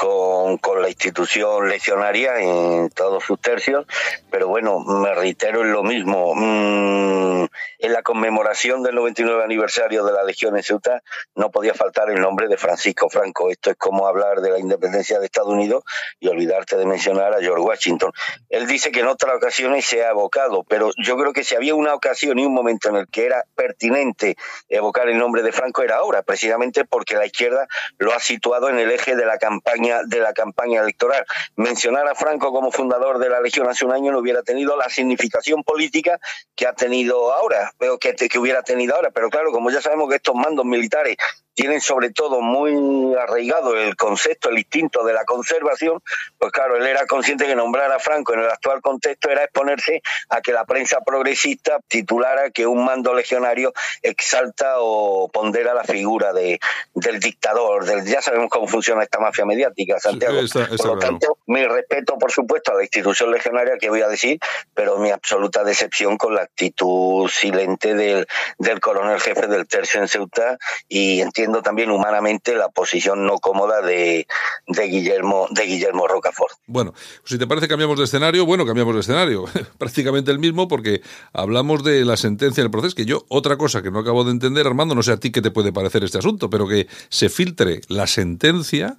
con, 0.00 0.56
con, 0.56 0.80
la 0.80 0.88
institución 0.88 1.68
leccionaria 1.68 2.40
en 2.40 2.88
todos 2.88 3.22
sus 3.22 3.38
tercios, 3.38 3.84
pero 4.30 4.48
bueno, 4.48 4.80
me 4.80 5.12
reitero 5.14 5.60
en 5.60 5.72
lo 5.72 5.82
mismo. 5.82 6.32
Mm, 6.34 7.44
en 7.80 7.92
la 7.92 8.02
conmemoración 8.02 8.82
del 8.82 8.94
99 8.94 9.44
aniversario 9.44 10.04
de 10.04 10.12
la 10.12 10.22
Legión 10.22 10.56
en 10.56 10.62
Ceuta 10.62 11.02
no 11.34 11.50
podía 11.50 11.74
faltar 11.74 12.10
el 12.10 12.20
nombre 12.20 12.48
de 12.48 12.56
Francisco 12.56 13.10
Franco. 13.10 13.50
Esto 13.50 13.70
es 13.70 13.76
como 13.76 14.06
hablar 14.06 14.40
de 14.40 14.50
la 14.50 14.58
independencia 14.58 15.18
de 15.18 15.26
Estados 15.26 15.50
Unidos 15.50 15.84
y 16.18 16.28
olvidarte 16.28 16.76
de 16.76 16.86
mencionar 16.86 17.34
a 17.34 17.40
George 17.40 17.62
Washington. 17.62 18.12
Él 18.48 18.66
dice 18.66 18.92
que 18.92 19.00
en 19.00 19.06
otras 19.06 19.36
ocasiones 19.36 19.84
se 19.84 20.02
ha 20.04 20.10
evocado, 20.10 20.64
pero 20.64 20.90
yo 20.96 21.16
creo 21.18 21.34
que 21.34 21.44
si 21.44 21.56
había 21.56 21.74
una 21.74 21.94
ocasión 21.94 22.38
y 22.38 22.46
un 22.46 22.54
momento 22.54 22.88
en 22.88 22.96
el 22.96 23.08
que 23.08 23.26
era 23.26 23.44
pertinente 23.54 24.36
evocar 24.70 25.10
el 25.10 25.18
nombre 25.18 25.42
de 25.42 25.52
Franco 25.52 25.82
era 25.82 25.96
ahora, 25.96 26.22
precisamente 26.22 26.84
porque 26.86 27.16
la 27.16 27.26
izquierda 27.26 27.66
lo 27.98 28.14
ha 28.14 28.20
situado 28.20 28.70
en 28.70 28.78
el 28.78 28.90
eje 28.90 29.14
de 29.16 29.26
la 29.26 29.38
campaña 29.38 29.89
de 30.06 30.20
la 30.20 30.32
campaña 30.32 30.80
electoral. 30.80 31.24
Mencionar 31.56 32.06
a 32.08 32.14
Franco 32.14 32.52
como 32.52 32.70
fundador 32.70 33.18
de 33.18 33.28
la 33.28 33.40
Legión 33.40 33.68
hace 33.68 33.84
un 33.84 33.92
año 33.92 34.12
no 34.12 34.18
hubiera 34.18 34.42
tenido 34.42 34.76
la 34.76 34.88
significación 34.88 35.62
política 35.62 36.18
que 36.54 36.66
ha 36.66 36.72
tenido 36.72 37.32
ahora, 37.32 37.72
que, 38.00 38.14
que 38.14 38.38
hubiera 38.38 38.62
tenido 38.62 38.94
ahora, 38.94 39.10
pero 39.10 39.30
claro, 39.30 39.52
como 39.52 39.70
ya 39.70 39.80
sabemos 39.80 40.08
que 40.08 40.16
estos 40.16 40.34
mandos 40.34 40.64
militares 40.64 41.16
tienen 41.54 41.80
sobre 41.82 42.10
todo 42.10 42.40
muy 42.40 43.14
arraigado 43.16 43.76
el 43.76 43.94
concepto, 43.96 44.48
el 44.48 44.58
instinto 44.58 45.04
de 45.04 45.12
la 45.12 45.24
conservación, 45.24 46.00
pues 46.38 46.52
claro, 46.52 46.76
él 46.76 46.86
era 46.86 47.06
consciente 47.06 47.46
que 47.46 47.54
nombrar 47.54 47.92
a 47.92 47.98
Franco 47.98 48.32
en 48.32 48.40
el 48.40 48.50
actual 48.50 48.80
contexto 48.80 49.30
era 49.30 49.44
exponerse 49.44 50.00
a 50.30 50.40
que 50.40 50.52
la 50.52 50.64
prensa 50.64 51.00
progresista 51.04 51.78
titulara 51.86 52.50
que 52.50 52.66
un 52.66 52.84
mando 52.84 53.12
legionario 53.12 53.74
exalta 54.02 54.76
o 54.78 55.28
pondera 55.28 55.74
la 55.74 55.84
figura 55.84 56.32
de, 56.32 56.58
del 56.94 57.20
dictador, 57.20 57.84
ya 58.04 58.22
sabemos 58.22 58.48
cómo 58.48 58.66
funciona 58.66 59.02
esta 59.02 59.20
mafia 59.20 59.44
mediática, 59.44 59.70
Santiago. 59.98 60.40
por 60.76 60.86
lo 60.86 60.98
tanto, 60.98 61.38
mi 61.46 61.64
respeto, 61.64 62.16
por 62.18 62.30
supuesto, 62.30 62.72
a 62.72 62.76
la 62.76 62.82
institución 62.82 63.30
legionaria 63.30 63.76
que 63.80 63.90
voy 63.90 64.02
a 64.02 64.08
decir, 64.08 64.38
pero 64.74 64.98
mi 64.98 65.10
absoluta 65.10 65.64
decepción 65.64 66.16
con 66.16 66.34
la 66.34 66.42
actitud 66.42 67.28
silente 67.28 67.94
del, 67.94 68.26
del 68.58 68.80
coronel 68.80 69.20
jefe 69.20 69.46
del 69.46 69.66
tercio 69.66 70.00
en 70.00 70.08
Ceuta 70.08 70.58
y 70.88 71.20
entiendo 71.20 71.62
también 71.62 71.90
humanamente 71.90 72.54
la 72.54 72.68
posición 72.68 73.26
no 73.26 73.38
cómoda 73.38 73.82
de, 73.82 74.26
de 74.66 74.82
Guillermo 74.88 75.48
de 75.50 75.64
Guillermo 75.64 76.06
Rocafort. 76.06 76.54
Bueno, 76.66 76.94
si 77.24 77.38
te 77.38 77.46
parece 77.46 77.68
cambiamos 77.68 77.98
de 77.98 78.04
escenario, 78.04 78.46
bueno, 78.46 78.66
cambiamos 78.66 78.94
de 78.94 79.00
escenario, 79.00 79.44
prácticamente 79.78 80.30
el 80.30 80.38
mismo 80.38 80.68
porque 80.68 81.02
hablamos 81.32 81.84
de 81.84 82.04
la 82.04 82.16
sentencia 82.16 82.62
del 82.62 82.70
proceso, 82.70 82.94
que 82.94 83.04
yo 83.04 83.24
otra 83.28 83.56
cosa 83.56 83.82
que 83.82 83.90
no 83.90 84.00
acabo 84.00 84.24
de 84.24 84.32
entender, 84.32 84.66
Armando, 84.66 84.94
no 84.94 85.02
sé 85.02 85.12
a 85.12 85.16
ti 85.16 85.30
qué 85.32 85.42
te 85.42 85.50
puede 85.50 85.72
parecer 85.72 86.04
este 86.04 86.18
asunto, 86.18 86.50
pero 86.50 86.66
que 86.66 86.86
se 87.08 87.28
filtre 87.28 87.80
la 87.88 88.06
sentencia 88.06 88.98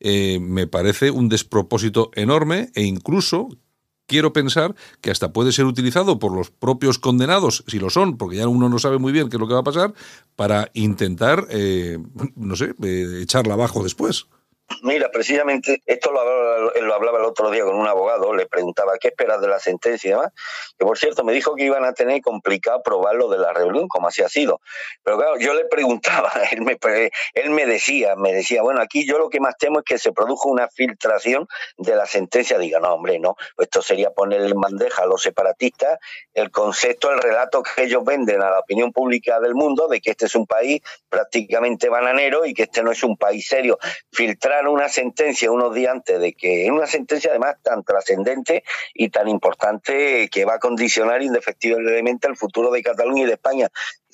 eh, 0.00 0.38
me 0.40 0.66
parece 0.66 1.10
un 1.10 1.28
despropósito 1.28 2.10
enorme 2.14 2.70
e 2.74 2.82
incluso 2.82 3.48
quiero 4.08 4.32
pensar 4.32 4.74
que 5.00 5.10
hasta 5.12 5.32
puede 5.32 5.52
ser 5.52 5.66
utilizado 5.66 6.18
por 6.18 6.32
los 6.32 6.50
propios 6.50 6.98
condenados, 6.98 7.62
si 7.68 7.78
lo 7.78 7.90
son, 7.90 8.16
porque 8.16 8.38
ya 8.38 8.48
uno 8.48 8.68
no 8.68 8.78
sabe 8.78 8.98
muy 8.98 9.12
bien 9.12 9.28
qué 9.28 9.36
es 9.36 9.40
lo 9.40 9.46
que 9.46 9.54
va 9.54 9.60
a 9.60 9.64
pasar, 9.64 9.94
para 10.34 10.70
intentar, 10.74 11.46
eh, 11.50 11.98
no 12.34 12.56
sé, 12.56 12.74
eh, 12.82 13.20
echarla 13.22 13.54
abajo 13.54 13.84
después. 13.84 14.26
Mira, 14.82 15.10
precisamente 15.10 15.82
esto 15.86 16.12
lo 16.12 16.20
hablaba, 16.20 16.72
lo 16.80 16.94
hablaba, 16.94 17.18
el 17.18 17.24
otro 17.24 17.50
día 17.50 17.64
con 17.64 17.74
un 17.74 17.86
abogado, 17.86 18.34
le 18.34 18.46
preguntaba 18.46 18.98
qué 18.98 19.08
esperas 19.08 19.40
de 19.40 19.48
la 19.48 19.58
sentencia 19.58 20.08
y 20.08 20.10
demás, 20.12 20.32
que 20.78 20.84
por 20.84 20.98
cierto 20.98 21.24
me 21.24 21.32
dijo 21.32 21.54
que 21.56 21.64
iban 21.64 21.84
a 21.84 21.94
tener 21.94 22.20
complicado 22.20 22.82
probar 22.82 23.16
lo 23.16 23.28
de 23.28 23.38
la 23.38 23.52
rebelión, 23.52 23.88
como 23.88 24.08
así 24.08 24.22
ha 24.22 24.28
sido. 24.28 24.60
Pero 25.02 25.16
claro, 25.18 25.38
yo 25.38 25.54
le 25.54 25.64
preguntaba, 25.64 26.30
él 26.52 26.62
me, 26.62 26.78
él 27.34 27.50
me 27.50 27.66
decía, 27.66 28.14
me 28.16 28.32
decía, 28.32 28.62
bueno, 28.62 28.80
aquí 28.80 29.06
yo 29.06 29.18
lo 29.18 29.30
que 29.30 29.40
más 29.40 29.56
temo 29.56 29.80
es 29.80 29.84
que 29.84 29.98
se 29.98 30.12
produjo 30.12 30.48
una 30.48 30.68
filtración 30.68 31.48
de 31.78 31.96
la 31.96 32.06
sentencia. 32.06 32.58
Diga, 32.58 32.78
no, 32.78 32.94
hombre, 32.94 33.18
no, 33.18 33.36
esto 33.58 33.82
sería 33.82 34.10
poner 34.10 34.42
en 34.42 34.60
bandeja 34.60 35.02
a 35.02 35.06
los 35.06 35.22
separatistas 35.22 35.98
el 36.34 36.50
concepto, 36.50 37.10
el 37.10 37.20
relato 37.20 37.62
que 37.62 37.84
ellos 37.84 38.04
venden 38.04 38.42
a 38.42 38.50
la 38.50 38.60
opinión 38.60 38.92
pública 38.92 39.40
del 39.40 39.54
mundo 39.54 39.88
de 39.88 40.00
que 40.00 40.10
este 40.10 40.26
es 40.26 40.34
un 40.34 40.46
país 40.46 40.82
prácticamente 41.08 41.88
bananero 41.88 42.44
y 42.44 42.54
que 42.54 42.64
este 42.64 42.82
no 42.82 42.92
es 42.92 43.02
un 43.02 43.16
país 43.16 43.46
serio. 43.48 43.78
Filtrar 44.12 44.57
una 44.66 44.88
sentencia 44.88 45.50
unos 45.50 45.74
días 45.74 45.92
antes 45.92 46.20
de 46.20 46.32
que, 46.32 46.66
en 46.66 46.72
una 46.72 46.86
sentencia 46.86 47.30
además 47.30 47.56
tan 47.62 47.84
trascendente 47.84 48.64
y 48.94 49.10
tan 49.10 49.28
importante 49.28 50.28
que 50.30 50.44
va 50.44 50.54
a 50.54 50.58
condicionar 50.58 51.22
indefectiblemente 51.22 52.26
el 52.26 52.36
futuro 52.36 52.70
de 52.70 52.82
Cataluña 52.82 53.22
y 53.22 53.26
de 53.26 53.32
España 53.34 53.68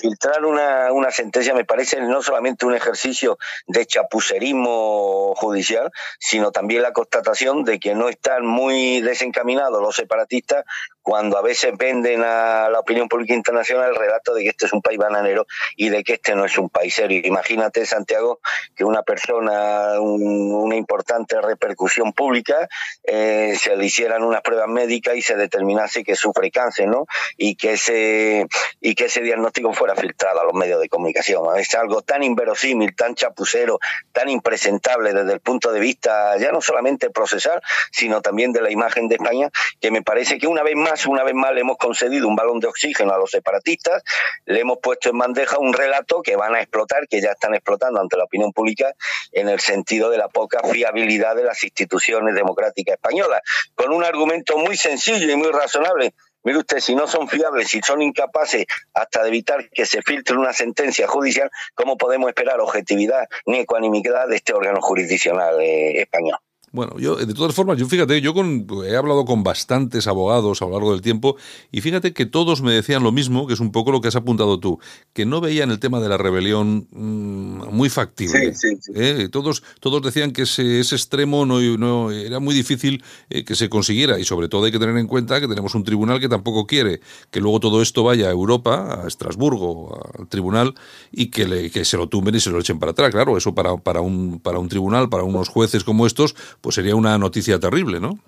filtrar 0.05 0.45
una, 0.45 0.93
una 0.93 1.11
sentencia 1.11 1.55
me 1.55 1.65
parece 1.65 1.99
no 2.03 2.21
solamente 2.21 2.67
un 2.67 2.75
ejercicio 2.75 3.39
de 3.67 3.87
chapucerismo 3.87 5.35
judicial, 5.35 5.91
sino 6.19 6.53
también 6.53 6.83
la 6.83 6.93
constatación 6.93 7.65
de 7.65 7.81
que 7.81 7.95
no 7.95 8.11
están 8.11 8.45
muy 8.45 9.01
desencaminados 9.01 9.81
los 9.81 9.97
separatistas 9.97 10.67
cuando 11.05 11.37
a 11.37 11.43
veces 11.43 11.73
venden 11.77 12.23
a 12.23 12.71
la 12.71 12.81
opinión 12.81 13.09
pública 13.09 13.35
internacional 13.35 13.91
el 13.91 13.95
relato 13.95 14.35
de 14.35 14.43
que 14.43 14.49
este 14.49 14.65
es 14.67 14.73
un 14.73 14.81
país 14.81 14.99
bananero 14.99 15.47
y 15.77 15.91
de 15.91 16.03
que 16.03 16.15
este 16.15 16.35
no 16.35 16.47
es 16.47 16.57
un 16.57 16.71
país 16.71 16.95
serio. 16.95 17.21
Imagínate, 17.25 17.85
Santiago, 17.85 18.41
que 18.75 18.85
una 18.85 19.03
persona, 19.03 20.01
una 20.01 20.77
importante 20.77 21.41
repercusión 21.43 22.15
pública, 22.15 22.69
eh, 23.05 23.55
se 23.61 23.77
le 23.77 23.85
hicieran 23.85 24.23
unas 24.23 24.41
pruebas 24.41 24.69
médicas 24.69 25.15
y 25.17 25.21
se 25.21 25.37
determinase 25.37 26.05
que 26.05 26.17
sufre 26.17 26.51
cáncer, 26.51 26.89
¿no? 26.89 27.07
Y 27.37 27.57
que 27.57 27.73
ese, 27.73 28.47
y 28.81 28.95
que 28.95 29.05
ese 29.05 29.21
diagnóstico 29.21 29.75
fuera 29.75 29.94
filtrado 29.95 30.41
a 30.41 30.45
los 30.45 30.55
medios 30.55 30.81
de 30.81 30.89
comunicación. 30.89 31.59
Es 31.59 31.75
algo 31.75 32.03
tan 32.03 32.23
inverosímil, 32.23 32.95
tan 32.95 33.15
chapucero, 33.15 33.79
tan 34.13 34.29
impresentable 34.29 35.13
desde 35.13 35.33
el 35.33 35.41
punto 35.41 35.73
de 35.73 35.81
vista 35.81 36.37
ya 36.39 36.53
no 36.53 36.61
solamente 36.61 37.11
procesal, 37.11 37.61
sino 37.91 38.21
también 38.21 38.53
de 38.53 38.61
la 38.61 38.71
imagen 38.71 39.09
de 39.09 39.17
España, 39.17 39.51
que 39.81 39.91
me 39.91 40.03
parece 40.03 40.39
que 40.39 40.47
una 40.47 40.63
vez 40.63 40.77
más, 40.77 41.07
una 41.07 41.25
vez 41.25 41.35
más 41.35 41.53
le 41.53 41.61
hemos 41.61 41.77
concedido 41.77 42.29
un 42.29 42.37
balón 42.37 42.61
de 42.61 42.69
oxígeno 42.69 43.13
a 43.13 43.19
los 43.19 43.31
separatistas, 43.31 44.03
le 44.45 44.61
hemos 44.61 44.79
puesto 44.83 45.11
en 45.11 45.19
bandeja 45.19 45.59
un 45.59 45.73
relato 45.73 46.23
que 46.23 46.37
van 46.37 46.55
a 46.55 46.61
explotar, 46.61 47.07
que 47.09 47.21
ya 47.21 47.33
están 47.33 47.55
explotando 47.55 48.01
ante 48.01 48.17
la 48.17 48.25
opinión 48.25 48.53
pública, 48.53 48.93
en 49.33 49.49
el 49.49 49.61
sentido 49.61 50.11
de 50.11 50.19
la 50.19 50.29
poca 50.29 50.63
fiabilidad 50.63 51.37
de 51.37 51.45
las 51.45 51.63
instituciones 51.63 52.35
democráticas 52.35 52.95
españolas, 52.95 53.41
con 53.75 53.93
un 53.93 54.05
argumento 54.05 54.59
muy 54.59 54.77
sencillo 54.77 55.31
y 55.31 55.37
muy 55.37 55.51
razonable 55.51 56.15
Mire 56.45 56.59
usted, 56.59 56.79
si 56.81 56.95
no 56.95 57.07
son 57.07 57.29
fiables, 57.29 57.69
si 57.69 57.81
son 57.81 58.03
incapaces 58.03 58.67
hasta 58.93 59.23
de 59.23 59.29
evitar 59.29 59.71
que 59.71 59.87
se 59.87 60.03
filtre 60.03 60.37
una 60.37 60.53
sentencia 60.53 61.07
judicial, 61.07 61.51
¿cómo 61.75 61.97
podemos 61.97 62.29
esperar 62.29 62.61
objetividad 62.61 63.27
ni 63.47 63.61
ecuanimidad 63.61 64.29
de 64.29 64.37
este 64.37 64.53
órgano 64.53 64.81
jurisdiccional 64.83 65.59
eh, 65.61 66.03
español? 66.03 66.39
Bueno, 66.75 66.99
yo 66.99 67.15
de 67.15 67.33
todas 67.35 67.55
formas, 67.55 67.79
yo 67.79 67.87
fíjate, 67.87 68.21
yo 68.21 68.35
con, 68.35 68.67
he 68.85 68.97
hablado 68.97 69.25
con 69.25 69.45
bastantes 69.45 70.09
abogados 70.09 70.61
a 70.61 70.65
lo 70.65 70.73
largo 70.73 70.91
del 70.91 71.03
tiempo 71.03 71.37
y 71.71 71.83
fíjate 71.83 72.13
que 72.13 72.27
todos 72.27 72.63
me 72.63 72.73
decían 72.73 73.05
lo 73.05 73.13
mismo, 73.13 73.47
que 73.47 73.55
es 73.55 73.61
un 73.61 73.71
poco 73.71 73.93
lo 73.93 74.01
que 74.01 74.09
has 74.09 74.17
apuntado 74.17 74.59
tú, 74.59 74.81
que 75.13 75.25
no 75.25 75.41
veían 75.41 75.71
el 75.71 75.79
tema 75.79 76.01
de 76.01 76.09
la 76.09 76.17
rebelión 76.17 76.89
mm, 76.91 77.73
muy 77.73 77.89
factible. 77.91 78.53
¿eh? 78.97 79.29
Todos, 79.31 79.63
todos 79.79 80.03
decían 80.03 80.33
que 80.33 80.43
ese, 80.43 80.81
ese 80.81 80.97
extremo 80.97 81.47
no, 81.47 81.61
no, 81.79 82.11
era 82.11 82.41
muy 82.41 82.57
difícil 82.57 83.05
eh, 83.31 83.45
que 83.45 83.55
se 83.55 83.69
consiguiera 83.69 84.19
y 84.19 84.25
sobre 84.25 84.49
todo 84.49 84.65
hay 84.65 84.73
que 84.73 84.81
tener 84.81 84.97
en 84.97 85.07
cuenta 85.07 85.41
que 85.41 85.47
tenemos 85.47 85.77
un 85.77 85.85
tribunal 85.85 86.19
que 86.19 86.29
tampoco 86.29 86.67
quiere 86.67 87.01
que 87.31 87.41
luego 87.41 87.61
todo 87.61 87.83
esto 87.83 88.03
vaya 88.03 88.27
a 88.27 88.31
Europa, 88.33 89.03
a 89.05 89.07
Estrasburgo, 89.07 89.97
al 90.19 90.27
tribunal 90.27 90.75
y 91.13 91.27
que, 91.27 91.47
le, 91.47 91.71
que 91.71 91.85
se 91.85 91.97
lo 91.97 92.09
tumben 92.09 92.35
y 92.35 92.41
se 92.41 92.51
lo 92.51 92.59
echen 92.59 92.81
para 92.81 92.91
atrás. 92.91 93.13
Claro, 93.13 93.37
eso 93.37 93.55
para, 93.55 93.77
para, 93.77 94.01
un, 94.01 94.41
para 94.41 94.59
un 94.59 94.69
tribunal, 94.69 95.09
para 95.09 95.23
unos 95.23 95.49
jueces 95.49 95.85
como 95.85 96.05
estos, 96.05 96.35
pues 96.65 96.77
sería 96.77 96.97
una 96.97 97.19
noticia 97.19 97.61
terrible, 97.61 98.01
¿no? 98.01 98.19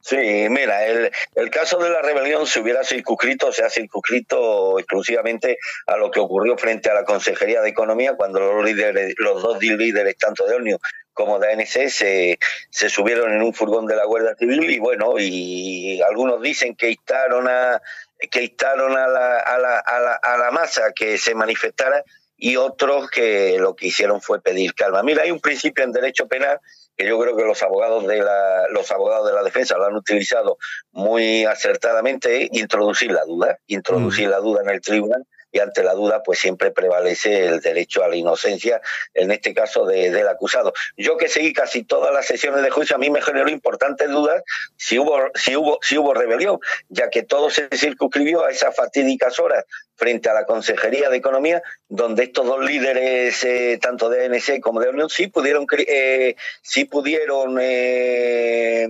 Sí, 0.00 0.46
mira, 0.48 0.86
el, 0.86 1.10
el, 1.34 1.50
caso 1.50 1.76
de 1.78 1.90
la 1.90 2.00
rebelión 2.00 2.46
se 2.46 2.60
hubiera 2.60 2.84
circunscrito, 2.84 3.50
se 3.50 3.64
ha 3.64 3.68
circunscrito 3.68 4.78
exclusivamente 4.78 5.58
a 5.88 5.96
lo 5.96 6.12
que 6.12 6.20
ocurrió 6.20 6.56
frente 6.56 6.88
a 6.88 6.94
la 6.94 7.04
Consejería 7.04 7.62
de 7.62 7.70
Economía 7.70 8.14
cuando 8.14 8.38
los 8.38 8.64
líderes, 8.64 9.14
los 9.18 9.42
dos 9.42 9.60
líderes, 9.60 10.16
tanto 10.16 10.46
de 10.46 10.54
ONU 10.54 10.78
como 11.12 11.40
de 11.40 11.52
ANC, 11.52 11.88
se, 11.88 12.38
se 12.70 12.88
subieron 12.88 13.32
en 13.32 13.42
un 13.42 13.52
furgón 13.52 13.86
de 13.86 13.96
la 13.96 14.04
Guardia 14.04 14.36
Civil 14.38 14.70
y 14.70 14.78
bueno, 14.78 15.14
y 15.18 16.00
algunos 16.02 16.40
dicen 16.40 16.76
que 16.76 16.90
instaron 16.90 17.48
a, 17.48 17.82
que 18.30 18.44
instaron 18.44 18.96
a 18.96 19.08
la, 19.08 19.38
a 19.40 19.58
la, 19.58 19.78
a 19.80 19.98
la, 19.98 20.14
a 20.14 20.36
la 20.38 20.52
masa 20.52 20.92
que 20.94 21.18
se 21.18 21.34
manifestara 21.34 22.04
y 22.36 22.56
otros 22.56 23.10
que 23.10 23.56
lo 23.58 23.74
que 23.74 23.88
hicieron 23.88 24.20
fue 24.20 24.40
pedir 24.40 24.74
calma. 24.74 25.02
Mira, 25.02 25.24
hay 25.24 25.32
un 25.32 25.40
principio 25.40 25.82
en 25.82 25.90
derecho 25.90 26.28
penal 26.28 26.60
que 26.96 27.06
yo 27.06 27.18
creo 27.18 27.36
que 27.36 27.44
los 27.44 27.62
abogados 27.62 28.06
de 28.06 28.22
la, 28.22 28.68
los 28.70 28.90
abogados 28.90 29.28
de 29.28 29.34
la 29.34 29.42
defensa 29.42 29.76
lo 29.76 29.84
han 29.84 29.94
utilizado 29.94 30.58
muy 30.92 31.44
acertadamente, 31.44 32.48
introducir 32.52 33.12
la 33.12 33.24
duda, 33.24 33.58
introducir 33.66 34.28
mm. 34.28 34.30
la 34.30 34.38
duda 34.38 34.62
en 34.62 34.70
el 34.70 34.80
tribunal 34.80 35.26
y 35.56 35.58
ante 35.58 35.82
la 35.82 35.94
duda 35.94 36.22
pues 36.22 36.38
siempre 36.38 36.70
prevalece 36.70 37.46
el 37.46 37.60
derecho 37.60 38.04
a 38.04 38.08
la 38.08 38.16
inocencia, 38.16 38.82
en 39.14 39.30
este 39.30 39.54
caso 39.54 39.86
del 39.86 40.28
acusado. 40.28 40.74
Yo 40.98 41.16
que 41.16 41.28
seguí 41.28 41.54
casi 41.54 41.82
todas 41.82 42.12
las 42.12 42.26
sesiones 42.26 42.62
de 42.62 42.68
juicio, 42.68 42.94
a 42.94 42.98
mí 42.98 43.08
me 43.08 43.22
generó 43.22 43.48
importantes 43.48 44.10
dudas 44.10 44.42
si 44.76 44.98
hubo, 44.98 45.30
si 45.34 45.56
hubo, 45.56 45.78
si 45.80 45.96
hubo 45.96 46.12
rebelión, 46.12 46.58
ya 46.90 47.08
que 47.08 47.22
todo 47.22 47.48
se 47.48 47.68
circunscribió 47.74 48.44
a 48.44 48.50
esas 48.50 48.76
fatídicas 48.76 49.40
horas 49.40 49.64
frente 49.94 50.28
a 50.28 50.34
la 50.34 50.44
Consejería 50.44 51.08
de 51.08 51.16
Economía, 51.16 51.62
donde 51.88 52.24
estos 52.24 52.44
dos 52.44 52.62
líderes, 52.62 53.42
eh, 53.44 53.78
tanto 53.80 54.10
de 54.10 54.26
ANC 54.26 54.60
como 54.60 54.80
de 54.80 54.90
Unión, 54.90 55.08
sí 55.08 55.28
pudieron, 55.28 55.66
eh, 55.88 56.36
sí 56.60 56.84
pudieron 56.84 57.56
eh, 57.58 58.88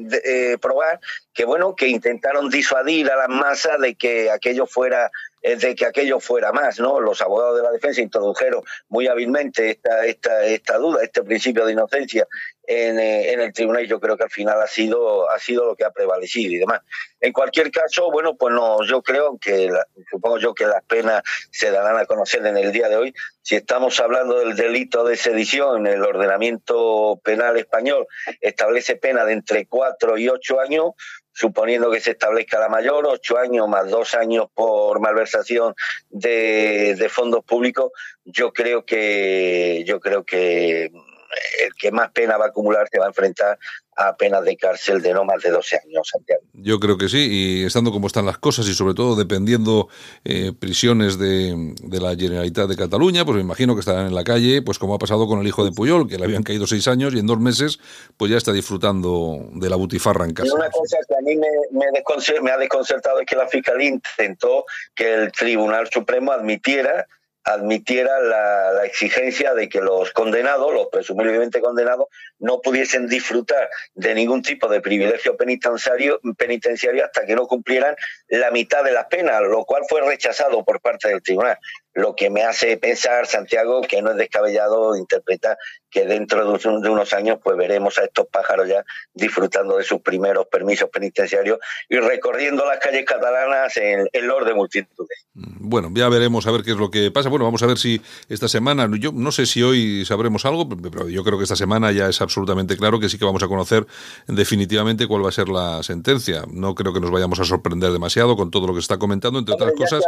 probar 0.61 0.99
que 1.33 1.45
bueno 1.45 1.77
que 1.77 1.87
intentaron 1.87 2.49
disuadir 2.49 3.11
a 3.11 3.17
las 3.17 3.29
masas 3.29 3.79
de 3.79 3.95
que 3.95 4.31
aquello 4.31 4.67
fuera 4.67 5.12
de 5.55 5.74
que 5.76 5.86
aquello 5.86 6.18
fuera 6.18 6.53
más, 6.53 6.80
¿no? 6.80 7.01
Los 7.01 7.22
abogados 7.22 7.57
de 7.57 7.62
la 7.62 7.70
defensa 7.70 8.01
introdujeron 8.01 8.62
muy 8.88 9.07
hábilmente 9.07 9.70
esta, 9.70 10.05
esta, 10.05 10.44
esta 10.44 10.76
duda, 10.76 11.05
este 11.05 11.22
principio 11.22 11.64
de 11.64 11.72
inocencia 11.72 12.26
en, 12.66 12.99
eh, 12.99 13.32
en, 13.32 13.40
el 13.40 13.53
tribunal 13.53 13.84
y 13.84 13.88
yo 13.88 14.01
creo 14.01 14.16
que 14.16 14.24
al 14.24 14.30
final 14.30 14.61
ha 14.61 14.66
sido, 14.66 15.30
ha 15.30 15.38
sido 15.38 15.64
lo 15.64 15.76
que 15.76 15.84
ha 15.84 15.90
prevalecido 15.90 16.53
y 16.53 16.59
demás. 16.59 16.80
En 17.20 17.32
cualquier 17.32 17.70
caso, 17.70 18.11
bueno, 18.11 18.36
pues 18.36 18.53
no, 18.55 18.82
yo 18.84 19.03
creo 19.03 19.38
que, 19.38 19.70
supongo 20.11 20.38
yo 20.38 20.55
que 20.55 20.66
las 20.66 20.82
penas 20.82 21.22
se 21.51 21.70
darán 21.70 21.97
a 21.97 22.07
conocer 22.07 22.44
en 22.44 22.57
el 22.57 22.72
día 22.72 22.88
de 22.88 22.97
hoy. 22.97 23.14
Si 23.42 23.55
estamos 23.55 24.01
hablando 24.01 24.40
del 24.40 24.57
delito 24.57 25.05
de 25.05 25.16
sedición, 25.16 25.86
el 25.86 26.03
ordenamiento 26.03 27.20
penal 27.22 27.57
español 27.57 28.07
establece 28.40 28.97
pena 28.97 29.24
de 29.24 29.34
entre 29.34 29.66
cuatro 29.66 30.18
y 30.18 30.28
ocho 30.28 30.61
años, 30.61 30.92
suponiendo 31.37 31.91
que 31.91 32.01
se 32.01 32.12
establezca 32.12 32.59
la 32.59 32.70
mayor, 32.70 33.05
ocho 33.07 33.37
años 33.37 33.68
más 33.68 33.91
dos 33.91 34.14
años 34.14 34.47
por 34.55 35.01
malversación 35.01 35.74
de, 36.09 37.09
fondos 37.11 37.45
públicos, 37.45 37.93
yo 38.24 38.55
creo 38.55 38.87
que 38.87 39.84
yo 39.87 40.01
creo 40.01 40.24
que 40.24 40.84
el 40.84 41.74
que 41.78 41.93
más 41.93 42.11
pena 42.12 42.39
va 42.39 42.47
a 42.47 42.49
acumular 42.49 42.89
se 42.91 42.99
va 42.99 43.05
a 43.05 43.09
enfrentar 43.09 43.59
a 43.97 44.16
penas 44.16 44.44
de 44.44 44.57
cárcel 44.57 45.01
de 45.01 45.12
no 45.14 45.24
más 45.24 45.42
de 45.42 45.51
12 45.51 45.80
años, 45.84 46.09
Santiago. 46.11 46.42
Yo 46.53 46.78
creo 46.78 46.99
que 46.99 47.09
sí, 47.09 47.28
y 47.30 47.64
estando 47.64 47.90
como 47.90 48.07
están 48.07 48.26
las 48.26 48.38
cosas 48.38 48.68
y 48.68 48.74
sobre 48.74 48.94
todo 48.94 49.16
dependiendo 49.16 49.88
eh, 50.24 50.53
prisiones 50.59 51.18
de, 51.18 51.74
de, 51.82 52.01
la 52.01 52.14
Generalitat 52.14 52.68
de 52.68 52.76
Cataluña, 52.76 53.24
pues 53.24 53.36
me 53.36 53.42
imagino 53.42 53.74
que 53.74 53.80
estarán 53.80 54.07
en 54.07 54.14
la 54.14 54.24
calle, 54.24 54.61
pues 54.62 54.78
como 54.78 54.94
ha 54.94 54.99
pasado 54.99 55.26
con 55.26 55.40
el 55.40 55.47
hijo 55.47 55.64
de 55.64 55.72
Puyol, 55.72 56.09
que 56.09 56.18
le 56.18 56.24
habían 56.24 56.42
caído 56.42 56.66
seis 56.66 56.86
años 56.88 57.14
y 57.14 57.18
en 57.18 57.26
dos 57.26 57.40
meses 57.40 57.78
pues 58.16 58.30
ya 58.30 58.36
está 58.36 58.53
disfrutando 58.53 59.49
de 59.53 59.70
la 59.70 59.76
butifarra 59.76 60.26
en 60.26 60.34
casa. 60.34 60.49
Y 60.49 60.51
una 60.51 60.70
cosa 60.70 60.99
que 61.09 61.14
a 61.14 61.20
mí 61.22 61.36
me, 61.36 61.49
me, 61.70 62.42
me 62.42 62.51
ha 62.51 62.59
desconcertado 62.59 63.20
es 63.20 63.26
que 63.26 63.36
la 63.36 63.49
Fiscalía 63.49 63.88
intentó 63.88 64.64
que 64.94 65.14
el 65.14 65.32
Tribunal 65.32 65.88
Supremo 65.90 66.32
admitiera 66.32 67.07
admitiera 67.47 68.20
la, 68.20 68.84
exigencia 68.84 69.55
de 69.55 69.68
que 69.68 69.80
los 69.80 70.12
condenados, 70.12 70.72
los 70.72 70.88
presumiblemente 70.88 71.61
condenados, 71.61 72.09
no 72.38 72.61
pudiesen 72.61 73.09
disfrutar 73.09 73.68
de 73.94 74.14
ningún 74.14 74.42
tipo 74.42 74.68
de 74.68 74.80
privilegio 74.80 75.36
penitenciario, 75.36 76.20
penitenciario 76.36 77.05
hasta 77.05 77.24
que 77.24 77.34
no 77.34 77.47
cumplieran 77.47 77.97
la 78.28 78.51
mitad 78.51 78.84
de 78.84 78.92
las 78.92 79.07
penas, 79.07 79.40
lo 79.42 79.64
cual 79.64 79.82
fue 79.88 80.03
rechazado 80.03 80.64
por 80.64 80.80
parte 80.80 81.09
del 81.09 81.22
tribunal 81.22 81.59
lo 81.97 82.14
que 82.14 82.28
me 82.28 82.42
hace 82.42 82.76
pensar, 82.76 83.26
Santiago, 83.26 83.80
que 83.80 84.03
no 84.03 84.11
es 84.11 84.18
descabellado 84.18 84.97
interpretar 84.97 85.57
que 85.90 86.05
dentro 86.05 86.59
de 86.59 86.90
unos 86.90 87.12
años 87.14 87.38
pues 87.42 87.57
veremos 87.57 87.97
a 87.99 88.05
estos 88.05 88.26
pájaros 88.26 88.68
ya 88.68 88.84
disfrutando 89.14 89.78
de 89.78 89.84
sus 89.84 90.03
primeros 90.03 90.47
permisos 90.47 90.90
penitenciarios 90.90 91.59
y 91.88 91.97
recorriendo 91.97 92.66
las 92.66 92.80
calles 92.80 93.07
catalanas 93.07 93.74
en, 93.78 94.07
el 94.12 94.30
orden 94.30 94.49
de 94.49 94.55
multitudes. 94.55 95.26
Mm, 95.32 95.70
bueno, 95.70 95.90
ya 95.94 96.11
veremos 96.11 96.47
a 96.47 96.51
ver 96.51 96.62
qué 96.62 96.72
es 96.72 96.76
lo 96.76 96.90
que 96.90 97.11
pasa. 97.11 97.30
Bueno, 97.30 97.47
vamos 97.47 97.62
a 97.62 97.66
ver 97.66 97.78
si 97.78 98.03
esta 98.28 98.47
semana, 98.47 98.90
yo 99.01 99.12
no 99.12 99.32
sé 99.32 99.47
si 99.47 99.62
hoy 99.62 100.05
sabremos 100.05 100.44
algo, 100.44 100.68
pero 100.68 101.09
yo 101.09 101.24
creo 101.24 101.38
que 101.38 101.44
esta 101.44 101.57
semana 101.57 101.92
ya 101.92 102.11
es 102.11 102.20
absolutamente 102.20 102.76
claro 102.76 103.01
que 103.01 103.09
sí 103.09 103.18
que 103.18 103.24
vamos 103.24 103.42
a 103.42 103.49
conocer 103.49 103.86
definitivamente 104.28 105.07
cuál 105.07 105.24
va 105.24 105.30
a 105.30 105.32
ser 105.32 105.49
la 105.49 105.82
sentencia. 105.82 106.44
No 106.47 106.74
creo 106.74 106.92
que 106.92 107.01
nos 107.01 107.11
vayamos 107.11 107.40
a 107.40 107.44
sorprender 107.44 107.92
demasiado 107.92 108.36
con 108.36 108.51
todo 108.51 108.66
lo 108.66 108.74
que 108.74 108.80
está 108.80 108.99
comentando, 108.99 109.38
entre 109.38 109.55
otras 109.55 109.72
cosas. 109.72 110.05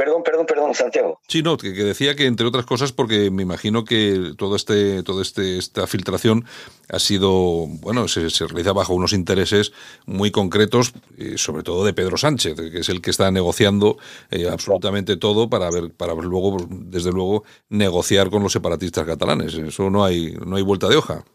Perdón, 0.00 0.22
perdón, 0.22 0.46
perdón, 0.46 0.74
Santiago. 0.74 1.20
Sí, 1.28 1.42
no, 1.42 1.58
que, 1.58 1.72
decía 1.72 2.16
que 2.16 2.24
entre 2.24 2.46
otras 2.46 2.64
cosas 2.64 2.90
porque 2.90 3.30
me 3.30 3.42
imagino 3.42 3.84
que 3.84 4.32
todo 4.38 4.56
este, 4.56 5.02
todo 5.02 5.20
este, 5.20 5.58
esta 5.58 5.86
filtración 5.86 6.46
ha 6.88 6.98
sido, 6.98 7.66
bueno, 7.66 8.08
se, 8.08 8.30
realiza 8.46 8.72
bajo 8.72 8.94
unos 8.94 9.12
intereses 9.12 9.72
muy 10.06 10.30
concretos, 10.30 10.94
eh, 11.18 11.34
sobre 11.36 11.62
todo 11.64 11.84
de 11.84 11.92
Pedro 11.92 12.16
Sánchez, 12.16 12.56
que 12.56 12.78
es 12.78 12.88
el 12.88 13.02
que 13.02 13.10
está 13.10 13.30
negociando 13.30 13.98
eh, 14.30 14.48
absolutamente 14.50 15.18
todo 15.18 15.50
para 15.50 15.70
ver, 15.70 15.90
para 15.90 16.14
luego, 16.14 16.66
desde 16.70 17.12
luego, 17.12 17.44
negociar 17.68 18.30
con 18.30 18.42
los 18.42 18.54
separatistas 18.54 19.04
catalanes. 19.04 19.52
Eso 19.52 19.90
no 19.90 20.02
hay, 20.02 20.34
no 20.46 20.56
hay 20.56 20.62
vuelta 20.62 20.88
de 20.88 20.96
hoja. 20.96 21.26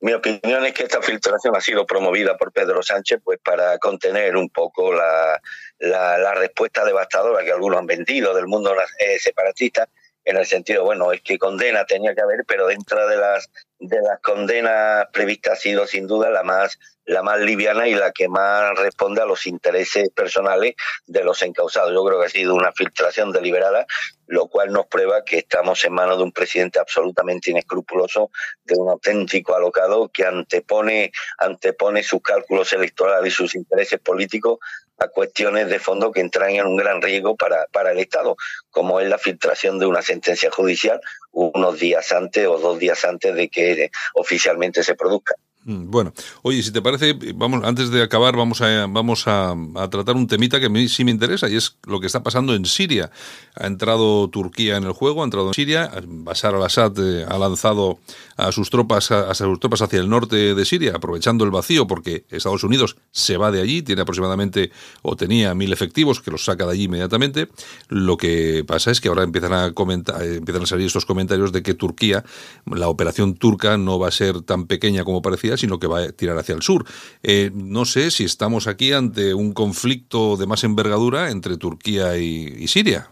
Mi 0.00 0.14
opinión 0.14 0.64
es 0.64 0.72
que 0.72 0.84
esta 0.84 1.02
filtración 1.02 1.54
ha 1.56 1.60
sido 1.60 1.84
promovida 1.84 2.36
por 2.36 2.52
Pedro 2.52 2.82
Sánchez 2.82 3.20
pues 3.22 3.38
para 3.44 3.78
contener 3.78 4.34
un 4.36 4.48
poco 4.48 4.94
la, 4.94 5.40
la, 5.78 6.34
respuesta 6.34 6.84
devastadora 6.84 7.44
que 7.44 7.52
algunos 7.52 7.78
han 7.80 7.86
vendido 7.86 8.34
del 8.34 8.46
mundo 8.46 8.74
eh, 8.98 9.18
separatista 9.18 9.88
en 10.24 10.36
el 10.36 10.46
sentido, 10.46 10.84
bueno, 10.84 11.12
es 11.12 11.22
que 11.22 11.38
condena 11.38 11.84
tenía 11.86 12.14
que 12.14 12.20
haber, 12.20 12.44
pero 12.46 12.66
dentro 12.66 13.06
de 13.08 13.16
las 13.16 13.50
de 13.78 14.00
las 14.02 14.20
condenas 14.20 15.06
previstas 15.12 15.54
ha 15.54 15.60
sido 15.60 15.86
sin 15.86 16.06
duda 16.06 16.30
la 16.30 16.42
más 16.42 16.78
la 17.10 17.22
más 17.24 17.40
liviana 17.40 17.88
y 17.88 17.94
la 17.94 18.12
que 18.12 18.28
más 18.28 18.78
responde 18.78 19.20
a 19.20 19.26
los 19.26 19.46
intereses 19.46 20.10
personales 20.10 20.74
de 21.06 21.24
los 21.24 21.42
encausados. 21.42 21.92
Yo 21.92 22.04
creo 22.04 22.20
que 22.20 22.26
ha 22.26 22.30
sido 22.30 22.54
una 22.54 22.70
filtración 22.70 23.32
deliberada, 23.32 23.84
lo 24.28 24.46
cual 24.46 24.70
nos 24.72 24.86
prueba 24.86 25.24
que 25.24 25.38
estamos 25.38 25.84
en 25.84 25.92
manos 25.92 26.18
de 26.18 26.22
un 26.22 26.30
presidente 26.30 26.78
absolutamente 26.78 27.50
inescrupuloso, 27.50 28.30
de 28.62 28.76
un 28.76 28.90
auténtico 28.90 29.56
alocado 29.56 30.08
que 30.08 30.24
antepone 30.24 31.10
antepone 31.38 32.04
sus 32.04 32.22
cálculos 32.22 32.72
electorales 32.72 33.32
y 33.32 33.36
sus 33.36 33.56
intereses 33.56 33.98
políticos 33.98 34.60
a 34.98 35.08
cuestiones 35.08 35.68
de 35.68 35.80
fondo 35.80 36.12
que 36.12 36.20
entrañan 36.20 36.68
un 36.68 36.76
gran 36.76 37.02
riesgo 37.02 37.34
para, 37.34 37.66
para 37.72 37.90
el 37.90 37.98
Estado, 37.98 38.36
como 38.70 39.00
es 39.00 39.08
la 39.08 39.18
filtración 39.18 39.80
de 39.80 39.86
una 39.86 40.02
sentencia 40.02 40.50
judicial 40.50 41.00
unos 41.32 41.80
días 41.80 42.12
antes 42.12 42.46
o 42.46 42.58
dos 42.58 42.78
días 42.78 43.04
antes 43.04 43.34
de 43.34 43.48
que 43.48 43.90
oficialmente 44.14 44.84
se 44.84 44.94
produzca. 44.94 45.34
Mm, 45.64 45.90
bueno, 45.90 46.14
oye, 46.40 46.62
si 46.62 46.72
te 46.72 46.80
parece, 46.80 47.14
vamos, 47.34 47.62
antes 47.64 47.90
de 47.90 48.02
acabar, 48.02 48.34
vamos 48.34 48.62
a, 48.62 48.86
vamos 48.86 49.24
a, 49.26 49.54
tratar 49.90 50.16
un 50.16 50.26
temita 50.26 50.58
que 50.58 50.66
a 50.66 50.68
mí 50.70 50.88
sí 50.88 51.04
me 51.04 51.10
interesa 51.10 51.50
y 51.50 51.56
es 51.56 51.76
lo 51.86 52.00
que 52.00 52.06
está 52.06 52.22
pasando 52.22 52.54
en 52.54 52.64
Siria. 52.64 53.10
Ha 53.54 53.66
entrado 53.66 54.28
Turquía 54.30 54.78
en 54.78 54.84
el 54.84 54.92
juego, 54.92 55.20
ha 55.20 55.24
entrado 55.24 55.48
en 55.48 55.54
Siria, 55.54 55.90
Bashar 56.06 56.54
al-Assad 56.54 56.98
eh, 56.98 57.26
ha 57.28 57.36
lanzado 57.36 57.98
a 58.38 58.52
sus 58.52 58.70
tropas 58.70 59.10
a, 59.10 59.34
sus 59.34 59.60
tropas 59.60 59.82
hacia 59.82 60.00
el 60.00 60.08
norte 60.08 60.54
de 60.54 60.64
Siria, 60.64 60.92
aprovechando 60.94 61.44
el 61.44 61.50
vacío 61.50 61.86
porque 61.86 62.24
Estados 62.30 62.64
Unidos 62.64 62.96
se 63.10 63.36
va 63.36 63.50
de 63.50 63.60
allí, 63.60 63.82
tiene 63.82 64.00
aproximadamente 64.00 64.70
o 65.02 65.14
tenía 65.14 65.54
mil 65.54 65.74
efectivos 65.74 66.22
que 66.22 66.30
los 66.30 66.44
saca 66.44 66.64
de 66.64 66.72
allí 66.72 66.84
inmediatamente. 66.84 67.48
Lo 67.88 68.16
que 68.16 68.64
pasa 68.66 68.90
es 68.90 69.00
que 69.02 69.08
ahora 69.08 69.24
empiezan 69.24 69.52
a 69.52 69.72
comentar, 69.72 70.22
eh, 70.22 70.36
empiezan 70.36 70.62
a 70.62 70.66
salir 70.66 70.86
estos 70.86 71.04
comentarios 71.04 71.52
de 71.52 71.62
que 71.62 71.74
Turquía, 71.74 72.24
la 72.64 72.88
operación 72.88 73.34
turca 73.34 73.76
no 73.76 73.98
va 73.98 74.08
a 74.08 74.10
ser 74.10 74.40
tan 74.40 74.66
pequeña 74.66 75.04
como 75.04 75.20
parecía, 75.20 75.49
sino 75.56 75.78
que 75.78 75.86
va 75.86 76.00
a 76.00 76.12
tirar 76.12 76.38
hacia 76.38 76.54
el 76.54 76.62
sur. 76.62 76.84
Eh, 77.22 77.50
no 77.54 77.84
sé 77.84 78.10
si 78.10 78.24
estamos 78.24 78.66
aquí 78.66 78.92
ante 78.92 79.34
un 79.34 79.52
conflicto 79.52 80.36
de 80.36 80.46
más 80.46 80.64
envergadura 80.64 81.30
entre 81.30 81.56
Turquía 81.56 82.16
y 82.18 82.66
Siria. 82.68 83.10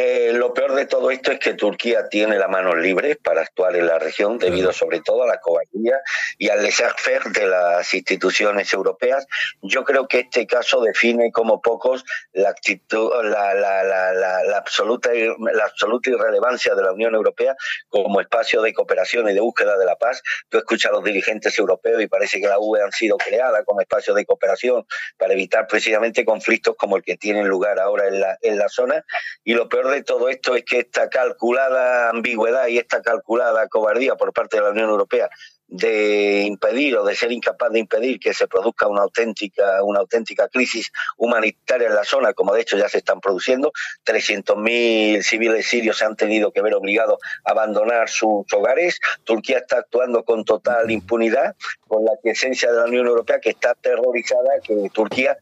Eh, 0.00 0.30
lo 0.32 0.54
peor 0.54 0.76
de 0.76 0.86
todo 0.86 1.10
esto 1.10 1.32
es 1.32 1.40
que 1.40 1.54
Turquía 1.54 2.08
tiene 2.08 2.38
las 2.38 2.48
manos 2.48 2.76
libres 2.76 3.16
para 3.16 3.40
actuar 3.40 3.74
en 3.74 3.88
la 3.88 3.98
región 3.98 4.38
debido 4.38 4.72
sobre 4.72 5.00
todo 5.00 5.24
a 5.24 5.26
la 5.26 5.40
cobardía 5.40 6.00
y 6.38 6.50
al 6.50 6.62
laissez-faire 6.62 7.32
de 7.32 7.48
las 7.48 7.92
instituciones 7.92 8.72
europeas. 8.72 9.26
Yo 9.60 9.82
creo 9.82 10.06
que 10.06 10.20
este 10.20 10.46
caso 10.46 10.80
define 10.82 11.32
como 11.32 11.60
pocos 11.60 12.04
la 12.32 12.50
actitud, 12.50 13.10
la, 13.24 13.54
la, 13.54 13.82
la, 13.82 14.12
la, 14.12 14.56
absoluta, 14.56 15.10
la 15.12 15.64
absoluta 15.64 16.10
irrelevancia 16.10 16.76
de 16.76 16.82
la 16.82 16.92
Unión 16.92 17.16
Europea 17.16 17.56
como 17.88 18.20
espacio 18.20 18.62
de 18.62 18.72
cooperación 18.72 19.28
y 19.28 19.34
de 19.34 19.40
búsqueda 19.40 19.76
de 19.76 19.84
la 19.84 19.96
paz. 19.96 20.22
Tú 20.48 20.58
escuchas 20.58 20.92
a 20.92 20.94
los 20.94 21.02
dirigentes 21.02 21.58
europeos 21.58 22.00
y 22.00 22.06
parece 22.06 22.40
que 22.40 22.46
la 22.46 22.60
UE 22.60 22.84
han 22.84 22.92
sido 22.92 23.16
creadas 23.16 23.64
como 23.64 23.80
espacio 23.80 24.14
de 24.14 24.24
cooperación 24.24 24.86
para 25.16 25.32
evitar 25.32 25.66
precisamente 25.66 26.24
conflictos 26.24 26.76
como 26.78 26.96
el 26.96 27.02
que 27.02 27.16
tienen 27.16 27.48
lugar 27.48 27.80
ahora 27.80 28.06
en 28.06 28.20
la, 28.20 28.38
en 28.42 28.58
la 28.58 28.68
zona. 28.68 29.04
Y 29.42 29.54
lo 29.54 29.68
peor 29.68 29.87
de 29.90 30.02
todo 30.02 30.28
esto 30.28 30.54
es 30.54 30.64
que 30.64 30.80
esta 30.80 31.08
calculada 31.08 32.10
ambigüedad 32.10 32.68
y 32.68 32.78
esta 32.78 33.02
calculada 33.02 33.68
cobardía 33.68 34.16
por 34.16 34.32
parte 34.32 34.56
de 34.56 34.62
la 34.62 34.70
Unión 34.70 34.90
Europea 34.90 35.28
de 35.68 36.44
impedir 36.46 36.96
o 36.96 37.04
de 37.04 37.14
ser 37.14 37.30
incapaz 37.30 37.70
de 37.70 37.78
impedir 37.78 38.18
que 38.18 38.32
se 38.32 38.48
produzca 38.48 38.88
una 38.88 39.02
auténtica 39.02 39.82
una 39.82 40.00
auténtica 40.00 40.48
crisis 40.48 40.90
humanitaria 41.18 41.88
en 41.88 41.94
la 41.94 42.04
zona, 42.04 42.32
como 42.32 42.54
de 42.54 42.62
hecho 42.62 42.78
ya 42.78 42.88
se 42.88 42.98
están 42.98 43.20
produciendo. 43.20 43.72
300.000 44.06 45.22
civiles 45.22 45.66
sirios 45.66 45.98
se 45.98 46.06
han 46.06 46.16
tenido 46.16 46.52
que 46.52 46.62
ver 46.62 46.74
obligados 46.74 47.18
a 47.44 47.50
abandonar 47.50 48.08
sus 48.08 48.50
hogares. 48.52 48.98
Turquía 49.24 49.58
está 49.58 49.78
actuando 49.78 50.24
con 50.24 50.44
total 50.44 50.90
impunidad, 50.90 51.54
con 51.86 52.04
la 52.04 52.12
esencia 52.24 52.72
de 52.72 52.78
la 52.78 52.84
Unión 52.84 53.06
Europea 53.06 53.38
que 53.40 53.50
está 53.50 53.72
aterrorizada 53.72 54.60
que 54.62 54.88
Turquía 54.90 55.36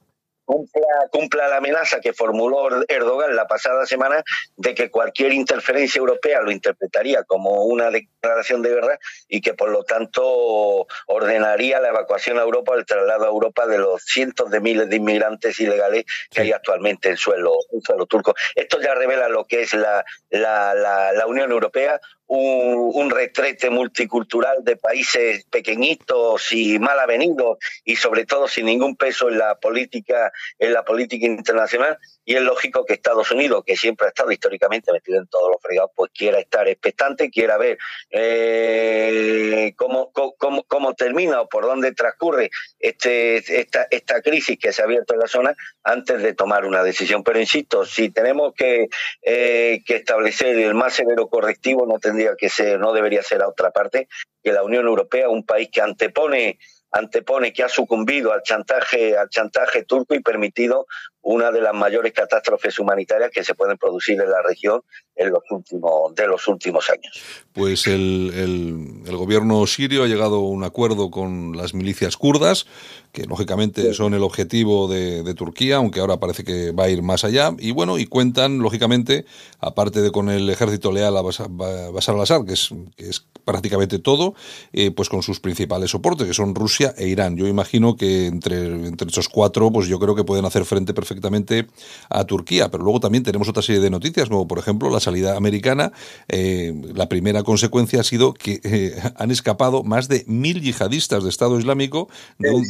cumpla, 0.47 1.49
la 1.49 1.57
amenaza 1.57 2.01
que 2.01 2.13
formuló 2.13 2.69
Erdogan 2.89 3.35
la 3.35 3.47
pasada 3.47 3.85
semana 3.87 4.23
de 4.57 4.75
que 4.75 4.91
cualquier 4.91 5.33
interferencia 5.33 5.99
europea 5.99 6.41
lo 6.41 6.51
interpretaría 6.51 7.25
como 7.25 7.65
una 7.65 7.91
declaración 7.91 8.63
de 8.63 8.71
guerra 8.71 8.99
y 9.29 9.41
que 9.41 9.55
por 9.55 9.71
lo 9.71 9.85
tanto 9.85 10.87
ordenaría 11.07 11.81
la 11.81 11.89
evacuación 11.89 12.39
a 12.39 12.43
Europa, 12.43 12.75
el 12.75 12.87
traslado 12.87 13.25
a 13.25 13.29
Europa 13.29 13.67
de 13.67 13.79
los 13.79 14.03
cientos 14.03 14.51
de 14.51 14.61
miles 14.61 14.89
de 14.89 14.97
inmigrantes 14.97 15.59
ilegales 15.61 16.05
que 16.31 16.43
hay 16.43 16.53
actualmente 16.53 17.11
en 17.11 17.17
suelo, 17.17 17.57
en 17.73 17.83
suelo 17.83 18.07
turco. 18.07 18.35
Esto 18.55 18.81
ya 18.81 18.95
revela 18.95 19.29
lo 19.29 19.45
que 19.45 19.63
es 19.63 19.75
la, 19.75 20.05
la, 20.31 20.75
la 21.13 21.27
Unión 21.27 21.51
Europea, 21.51 22.01
un, 22.29 23.11
retrete 23.11 23.71
multicultural 23.71 24.65
de 24.65 24.77
países 24.77 25.45
pequeñitos 25.45 26.53
y 26.53 26.79
mal 26.79 26.99
avenidos 26.99 27.59
y 27.85 27.97
sobre 27.97 28.27
todo 28.27 28.49
sin 28.49 28.67
ningún 28.67 28.97
peso 28.97 29.29
en 29.29 29.39
la 29.39 29.55
política 29.55 30.33
en 30.59 30.73
la 30.73 30.85
política 30.85 31.27
internacional 31.27 31.99
y 32.25 32.35
es 32.35 32.43
lógico 32.43 32.85
que 32.85 32.95
Estados 32.95 33.31
Unidos 33.31 33.63
que 33.65 33.77
siempre 33.77 34.07
ha 34.07 34.09
estado 34.09 34.33
históricamente 34.33 34.93
metido 34.93 35.19
en 35.19 35.29
todos 35.29 35.51
los 35.53 35.63
fregados 35.63 35.93
pues 35.95 36.11
quiera 36.13 36.41
estar 36.41 36.67
expectante 36.69 37.31
quiera 37.31 37.57
ver 37.59 37.79
eh, 38.11 39.73
cómo, 39.77 40.11
cómo, 40.13 40.65
cómo, 40.65 40.95
termina 40.95 41.41
o 41.41 41.49
por 41.49 41.65
dónde 41.65 41.93
transcurre 41.93 42.51
este 42.81 43.37
esta, 43.37 43.87
esta 43.91 44.21
crisis 44.21 44.59
que 44.59 44.73
se 44.73 44.83
ha 44.83 44.85
abierto 44.85 45.15
en 45.15 45.21
la 45.21 45.29
zona 45.29 45.57
antes 45.83 46.23
de 46.23 46.35
tomar 46.35 46.65
una 46.65 46.83
decisión. 46.83 47.23
Pero 47.23 47.41
insisto 47.41 47.85
si 47.85 48.11
tenemos 48.11 48.55
que, 48.55 48.89
eh, 49.23 49.83
que 49.85 49.97
establecer 49.97 50.59
el 50.59 50.75
más 50.75 50.95
severo 50.95 51.29
correctivo 51.29 51.87
no 51.87 51.99
tendremos 51.99 52.16
que 52.39 52.49
ser, 52.49 52.79
no 52.79 52.93
debería 52.93 53.23
ser 53.23 53.43
a 53.43 53.49
otra 53.49 53.71
parte 53.71 54.09
que 54.43 54.53
la 54.53 54.63
Unión 54.63 54.87
Europea, 54.87 55.29
un 55.29 55.45
país 55.45 55.69
que 55.73 55.81
antepone 55.81 56.59
antepone 56.97 57.53
que 57.53 57.63
ha 57.63 57.69
sucumbido 57.69 58.33
al 58.33 58.43
chantaje 58.43 59.17
al 59.17 59.29
chantaje 59.29 59.85
turco 59.85 60.15
y 60.15 60.21
permitido 60.21 60.87
una 61.27 61.51
de 61.51 61.61
las 61.61 61.75
mayores 61.75 62.13
catástrofes 62.13 62.79
humanitarias 62.79 63.33
que 63.33 63.43
se 63.43 63.55
pueden 63.55 63.77
producir 63.77 64.21
en 64.21 64.31
la 64.31 64.43
región 64.43 64.81
en 65.17 65.31
los 65.31 65.43
últimos, 65.51 66.15
de 66.15 66.29
los 66.29 66.47
últimos 66.47 66.89
años. 66.89 67.21
Pues 67.53 67.89
el, 67.89 69.03
el, 69.05 69.17
gobierno 69.17 69.67
sirio 69.67 70.05
ha 70.05 70.07
llegado 70.07 70.37
a 70.37 70.49
un 70.49 70.63
acuerdo 70.63 71.11
con 71.11 71.57
las 71.57 71.75
milicias 71.75 72.17
kurdas, 72.17 72.67
que 73.11 73.25
lógicamente 73.25 73.93
son 73.95 74.15
el 74.15 74.23
objetivo 74.23 74.87
de, 74.87 75.25
de, 75.25 75.35
Turquía, 75.35 75.77
aunque 75.77 75.99
ahora 75.99 76.21
parece 76.21 76.45
que 76.45 76.71
va 76.71 76.85
a 76.85 76.91
ir 76.91 77.03
más 77.03 77.25
allá. 77.25 77.51
Y 77.59 77.73
bueno, 77.73 77.99
y 77.99 78.07
cuentan, 78.07 78.59
lógicamente, 78.59 79.25
aparte 79.59 80.03
de 80.03 80.13
con 80.13 80.29
el 80.29 80.49
ejército 80.49 80.93
leal 80.93 81.17
a 81.17 81.23
Bashar 81.23 82.15
al-Assad, 82.15 82.45
que 82.45 82.53
es, 82.53 82.69
que 82.95 83.09
es 83.09 83.27
prácticamente 83.45 83.99
todo, 83.99 84.35
eh, 84.73 84.91
pues 84.91 85.09
con 85.09 85.23
sus 85.23 85.41
principales 85.41 85.91
soportes, 85.91 86.27
que 86.27 86.35
son 86.35 86.55
Rusia 86.55 86.86
e 86.97 87.09
Irán. 87.09 87.37
Yo 87.37 87.47
imagino 87.47 87.97
que 87.97 88.27
entre, 88.27 88.67
entre 88.87 89.09
esos 89.09 89.29
cuatro, 89.29 89.71
pues 89.71 89.89
yo 89.89 89.99
creo 89.99 90.15
que 90.15 90.25
pueden 90.25 90.45
hacer 90.45 90.65
frente 90.65 90.95
perfectamente 90.95 91.67
a 92.11 92.25
Turquía. 92.25 92.71
Pero 92.71 92.85
luego 92.85 93.01
también 93.01 93.25
tenemos 93.25 93.49
otra 93.49 93.63
serie 93.63 93.81
de 93.81 93.91
noticias, 93.91 94.29
como 94.29 94.47
por 94.47 94.59
ejemplo 94.59 94.91
la 94.91 95.01
salida 95.01 95.37
americana. 95.37 95.93
Eh, 96.29 96.75
la 96.95 97.09
primera 97.09 97.43
consecuencia 97.43 98.01
ha 98.01 98.05
sido 98.05 98.35
que 98.35 98.61
eh, 98.65 98.97
han 99.17 99.31
escapado 99.31 99.83
más 99.83 100.09
de 100.09 100.25
mil 100.27 100.61
yihadistas 100.61 101.23
de 101.23 101.31
Estado 101.31 101.59
Islámico 101.59 102.09
de 102.39 102.51
un, 102.51 102.65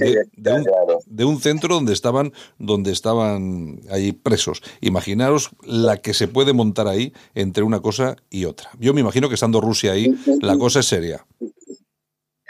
de, 1.07 1.25
un, 1.25 1.41
centro 1.41 1.75
donde 1.75 1.93
estaban, 1.93 2.33
donde 2.59 2.93
estaban 2.93 3.81
ahí 3.91 4.13
presos. 4.13 4.63
Imaginaros 4.81 5.51
la 5.63 5.99
que 5.99 6.15
se 6.15 6.29
puede 6.29 6.53
montar 6.53 6.89
ahí 6.89 7.13
entre 7.35 7.63
una 7.63 7.81
cosa 7.81 8.17
y 8.31 8.45
otra. 8.45 8.71
Yo 8.79 8.95
me 8.95 9.01
imagino 9.01 9.29
que 9.29 9.35
estando 9.35 9.61
Rusia 9.61 9.93
ahí, 9.93 10.15
la 10.41 10.57
cosa 10.59 10.81
es 10.81 10.87
seria. 10.87 11.25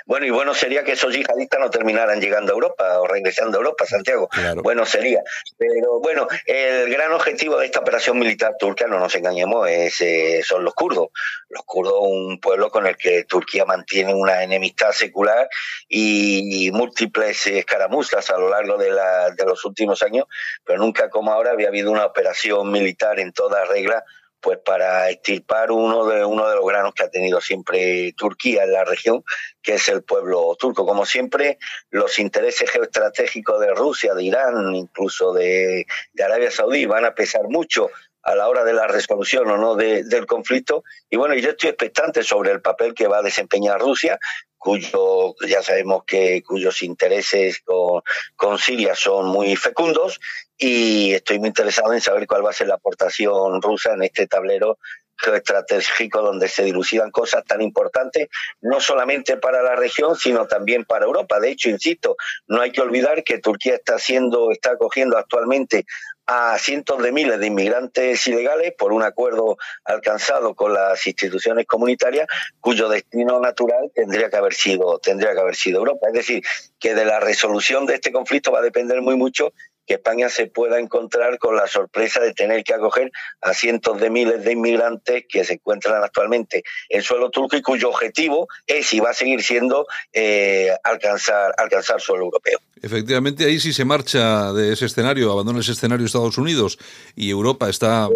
Bueno, 0.07 0.25
y 0.25 0.31
bueno 0.31 0.55
sería 0.55 0.85
que 0.85 0.93
esos 0.93 1.13
yihadistas 1.13 1.59
no 1.59 1.69
terminaran 1.69 2.21
llegando 2.21 2.53
a 2.53 2.55
Europa 2.55 3.01
o 3.01 3.09
regresando 3.09 3.59
a 3.59 3.61
Europa, 3.61 3.85
Santiago. 3.87 4.29
Bueno 4.63 4.87
sería. 4.87 5.21
Pero 5.59 5.99
bueno, 6.01 6.29
el 6.47 6.89
gran 6.91 7.13
objetivo 7.13 7.59
de 7.59 7.67
esta 7.67 7.81
operación 7.81 8.17
militar 8.17 8.55
turca, 8.57 8.87
no 8.87 9.01
nos 9.01 9.15
engañemos, 9.17 9.69
es, 9.69 10.01
eh, 10.01 10.43
son 10.45 10.65
los 10.65 10.75
kurdos. 10.75 11.09
Los 11.49 11.65
kurdos, 11.65 11.95
un 11.99 12.39
pueblo 12.41 12.71
con 12.71 12.87
el 12.87 12.97
que 12.97 13.25
Turquía 13.25 13.65
mantiene 13.65 14.15
una 14.15 14.45
enemistad 14.45 14.93
secular 14.93 15.49
y, 15.89 16.71
múltiples 16.73 17.47
escaramuzas 17.47 18.31
a 18.31 18.39
lo 18.39 18.49
largo 18.49 18.77
de, 18.77 18.91
la, 18.91 19.31
de 19.31 19.45
los 19.45 19.65
últimos 19.65 20.03
años, 20.03 20.27
pero 20.65 20.79
nunca 20.79 21.09
como 21.09 21.33
ahora 21.33 21.53
había 21.53 21.69
habido 21.69 21.91
una 21.91 22.05
operación 22.05 22.71
militar 22.71 23.19
en 23.19 23.33
toda 23.33 23.65
regla 23.65 24.05
pues 24.47 24.61
para 24.65 25.11
extirpar 25.11 25.73
uno 25.73 26.07
de 26.07 26.25
uno 26.25 26.49
de 26.49 26.55
los 26.55 26.65
granos 26.65 26.95
que 26.95 27.03
ha 27.03 27.11
tenido 27.11 27.41
siempre 27.41 28.13
Turquía 28.17 28.63
en 28.63 28.75
la 28.75 28.85
región, 28.85 29.25
que 29.61 29.75
es 29.75 29.89
el 29.89 30.05
pueblo 30.05 30.55
turco. 30.57 30.87
Como 30.87 31.05
siempre, 31.05 31.59
los 31.91 32.21
intereses 32.21 32.71
geoestratégicos 32.71 33.59
de 33.59 33.75
Rusia, 33.75 34.15
de 34.15 34.23
Irán, 34.23 34.73
incluso 34.73 35.33
de, 35.33 35.85
Arabia 36.25 36.53
Saudí 36.53 36.87
van 36.87 37.05
a 37.05 37.13
pesar 37.13 37.49
mucho 37.49 37.91
a 38.23 38.37
la 38.37 38.49
hora 38.49 38.63
de 38.63 38.73
la 38.73 38.87
resolución 38.87 39.51
o 39.51 39.57
no 39.57 39.75
del 39.75 40.27
conflicto. 40.27 40.85
Y 41.11 41.17
bueno, 41.17 41.35
yo 41.35 41.51
estoy 41.51 41.71
expectante 41.71 42.23
sobre 42.23 42.53
el 42.53 42.61
papel 42.61 42.95
que 42.95 43.09
va 43.09 43.19
a 43.19 43.23
desempeñar 43.23 43.81
Rusia, 43.81 44.17
cuyo 44.59 45.35
ya 45.47 45.63
sabemos 45.63 46.05
que 46.07 46.43
cuyos 46.43 46.83
intereses 46.83 47.63
con, 47.65 48.59
Siria 48.59 48.95
son 48.95 49.27
muy 49.27 49.57
fecundos 49.57 50.19
y 50.57 51.13
estoy 51.13 51.39
muy 51.39 51.49
interesado 51.49 51.93
en 51.93 52.01
saber 52.01 52.27
cuál 52.27 52.45
va 52.45 52.51
a 52.51 52.55
ser 52.55 52.69
la 52.69 52.75
aportación 52.75 53.61
rusa 53.61 53.93
en 53.95 54.03
este 54.03 54.27
tablero 54.27 54.79
geoestratégico 55.19 56.21
donde 56.21 56.49
se 56.49 56.65
dilucidan 56.65 57.11
cosas 57.11 57.45
tan 57.45 57.63
importantes, 57.63 58.29
no 58.61 58.81
solamente 58.81 59.37
para 59.37 59.63
la 59.63 59.77
región, 59.77 60.17
sino 60.17 60.47
también 60.47 60.85
para 60.85 61.07
Europa. 61.07 61.41
De 61.41 61.51
hecho, 61.51 61.71
insisto, 61.71 62.17
no 62.47 62.61
hay 62.61 62.71
que 62.71 62.83
olvidar 62.83 63.25
que 63.25 63.39
Turquía 63.39 63.77
está 63.77 63.95
haciendo, 63.95 64.51
está 64.51 64.73
acogiendo 64.73 65.17
actualmente 65.17 65.87
a 66.27 66.59
cientos 66.59 67.03
de 67.03 67.13
miles 67.13 67.39
de 67.39 67.47
inmigrantes 67.47 68.27
ilegales 68.27 68.75
por 68.77 68.93
un 68.93 69.03
acuerdo 69.03 69.59
alcanzado 69.85 70.55
con 70.55 70.75
las 70.75 71.07
instituciones 71.07 71.67
comunitarias 71.67 72.27
cuyo 72.61 72.89
destino 72.89 73.41
natural 73.41 73.91
tendría 73.95 74.29
que 74.29 74.37
haber 74.37 74.55
sido 74.55 74.99
tendría 74.99 75.33
que 75.35 75.41
haber 75.41 75.55
sido 75.55 75.79
Europa. 75.79 76.09
Es 76.09 76.15
decir 76.15 76.43
que 76.79 76.95
de 76.95 77.05
la 77.05 77.21
resolución 77.21 77.87
de 77.87 77.95
este 77.95 78.13
conflicto 78.13 78.51
va 78.53 78.59
a 78.59 78.63
depender 78.63 79.01
muy 79.03 79.17
mucho 79.17 79.53
que 79.87 79.95
España 79.95 80.29
se 80.29 80.47
pueda 80.47 80.79
encontrar 80.79 81.39
con 81.39 81.57
la 81.57 81.67
sorpresa 81.67 82.21
de 82.21 82.35
tener 82.35 82.65
que 82.65 82.75
acoger 82.75 83.11
a 83.41 83.55
cientos 83.55 84.01
de 84.01 84.11
miles 84.11 84.45
de 84.45 84.53
inmigrantes 84.53 85.25
que 85.29 85.45
se 85.45 85.55
encuentran 85.55 86.03
actualmente 86.03 86.63
en 86.89 87.03
suelo 87.03 87.31
turco 87.31 87.57
y 87.57 87.63
cuyo 87.63 87.89
objetivo 87.89 88.49
es 88.67 88.93
y 88.93 89.01
va 89.01 89.11
a 89.11 89.15
seguir 89.15 89.43
siendo 89.43 89.87
eh, 90.13 90.71
alcanzar, 90.85 91.55
alcanzar 91.57 92.01
suelo 92.01 92.25
europeo. 92.25 92.59
Efectivamente, 92.83 93.45
ahí 93.45 93.59
sí 93.59 93.73
se 93.73 93.85
marcha 93.85 94.53
de 94.53 94.73
ese 94.73 94.87
escenario, 94.87 95.33
abandona 95.33 95.61
ese 95.61 95.73
escenario 95.73 96.07
Estados 96.07 96.39
Unidos 96.39 96.79
y 97.15 97.31
Europa 97.31 97.69
está 97.69 98.09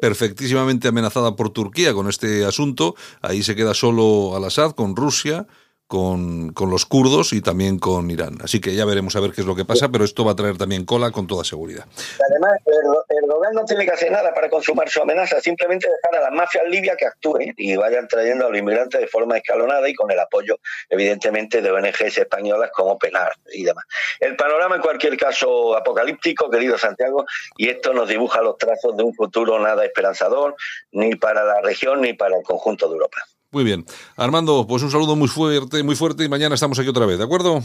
perfectísimamente 0.00 0.88
amenazada 0.88 1.34
por 1.34 1.50
Turquía 1.50 1.92
con 1.94 2.08
este 2.08 2.44
asunto. 2.44 2.94
Ahí 3.20 3.42
se 3.42 3.56
queda 3.56 3.74
solo 3.74 4.36
Al-Assad 4.36 4.72
con 4.72 4.96
Rusia 4.96 5.46
con, 5.86 6.52
con, 6.52 6.70
los 6.70 6.86
kurdos 6.86 7.32
y 7.32 7.42
también 7.42 7.78
con 7.78 8.10
Irán. 8.10 8.38
Así 8.42 8.60
que 8.60 8.74
ya 8.74 8.84
veremos 8.84 9.14
a 9.16 9.20
ver 9.20 9.32
qué 9.32 9.42
es 9.42 9.46
lo 9.46 9.54
que 9.54 9.64
pasa, 9.64 9.90
pero 9.90 10.04
esto 10.04 10.24
va 10.24 10.32
a 10.32 10.36
traer 10.36 10.56
también 10.56 10.84
cola 10.84 11.10
con 11.10 11.26
toda 11.26 11.44
seguridad. 11.44 11.84
Además, 12.30 12.52
el, 12.66 13.26
gobierno 13.26 13.60
no 13.60 13.64
tiene 13.66 13.84
que 13.84 13.90
hacer 13.90 14.10
nada 14.10 14.32
para 14.32 14.48
consumar 14.48 14.88
su 14.88 15.02
amenaza, 15.02 15.40
simplemente 15.40 15.88
dejar 15.88 16.20
a 16.20 16.30
las 16.30 16.32
mafias 16.32 16.64
libias 16.68 16.96
que 16.96 17.06
actúen 17.06 17.54
y 17.56 17.76
vayan 17.76 18.08
trayendo 18.08 18.46
a 18.46 18.50
los 18.50 18.58
inmigrantes 18.58 19.00
de 19.00 19.06
forma 19.06 19.36
escalonada 19.36 19.88
y 19.88 19.94
con 19.94 20.10
el 20.10 20.18
apoyo, 20.18 20.56
evidentemente, 20.88 21.60
de 21.60 21.70
ONGs 21.70 22.18
españolas 22.18 22.70
como 22.72 22.98
Penar 22.98 23.32
y 23.52 23.64
demás. 23.64 23.84
El 24.20 24.36
panorama, 24.36 24.76
en 24.76 24.82
cualquier 24.82 25.16
caso, 25.16 25.76
apocalíptico, 25.76 26.50
querido 26.50 26.78
Santiago, 26.78 27.26
y 27.56 27.68
esto 27.68 27.92
nos 27.92 28.08
dibuja 28.08 28.40
los 28.40 28.56
trazos 28.56 28.96
de 28.96 29.02
un 29.02 29.14
futuro 29.14 29.58
nada 29.58 29.84
esperanzador, 29.84 30.56
ni 30.92 31.14
para 31.16 31.44
la 31.44 31.60
región 31.60 32.00
ni 32.00 32.12
para 32.14 32.36
el 32.36 32.42
conjunto 32.42 32.88
de 32.88 32.94
Europa. 32.94 33.18
Muy 33.52 33.64
bien. 33.64 33.84
Armando, 34.16 34.66
pues 34.66 34.82
un 34.82 34.90
saludo 34.90 35.14
muy 35.14 35.28
fuerte, 35.28 35.82
muy 35.82 35.94
fuerte 35.94 36.24
y 36.24 36.28
mañana 36.28 36.54
estamos 36.54 36.78
aquí 36.78 36.88
otra 36.88 37.06
vez, 37.06 37.18
¿de 37.18 37.24
acuerdo? 37.24 37.62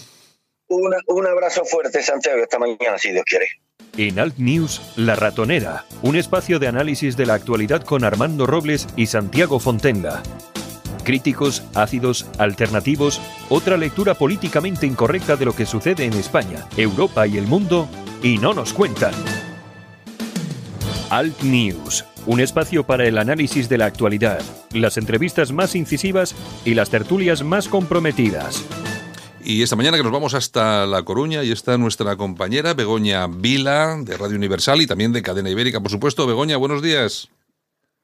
un 0.69 1.25
abrazo 1.25 1.63
fuerte, 1.63 2.03
Santiago, 2.03 2.43
esta 2.43 2.59
mañana, 2.59 2.97
si 2.97 3.11
Dios 3.11 3.23
quiere. 3.25 3.47
En 3.97 4.19
Alt 4.19 4.37
News, 4.37 4.81
La 4.97 5.15
Ratonera, 5.15 5.85
un 6.01 6.17
espacio 6.17 6.59
de 6.59 6.67
análisis 6.67 7.15
de 7.15 7.25
la 7.25 7.35
actualidad 7.35 7.83
con 7.83 8.03
Armando 8.03 8.45
Robles 8.45 8.87
y 8.97 9.07
Santiago 9.07 9.59
Fontenga. 9.59 10.21
Críticos, 11.03 11.63
ácidos, 11.73 12.27
alternativos, 12.37 13.21
otra 13.49 13.77
lectura 13.77 14.13
políticamente 14.13 14.85
incorrecta 14.85 15.37
de 15.37 15.45
lo 15.45 15.55
que 15.55 15.65
sucede 15.65 16.03
en 16.03 16.13
España, 16.13 16.67
Europa 16.75 17.25
y 17.25 17.37
el 17.37 17.47
mundo, 17.47 17.87
y 18.21 18.37
no 18.39 18.53
nos 18.53 18.73
cuentan. 18.73 19.13
Alt 21.09 21.41
News, 21.43 22.03
un 22.27 22.41
espacio 22.41 22.85
para 22.85 23.07
el 23.07 23.17
análisis 23.17 23.69
de 23.69 23.77
la 23.77 23.85
actualidad, 23.85 24.41
las 24.71 24.97
entrevistas 24.97 25.51
más 25.51 25.75
incisivas 25.75 26.35
y 26.65 26.75
las 26.75 26.89
tertulias 26.89 27.41
más 27.41 27.67
comprometidas. 27.67 28.63
Y 29.43 29.63
esta 29.63 29.77
mañana 29.77 29.95
que 29.95 30.03
nos 30.03 30.11
vamos 30.11 30.33
hasta 30.33 30.85
La 30.85 31.03
Coruña 31.03 31.41
y 31.43 31.53
está 31.53 31.77
nuestra 31.77 32.17
compañera 32.17 32.73
Begoña 32.73 33.27
Vila 33.27 33.95
de 34.03 34.17
Radio 34.17 34.35
Universal 34.35 34.81
y 34.81 34.87
también 34.87 35.13
de 35.13 35.21
Cadena 35.21 35.49
Ibérica, 35.49 35.79
por 35.79 35.89
supuesto. 35.89 36.27
Begoña, 36.27 36.57
buenos 36.57 36.81
días. 36.81 37.29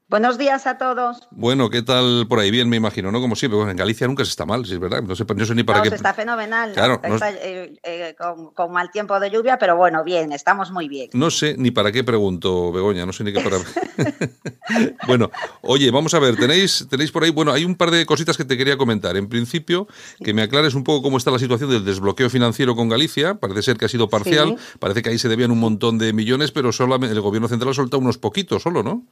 Buenos 0.10 0.38
días 0.38 0.68
a 0.68 0.78
todos. 0.78 1.28
Bueno, 1.32 1.70
¿qué 1.70 1.82
tal 1.82 2.28
por 2.28 2.40
ahí? 2.40 2.52
Bien, 2.52 2.70
me 2.70 2.76
imagino, 2.76 3.12
¿no? 3.12 3.20
Como 3.20 3.36
siempre, 3.36 3.60
en 3.62 3.76
Galicia 3.76 4.06
nunca 4.06 4.24
se 4.26 4.30
está 4.30 4.46
mal, 4.46 4.66
si 4.66 4.74
es 4.74 4.80
verdad. 4.80 5.02
No 5.02 5.16
sé, 5.16 5.26
ni 5.56 5.64
para 5.64 5.82
qué. 5.82 5.90
Se 5.90 5.96
está 5.96 6.14
fenomenal. 6.14 6.74
Claro, 6.74 7.00
está, 7.02 7.32
eh, 7.32 7.74
eh, 7.84 8.16
con, 8.54 8.72
mal 8.72 8.92
tiempo 8.92 9.20
de 9.20 9.32
lluvia, 9.32 9.58
pero 9.58 9.76
bueno, 9.76 10.04
bien, 10.04 10.32
estamos 10.32 10.72
muy 10.72 10.88
bien. 10.88 11.10
No 11.14 11.32
sé 11.32 11.56
ni 11.58 11.72
para 11.72 11.92
qué 11.92 12.04
pregunto, 12.04 12.72
Begoña, 12.72 13.06
no 13.06 13.14
sé 13.14 13.24
ni 13.24 13.34
qué 13.34 13.42
para. 13.42 13.58
bueno, 15.08 15.32
oye, 15.62 15.90
vamos 15.90 16.14
a 16.14 16.20
ver, 16.20 16.36
tenéis, 16.36 16.86
tenéis 16.90 17.12
por 17.12 17.24
ahí, 17.24 17.32
bueno, 17.32 17.52
hay 17.52 17.66
un 17.66 17.76
par 17.76 17.90
de 17.90 18.06
cositas 18.06 18.38
que 18.38 18.46
te 18.46 18.58
quería 18.58 18.78
comentar. 18.78 19.18
En 19.18 19.30
principio, 19.30 19.88
que 20.24 20.34
me 20.34 20.44
aclares 20.44 20.76
un 20.76 20.84
poco 20.84 21.02
cómo 21.02 21.18
está 21.18 21.32
la 21.32 21.40
situación 21.40 21.70
del 21.70 21.86
desbloqueo 21.86 22.30
financiero 22.30 22.76
con 22.76 22.90
Galicia. 22.90 23.36
Parece 23.36 23.64
ser 23.64 23.78
que 23.78 23.86
ha 23.86 23.90
sido 23.90 24.10
parcial, 24.10 24.58
parece 24.80 25.02
que 25.02 25.10
ahí 25.10 25.18
se 25.18 25.30
debían 25.30 25.52
un 25.52 25.60
montón 25.60 25.98
de 25.98 26.14
millones, 26.14 26.52
pero 26.52 26.72
solamente 26.72 27.16
el 27.16 27.22
gobierno 27.22 27.48
central 27.48 27.72
ha 27.72 27.74
soltado 27.74 28.02
unos 28.02 28.18
poquitos 28.18 28.62
solo, 28.62 28.84
¿no? 28.84 29.08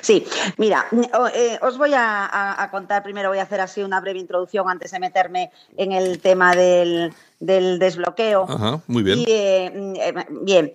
Sí, 0.00 0.26
mira, 0.56 0.86
eh, 1.34 1.58
os 1.62 1.78
voy 1.78 1.92
a, 1.94 2.68
contar, 2.70 3.02
primero 3.02 3.28
voy 3.28 3.38
a 3.38 3.42
hacer 3.42 3.60
así 3.60 3.82
una 3.82 4.00
breve 4.00 4.18
introducción 4.18 4.68
antes 4.68 4.90
de 4.90 4.98
meterme 4.98 5.50
en 5.76 5.92
el 5.92 6.20
tema 6.20 6.54
del, 6.54 7.12
desbloqueo. 7.38 8.46
Ajá, 8.48 8.80
muy 8.86 9.02
bien. 9.02 9.24
Eh, 9.26 9.94
eh, 9.96 10.14
bien, 10.42 10.72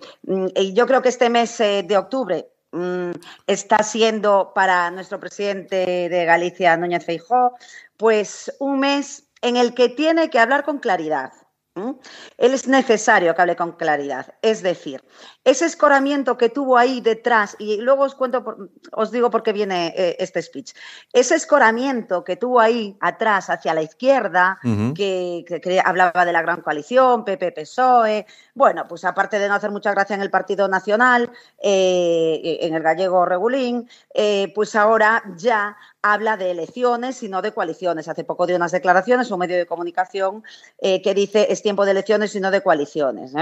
yo 0.74 0.86
creo 0.86 1.02
que 1.02 1.08
este 1.08 1.30
mes 1.30 1.58
de 1.58 1.96
octubre 1.96 2.48
mm, 2.72 3.10
está 3.46 3.82
siendo 3.82 4.52
para 4.54 4.90
nuestro 4.90 5.20
presidente 5.20 6.08
de 6.08 6.24
Galicia, 6.24 6.76
Núñez 6.76 7.04
Feijó, 7.04 7.52
pues 7.96 8.52
un 8.58 8.80
mes 8.80 9.24
en 9.42 9.56
el 9.56 9.74
que 9.74 9.88
tiene 9.88 10.30
que 10.30 10.38
hablar 10.38 10.64
con 10.64 10.78
claridad. 10.78 11.32
Él 11.76 12.54
es 12.54 12.66
necesario 12.66 13.34
que 13.34 13.42
hable 13.42 13.56
con 13.56 13.72
claridad. 13.72 14.34
Es 14.40 14.62
decir, 14.62 15.04
ese 15.44 15.66
escoramiento 15.66 16.38
que 16.38 16.48
tuvo 16.48 16.78
ahí 16.78 17.00
detrás, 17.00 17.54
y 17.58 17.76
luego 17.82 18.04
os 18.04 18.14
cuento, 18.14 18.44
os 18.92 19.10
digo 19.10 19.30
por 19.30 19.42
qué 19.42 19.52
viene 19.52 19.92
eh, 19.96 20.16
este 20.18 20.40
speech, 20.40 20.72
ese 21.12 21.34
escoramiento 21.34 22.24
que 22.24 22.36
tuvo 22.36 22.60
ahí 22.60 22.96
atrás 23.00 23.50
hacia 23.50 23.74
la 23.74 23.82
izquierda, 23.82 24.58
que, 24.94 25.82
hablaba 25.84 26.24
de 26.24 26.32
la 26.32 26.42
gran 26.42 26.62
coalición, 26.62 27.24
PP, 27.24 27.52
PSOE, 27.52 28.26
bueno, 28.54 28.86
pues 28.88 29.04
aparte 29.04 29.38
de 29.38 29.48
no 29.48 29.54
hacer 29.54 29.70
mucha 29.70 29.92
gracia 29.92 30.14
en 30.14 30.22
el 30.22 30.30
Partido 30.30 30.68
Nacional, 30.68 31.30
eh, 31.58 32.58
en 32.62 32.74
el 32.74 32.82
gallego 32.82 33.26
Regulín, 33.26 33.88
eh, 34.14 34.50
pues 34.54 34.74
ahora 34.74 35.22
ya 35.36 35.76
habla 36.12 36.36
de 36.36 36.50
elecciones 36.50 37.22
y 37.22 37.28
no 37.28 37.42
de 37.42 37.52
coaliciones. 37.52 38.08
Hace 38.08 38.24
poco 38.24 38.46
dio 38.46 38.56
unas 38.56 38.72
declaraciones, 38.72 39.30
un 39.30 39.38
medio 39.38 39.56
de 39.56 39.66
comunicación 39.66 40.42
que 40.80 41.14
dice 41.14 41.46
es 41.50 41.62
tiempo 41.62 41.84
de 41.84 41.92
elecciones 41.92 42.34
y 42.34 42.40
no 42.40 42.50
de 42.50 42.62
coaliciones. 42.62 43.32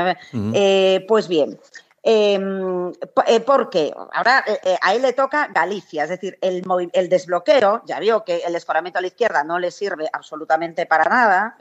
pues 1.07 1.29
bien, 1.29 1.59
eh, 2.07 3.41
porque 3.47 3.95
ahora 4.13 4.45
eh, 4.47 4.61
eh, 4.63 4.79
a 4.83 4.95
él 4.95 5.01
le 5.01 5.15
toca 5.15 5.49
Galicia, 5.49 6.05
es 6.05 6.11
decir, 6.11 6.39
el, 6.43 7.09
desbloqueo, 7.09 7.83
ya 7.87 7.99
vio 7.99 8.25
que 8.25 8.43
el 8.47 8.55
escoramiento 8.55 8.99
a 8.99 9.03
la 9.03 9.07
izquierda 9.07 9.43
no 9.43 9.59
le 9.59 9.71
sirve 9.71 10.09
absolutamente 10.13 10.85
para 10.85 11.05
nada, 11.05 11.57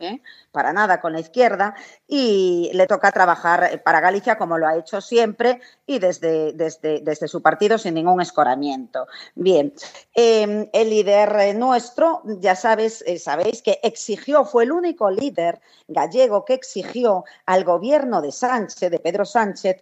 para 0.51 0.73
nada 0.73 0.99
con 0.99 1.13
la 1.13 1.21
izquierda, 1.21 1.75
y 2.07 2.69
le 2.73 2.87
toca 2.87 3.13
trabajar 3.13 3.81
para 3.83 4.01
Galicia 4.01 4.37
como 4.37 4.57
lo 4.57 4.67
ha 4.67 4.75
hecho 4.75 4.99
siempre 4.99 5.61
y 5.85 5.99
desde, 5.99 6.51
desde, 6.51 6.99
desde 6.99 7.29
su 7.29 7.41
partido 7.41 7.77
sin 7.77 7.93
ningún 7.93 8.21
escoramiento. 8.21 9.07
Bien, 9.35 9.73
em, 10.13 10.67
el 10.73 10.89
líder 10.89 11.55
nuestro, 11.55 12.21
ya 12.25 12.55
sabes, 12.55 13.03
sabéis 13.17 13.61
que 13.61 13.79
exigió, 13.81 14.43
fue 14.43 14.65
el 14.65 14.73
único 14.73 15.09
líder 15.09 15.61
gallego 15.87 16.43
que 16.43 16.53
exigió 16.53 17.23
al 17.45 17.63
gobierno 17.63 18.21
de 18.21 18.31
Sánchez, 18.31 18.91
de 18.91 18.99
Pedro 18.99 19.23
Sánchez, 19.23 19.77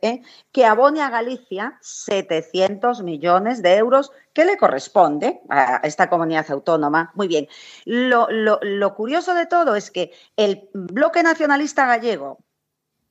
que 0.52 0.66
abone 0.66 1.02
a 1.02 1.10
Galicia 1.10 1.78
700 1.82 3.04
millones 3.04 3.62
de 3.62 3.76
euros 3.76 4.12
que 4.34 4.46
le 4.46 4.58
corresponde 4.58 5.42
a 5.50 5.78
esta 5.84 6.10
comunidad 6.10 6.50
autónoma. 6.52 7.12
Muy 7.16 7.28
bien. 7.28 7.48
Lo, 7.86 8.96
curioso 8.96 9.34
de 9.34 9.46
todo 9.46 9.76
es 9.76 9.92
que 9.92 10.12
el 10.36 10.70
bloque 10.74 11.24
nacionalista 11.24 11.86
gallego, 11.86 12.40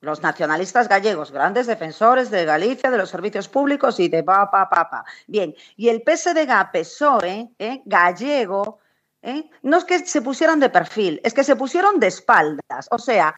los 0.01 0.23
nacionalistas 0.23 0.89
gallegos, 0.89 1.31
grandes 1.31 1.67
defensores 1.67 2.31
de 2.31 2.45
Galicia, 2.45 2.91
de 2.91 2.99
los 2.99 3.11
servicios 3.11 3.49
públicos 3.49 4.01
y 4.01 4.09
de 4.09 4.23
papa, 4.23 4.69
papa. 4.69 5.05
Bien, 5.27 5.55
y 5.77 5.89
el 5.89 6.03
PSDG, 6.03 6.73
PSOE, 6.73 7.51
¿eh? 7.59 7.83
gallego, 7.85 8.79
¿eh? 9.23 9.51
no 9.63 9.77
es 9.79 9.85
que 9.85 9.99
se 10.07 10.23
pusieran 10.23 10.61
de 10.61 10.71
perfil, 10.71 11.21
es 11.23 11.35
que 11.35 11.45
se 11.45 11.57
pusieron 11.57 12.01
de 12.01 12.07
espaldas. 12.07 12.89
O 12.91 12.99
sea, 12.99 13.35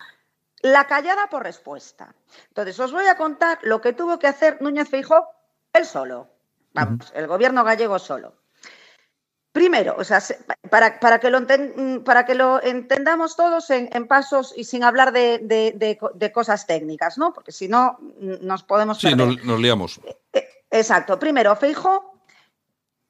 la 0.63 0.87
callada 0.87 1.29
por 1.29 1.43
respuesta. 1.43 2.15
Entonces, 2.49 2.79
os 2.81 2.93
voy 2.93 3.07
a 3.07 3.17
contar 3.17 3.59
lo 3.63 3.81
que 3.81 3.93
tuvo 3.93 4.19
que 4.19 4.29
hacer 4.29 4.63
Núñez 4.63 4.89
Feijó 4.89 5.29
él 5.73 5.87
solo. 5.87 6.29
Vamos, 6.75 7.13
el 7.15 7.27
gobierno 7.27 7.65
gallego 7.65 7.99
solo. 7.99 8.35
Primero, 9.53 9.97
o 9.99 10.05
sea, 10.05 10.23
para, 10.71 10.99
para, 10.99 11.21
que, 11.21 11.29
lo 11.29 11.41
para 12.05 12.25
que 12.25 12.35
lo 12.35 12.63
entendamos 12.63 13.37
todos 13.37 13.69
en, 13.69 14.09
pasos 14.09 14.55
y 14.57 14.65
sin 14.65 14.83
hablar 14.83 15.13
de, 15.13 16.31
cosas 16.33 16.67
técnicas, 16.67 17.19
¿no? 17.19 17.35
Porque 17.35 17.53
si 17.53 17.69
no, 17.69 17.99
nos 18.01 18.63
podemos. 18.63 18.99
Sí, 18.99 19.15
nos, 19.15 19.45
nos, 19.45 19.61
liamos. 19.61 20.01
Eh, 20.05 20.17
eh, 20.33 20.49
exacto. 20.71 21.19
Primero, 21.19 21.55
Feijó 21.57 22.23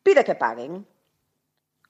pide 0.03 0.25
que 0.25 0.35
paguen 0.35 0.85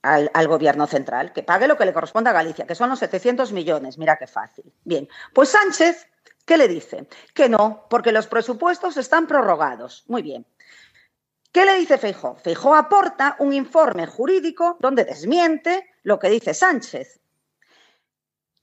al, 0.02 0.48
gobierno 0.48 0.86
central, 0.86 1.32
que 1.32 1.42
pague 1.42 1.68
lo 1.68 1.76
que 1.76 1.84
le 1.84 1.92
corresponde 1.92 2.30
a 2.30 2.32
Galicia, 2.32 2.66
que 2.66 2.74
son 2.74 2.90
los 2.90 2.98
700 2.98 3.52
millones. 3.52 3.98
Mira 3.98 4.18
qué 4.18 4.26
fácil. 4.26 4.72
Bien, 4.84 5.08
pues 5.32 5.50
Sánchez, 5.50 6.08
¿qué 6.44 6.56
le 6.56 6.68
dice? 6.68 7.06
Que 7.34 7.48
no, 7.48 7.86
porque 7.88 8.12
los 8.12 8.26
presupuestos 8.26 8.96
están 8.96 9.26
prorrogados. 9.26 10.04
Muy 10.08 10.22
bien. 10.22 10.46
¿Qué 11.52 11.64
le 11.64 11.76
dice 11.76 11.98
Feijó? 11.98 12.36
Feijó 12.36 12.74
aporta 12.74 13.36
un 13.38 13.52
informe 13.52 14.06
jurídico 14.06 14.76
donde 14.80 15.04
desmiente 15.04 15.86
lo 16.02 16.18
que 16.18 16.30
dice 16.30 16.54
Sánchez. 16.54 17.20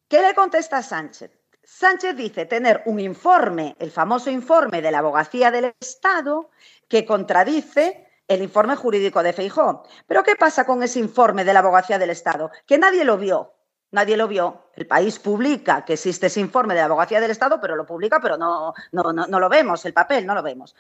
¿Qué 0.08 0.22
le 0.22 0.34
contesta 0.34 0.82
Sánchez? 0.82 1.32
Sánchez 1.64 2.16
dice 2.16 2.48
tener 2.48 2.82
un 2.88 3.00
informe, 3.00 3.76
el 3.78 3.92
famoso 3.92 4.32
informe 4.32 4.82
de 4.82 4.90
la 4.90 5.00
abogacía 5.00 5.52
del 5.52 5.76
Estado, 5.80 6.50
que 6.88 7.06
contradice 7.06 8.09
el 8.30 8.44
informe 8.44 8.76
jurídico 8.78 9.22
de 9.22 9.34
Feijó. 9.34 9.84
Pero 10.08 10.24
¿qué 10.24 10.36
pasa 10.38 10.66
con 10.66 10.82
ese 10.84 11.00
informe 11.00 11.44
de 11.44 11.52
la 11.52 11.60
Abogacía 11.60 12.00
del 12.00 12.12
Estado? 12.12 12.52
Que 12.66 12.78
nadie 12.78 13.04
lo 13.04 13.18
vio. 13.18 13.56
Nadie 13.92 14.16
lo 14.16 14.28
vio. 14.28 14.70
El 14.76 14.86
país 14.86 15.18
publica 15.18 15.84
que 15.84 15.94
existe 15.94 16.28
ese 16.28 16.40
informe 16.40 16.76
de 16.76 16.82
la 16.82 16.86
Abogacía 16.86 17.20
del 17.20 17.32
Estado, 17.32 17.60
pero 17.60 17.76
lo 17.76 17.88
publica, 17.88 18.20
pero 18.22 18.38
no, 18.38 18.74
no, 18.92 19.12
no 19.12 19.40
lo 19.40 19.50
vemos, 19.50 19.84
el 19.86 19.94
papel 19.94 20.28
no 20.28 20.36
lo 20.36 20.44
vemos. 20.44 20.76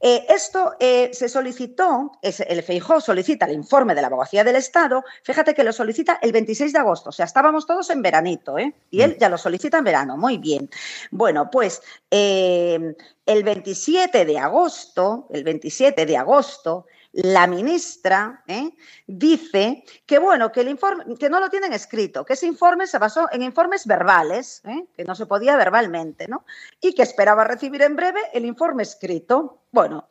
Eh, 0.00 0.26
esto 0.28 0.74
eh, 0.78 1.10
se 1.12 1.28
solicitó, 1.28 2.12
el 2.22 2.62
FEIJO 2.62 3.00
solicita 3.00 3.46
el 3.46 3.54
informe 3.54 3.94
de 3.94 4.00
la 4.00 4.06
Abogacía 4.06 4.44
del 4.44 4.56
Estado, 4.56 5.04
fíjate 5.22 5.54
que 5.54 5.64
lo 5.64 5.72
solicita 5.72 6.18
el 6.22 6.30
26 6.30 6.72
de 6.72 6.78
agosto, 6.78 7.10
o 7.10 7.12
sea, 7.12 7.26
estábamos 7.26 7.66
todos 7.66 7.90
en 7.90 8.00
veranito, 8.00 8.58
¿eh? 8.58 8.72
Y 8.90 9.00
él 9.00 9.16
mm. 9.16 9.20
ya 9.20 9.28
lo 9.28 9.38
solicita 9.38 9.78
en 9.78 9.84
verano, 9.84 10.16
muy 10.16 10.38
bien. 10.38 10.70
Bueno, 11.10 11.50
pues 11.50 11.82
el 12.10 12.94
27 13.26 14.24
de 14.24 14.38
agosto, 14.38 15.26
el 15.30 15.42
27 15.42 16.06
de 16.06 16.16
agosto, 16.16 16.86
la 17.12 17.46
ministra 17.46 18.42
¿eh? 18.46 18.70
dice 19.06 19.84
que 20.06 20.18
bueno, 20.18 20.52
que 20.52 20.60
el 20.60 20.68
informe, 20.68 21.16
que 21.18 21.30
no 21.30 21.40
lo 21.40 21.48
tienen 21.48 21.72
escrito, 21.72 22.24
que 22.24 22.34
ese 22.34 22.46
informe 22.46 22.86
se 22.86 22.98
basó 22.98 23.28
en 23.32 23.42
informes 23.42 23.86
verbales, 23.86 24.62
¿eh? 24.64 24.86
que 24.96 25.04
no 25.04 25.14
se 25.14 25.26
podía 25.26 25.56
verbalmente, 25.56 26.28
¿no? 26.28 26.44
Y 26.80 26.94
que 26.94 27.02
esperaba 27.02 27.44
recibir 27.44 27.82
en 27.82 27.96
breve 27.96 28.20
el 28.32 28.44
informe 28.44 28.82
escrito. 28.82 29.62
Bueno, 29.72 30.06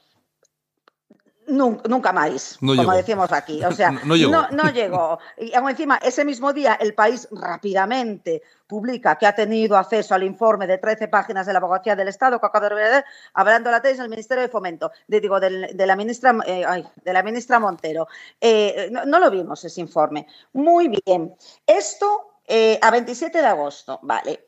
Nunca, 1.48 2.12
más, 2.12 2.58
como 2.60 2.92
decimos 2.94 3.32
aquí. 3.32 3.64
O 3.64 3.72
sea, 3.74 3.92
no, 3.92 4.70
llegó. 4.72 5.18
Y 5.38 5.54
aún 5.56 5.70
encima, 5.70 5.98
ese 6.04 6.26
mismo 6.26 6.52
día, 6.52 6.78
el 6.80 6.94
país 6.94 7.28
rápidamente 7.32 8.44
publica 8.68 9.18
que 9.18 9.26
ha 9.26 9.34
tenido 9.34 9.78
acceso 9.78 10.14
al 10.14 10.24
informe 10.24 10.68
de 10.68 10.78
13 10.78 11.08
páginas 11.08 11.48
de 11.48 11.54
la 11.54 11.60
Abogacía 11.60 11.96
del 11.96 12.10
Estado 12.10 12.40
que 12.40 12.46
acaba 12.46 12.68
de 12.68 12.76
ver, 12.76 13.06
hablando 13.34 13.72
la 13.72 13.82
tesis 13.82 14.00
del 14.00 14.10
Ministerio 14.10 14.42
de 14.42 14.50
Fomento, 14.50 14.92
de, 15.08 15.22
digo, 15.22 15.40
de, 15.40 15.74
la 15.74 15.96
ministra, 15.96 16.38
eh, 16.46 16.66
de 17.04 17.14
la 17.14 17.24
ministra 17.24 17.60
Montero. 17.60 18.08
Eh, 18.42 18.90
no, 18.92 19.20
lo 19.20 19.32
vimos 19.32 19.64
ese 19.64 19.80
informe. 19.80 20.28
Muy 20.52 20.90
bien. 20.90 21.34
Esto 21.66 22.40
eh, 22.46 22.78
a 22.82 22.92
27 22.92 23.38
de 23.38 23.48
agosto, 23.48 24.00
vale. 24.04 24.48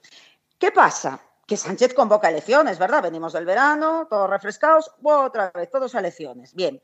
¿Qué 0.58 0.72
pasa? 0.72 1.18
Que 1.50 1.58
Sánchez 1.58 1.96
convoca 1.96 2.30
elecciones, 2.30 2.78
¿verdad? 2.78 3.02
Venimos 3.02 3.34
del 3.34 3.44
verano, 3.44 4.06
todos 4.08 4.30
refrescados, 4.30 4.94
otra 5.02 5.50
vez, 5.50 5.68
todos 5.72 5.96
a 5.96 6.00
elecciones. 6.00 6.54
Bien. 6.54 6.80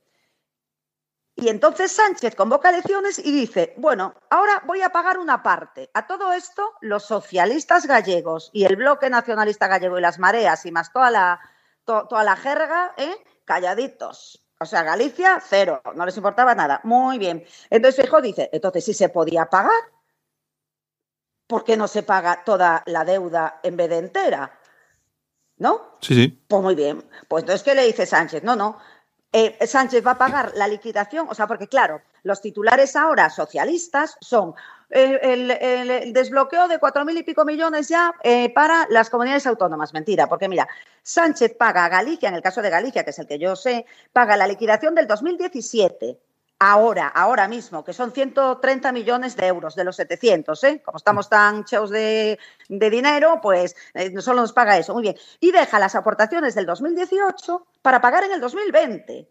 Y 1.35 1.49
entonces 1.49 1.91
Sánchez 1.91 2.35
convoca 2.35 2.71
elecciones 2.71 3.19
y 3.19 3.31
dice, 3.31 3.75
bueno, 3.77 4.15
ahora 4.31 4.63
voy 4.65 4.81
a 4.81 4.89
pagar 4.89 5.19
una 5.19 5.43
parte. 5.43 5.91
A 5.93 6.07
todo 6.07 6.33
esto, 6.33 6.73
los 6.81 7.03
socialistas 7.03 7.85
gallegos 7.85 8.49
y 8.53 8.65
el 8.65 8.75
bloque 8.75 9.07
nacionalista 9.07 9.67
gallego 9.67 9.99
y 9.99 10.01
las 10.01 10.17
mareas 10.17 10.65
y 10.65 10.71
más 10.71 10.91
toda 10.91 11.11
la, 11.11 11.39
toda 11.83 12.23
la 12.23 12.35
jerga, 12.35 12.95
¿eh? 12.97 13.15
calladitos. 13.43 14.47
O 14.59 14.65
sea, 14.65 14.81
Galicia, 14.81 15.39
cero, 15.45 15.83
no 15.93 16.07
les 16.07 16.17
importaba 16.17 16.55
nada. 16.55 16.79
Muy 16.83 17.19
bien. 17.19 17.45
Entonces 17.69 18.03
hijo 18.03 18.19
dice, 18.19 18.49
entonces 18.51 18.83
si 18.83 18.95
se 18.95 19.09
podía 19.09 19.45
pagar, 19.45 19.73
¿por 21.47 21.63
qué 21.63 21.77
no 21.77 21.87
se 21.87 22.03
paga 22.03 22.43
toda 22.43 22.83
la 22.85 23.03
deuda 23.03 23.59
en 23.63 23.77
vez 23.77 23.89
de 23.89 23.97
entera? 23.97 24.59
¿No? 25.57 25.97
Sí, 26.01 26.15
sí. 26.15 26.45
Pues 26.47 26.61
muy 26.61 26.75
bien. 26.75 27.03
Pues 27.27 27.43
entonces, 27.43 27.63
¿qué 27.63 27.75
le 27.75 27.85
dice 27.85 28.05
Sánchez? 28.05 28.43
No, 28.43 28.55
no, 28.55 28.77
eh, 29.37 29.67
Sánchez 29.67 30.05
va 30.05 30.11
a 30.11 30.17
pagar 30.17 30.53
la 30.55 30.65
liquidación, 30.65 31.27
o 31.29 31.33
sea, 31.33 31.45
porque 31.45 31.67
claro, 31.67 32.01
los 32.23 32.39
titulares 32.39 32.95
ahora 32.95 33.29
socialistas 33.29 34.17
son 34.21 34.53
eh, 34.89 35.19
el, 35.21 36.13
desbloqueo 36.13 36.69
de 36.69 36.79
cuatro 36.79 37.03
mil 37.03 37.17
y 37.17 37.23
pico 37.23 37.43
millones 37.43 37.89
ya 37.89 38.13
eh, 38.23 38.53
para 38.53 38.87
las 38.89 39.09
comunidades 39.09 39.45
autónomas. 39.45 39.93
Mentira, 39.93 40.27
porque 40.27 40.47
mira, 40.47 40.69
Sánchez 41.03 41.53
paga 41.57 41.83
a 41.83 41.89
Galicia, 41.89 42.29
en 42.29 42.35
el 42.35 42.41
caso 42.41 42.61
de 42.61 42.69
Galicia, 42.69 43.03
que 43.03 43.09
es 43.09 43.19
el 43.19 43.27
que 43.27 43.37
yo 43.37 43.57
sé, 43.57 43.85
paga 44.13 44.37
la 44.37 44.47
liquidación 44.47 44.95
del 44.95 45.05
2017 45.05 46.17
ahora, 46.59 47.07
ahora 47.07 47.47
mismo, 47.47 47.83
que 47.83 47.93
son 47.93 48.11
130 48.11 48.91
millones 48.91 49.35
de 49.35 49.47
euros 49.47 49.75
de 49.75 49.83
los 49.83 49.95
700, 49.95 50.63
¿eh? 50.63 50.81
Como 50.83 50.97
estamos 50.97 51.29
tan 51.29 51.65
cheos 51.65 51.89
de, 51.89 52.39
dinero, 52.69 53.39
pues 53.41 53.75
eh, 53.93 54.13
solo 54.21 54.41
nos 54.41 54.53
paga 54.53 54.77
eso. 54.77 54.93
Muy 54.93 55.03
bien. 55.03 55.17
Y 55.39 55.51
deja 55.51 55.79
las 55.79 55.95
aportaciones 55.95 56.55
del 56.55 56.65
2018 56.65 57.67
para 57.81 58.01
pagar 58.01 58.23
en 58.23 58.31
el 58.31 58.41
2020. 58.41 59.29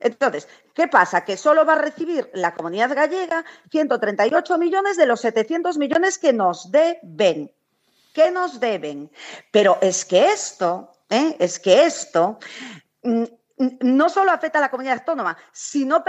Entonces, 0.00 0.48
¿qué 0.74 0.86
pasa? 0.88 1.24
Que 1.24 1.36
solo 1.36 1.64
va 1.64 1.74
a 1.74 1.78
recibir 1.78 2.30
la 2.34 2.54
comunidad 2.54 2.94
gallega 2.94 3.44
138 3.70 4.58
millones 4.58 4.96
de 4.96 5.06
los 5.06 5.20
700 5.20 5.78
millones 5.78 6.18
que 6.18 6.32
nos 6.32 6.70
deben. 6.70 7.50
¿Qué 8.12 8.30
nos 8.30 8.60
deben? 8.60 9.10
Pero 9.50 9.78
es 9.80 10.04
que 10.04 10.26
esto, 10.26 10.92
¿eh? 11.08 11.36
es 11.38 11.58
que 11.58 11.84
esto 11.84 12.38
no 13.56 14.08
solo 14.08 14.32
afecta 14.32 14.58
a 14.58 14.62
la 14.62 14.70
comunidad 14.70 14.98
autónoma, 14.98 15.36
sino, 15.52 16.02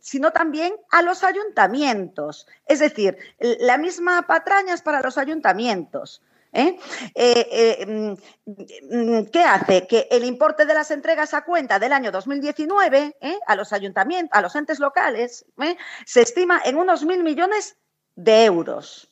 sino, 0.00 0.30
también 0.30 0.74
a 0.90 1.02
los 1.02 1.24
ayuntamientos. 1.24 2.46
Es 2.66 2.78
decir, 2.78 3.18
la 3.38 3.78
misma 3.78 4.22
patraña 4.22 4.74
es 4.74 4.82
para 4.82 5.00
los 5.00 5.18
ayuntamientos. 5.18 6.22
¿eh? 6.52 6.78
Eh, 7.14 7.48
eh, 7.50 8.16
mm, 8.46 9.24
qué 9.26 9.42
hace? 9.42 9.86
Que 9.86 10.06
el 10.10 10.24
importe 10.24 10.64
de 10.64 10.74
las 10.74 10.90
entregas 10.90 11.34
a 11.34 11.44
cuenta 11.44 11.78
del 11.78 11.92
año 11.92 12.10
2019 12.12 13.16
a 13.46 13.56
los 13.56 13.72
ayuntamientos, 13.72 14.36
a 14.36 14.40
los 14.40 14.54
entes 14.54 14.78
locales, 14.78 15.44
se 16.06 16.22
estima 16.22 16.62
en 16.64 16.76
unos 16.76 17.04
mil 17.04 17.22
millones 17.22 17.76
de 18.14 18.44
euros. 18.44 19.10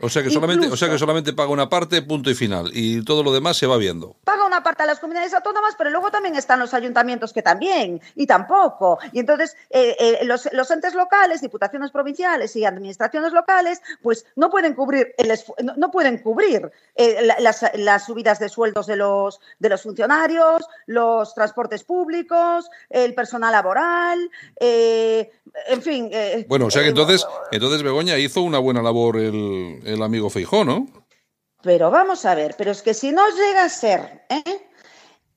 O 0.00 0.08
sea 0.08 0.24
que 0.24 0.30
solamente, 0.30 0.66
o 0.66 0.76
sea 0.76 0.90
que 0.90 0.98
solamente 0.98 1.32
paga 1.32 1.50
una 1.50 1.68
parte, 1.68 2.02
punto 2.02 2.28
y 2.28 2.34
final, 2.34 2.70
y 2.72 3.04
todo 3.04 3.22
lo 3.22 3.32
demás 3.32 3.56
se 3.56 3.66
va 3.68 3.76
viendo. 3.76 4.16
Paga 4.24 4.44
una 4.44 4.60
parte 4.60 4.82
a 4.82 4.86
las 4.86 4.98
comunidades 4.98 5.32
autónomas, 5.34 5.76
pero 5.78 5.88
luego 5.90 6.10
también 6.10 6.34
están 6.34 6.58
los 6.58 6.74
ayuntamientos 6.74 7.32
que 7.32 7.42
también, 7.42 8.00
y 8.16 8.26
tampoco. 8.26 8.98
Y 9.12 9.20
entonces 9.20 9.56
eh, 9.70 9.96
eh, 10.00 10.24
los, 10.24 10.70
entes 10.72 10.94
locales, 10.94 11.40
diputaciones 11.42 11.92
provinciales 11.92 12.56
y 12.56 12.64
administraciones 12.64 13.32
locales, 13.32 13.82
pues 14.02 14.26
no 14.34 14.50
pueden 14.50 14.74
cubrir 14.74 15.14
el 15.16 15.32
no, 15.76 15.92
pueden 15.92 16.18
cubrir 16.18 16.72
eh, 16.96 17.28
las, 17.38 18.04
subidas 18.04 18.40
de 18.40 18.48
sueldos 18.48 18.88
de 18.88 18.96
los 18.96 19.40
de 19.60 19.68
los 19.68 19.82
funcionarios, 19.82 20.66
los 20.86 21.34
transportes 21.34 21.84
públicos, 21.84 22.68
el 22.90 23.14
personal 23.14 23.52
laboral, 23.52 24.28
en 24.58 25.82
fin. 25.82 26.10
bueno, 26.48 26.66
o 26.66 26.70
sea 26.70 26.82
que 26.82 26.88
entonces, 26.88 27.24
entonces 27.52 27.82
Begoña 27.84 28.18
hizo 28.18 28.42
una 28.42 28.58
buena 28.58 28.82
labor 28.82 29.18
el 29.18 29.83
el 29.84 30.02
amigo 30.02 30.30
Feijó, 30.30 30.64
¿no? 30.64 30.86
Pero 31.62 31.90
vamos 31.90 32.24
a 32.24 32.34
ver, 32.34 32.54
pero 32.58 32.70
es 32.70 32.82
que 32.82 32.94
si 32.94 33.12
no 33.12 33.22
llega 33.30 33.64
a 33.64 33.68
ser, 33.68 34.24
¿eh? 34.28 34.68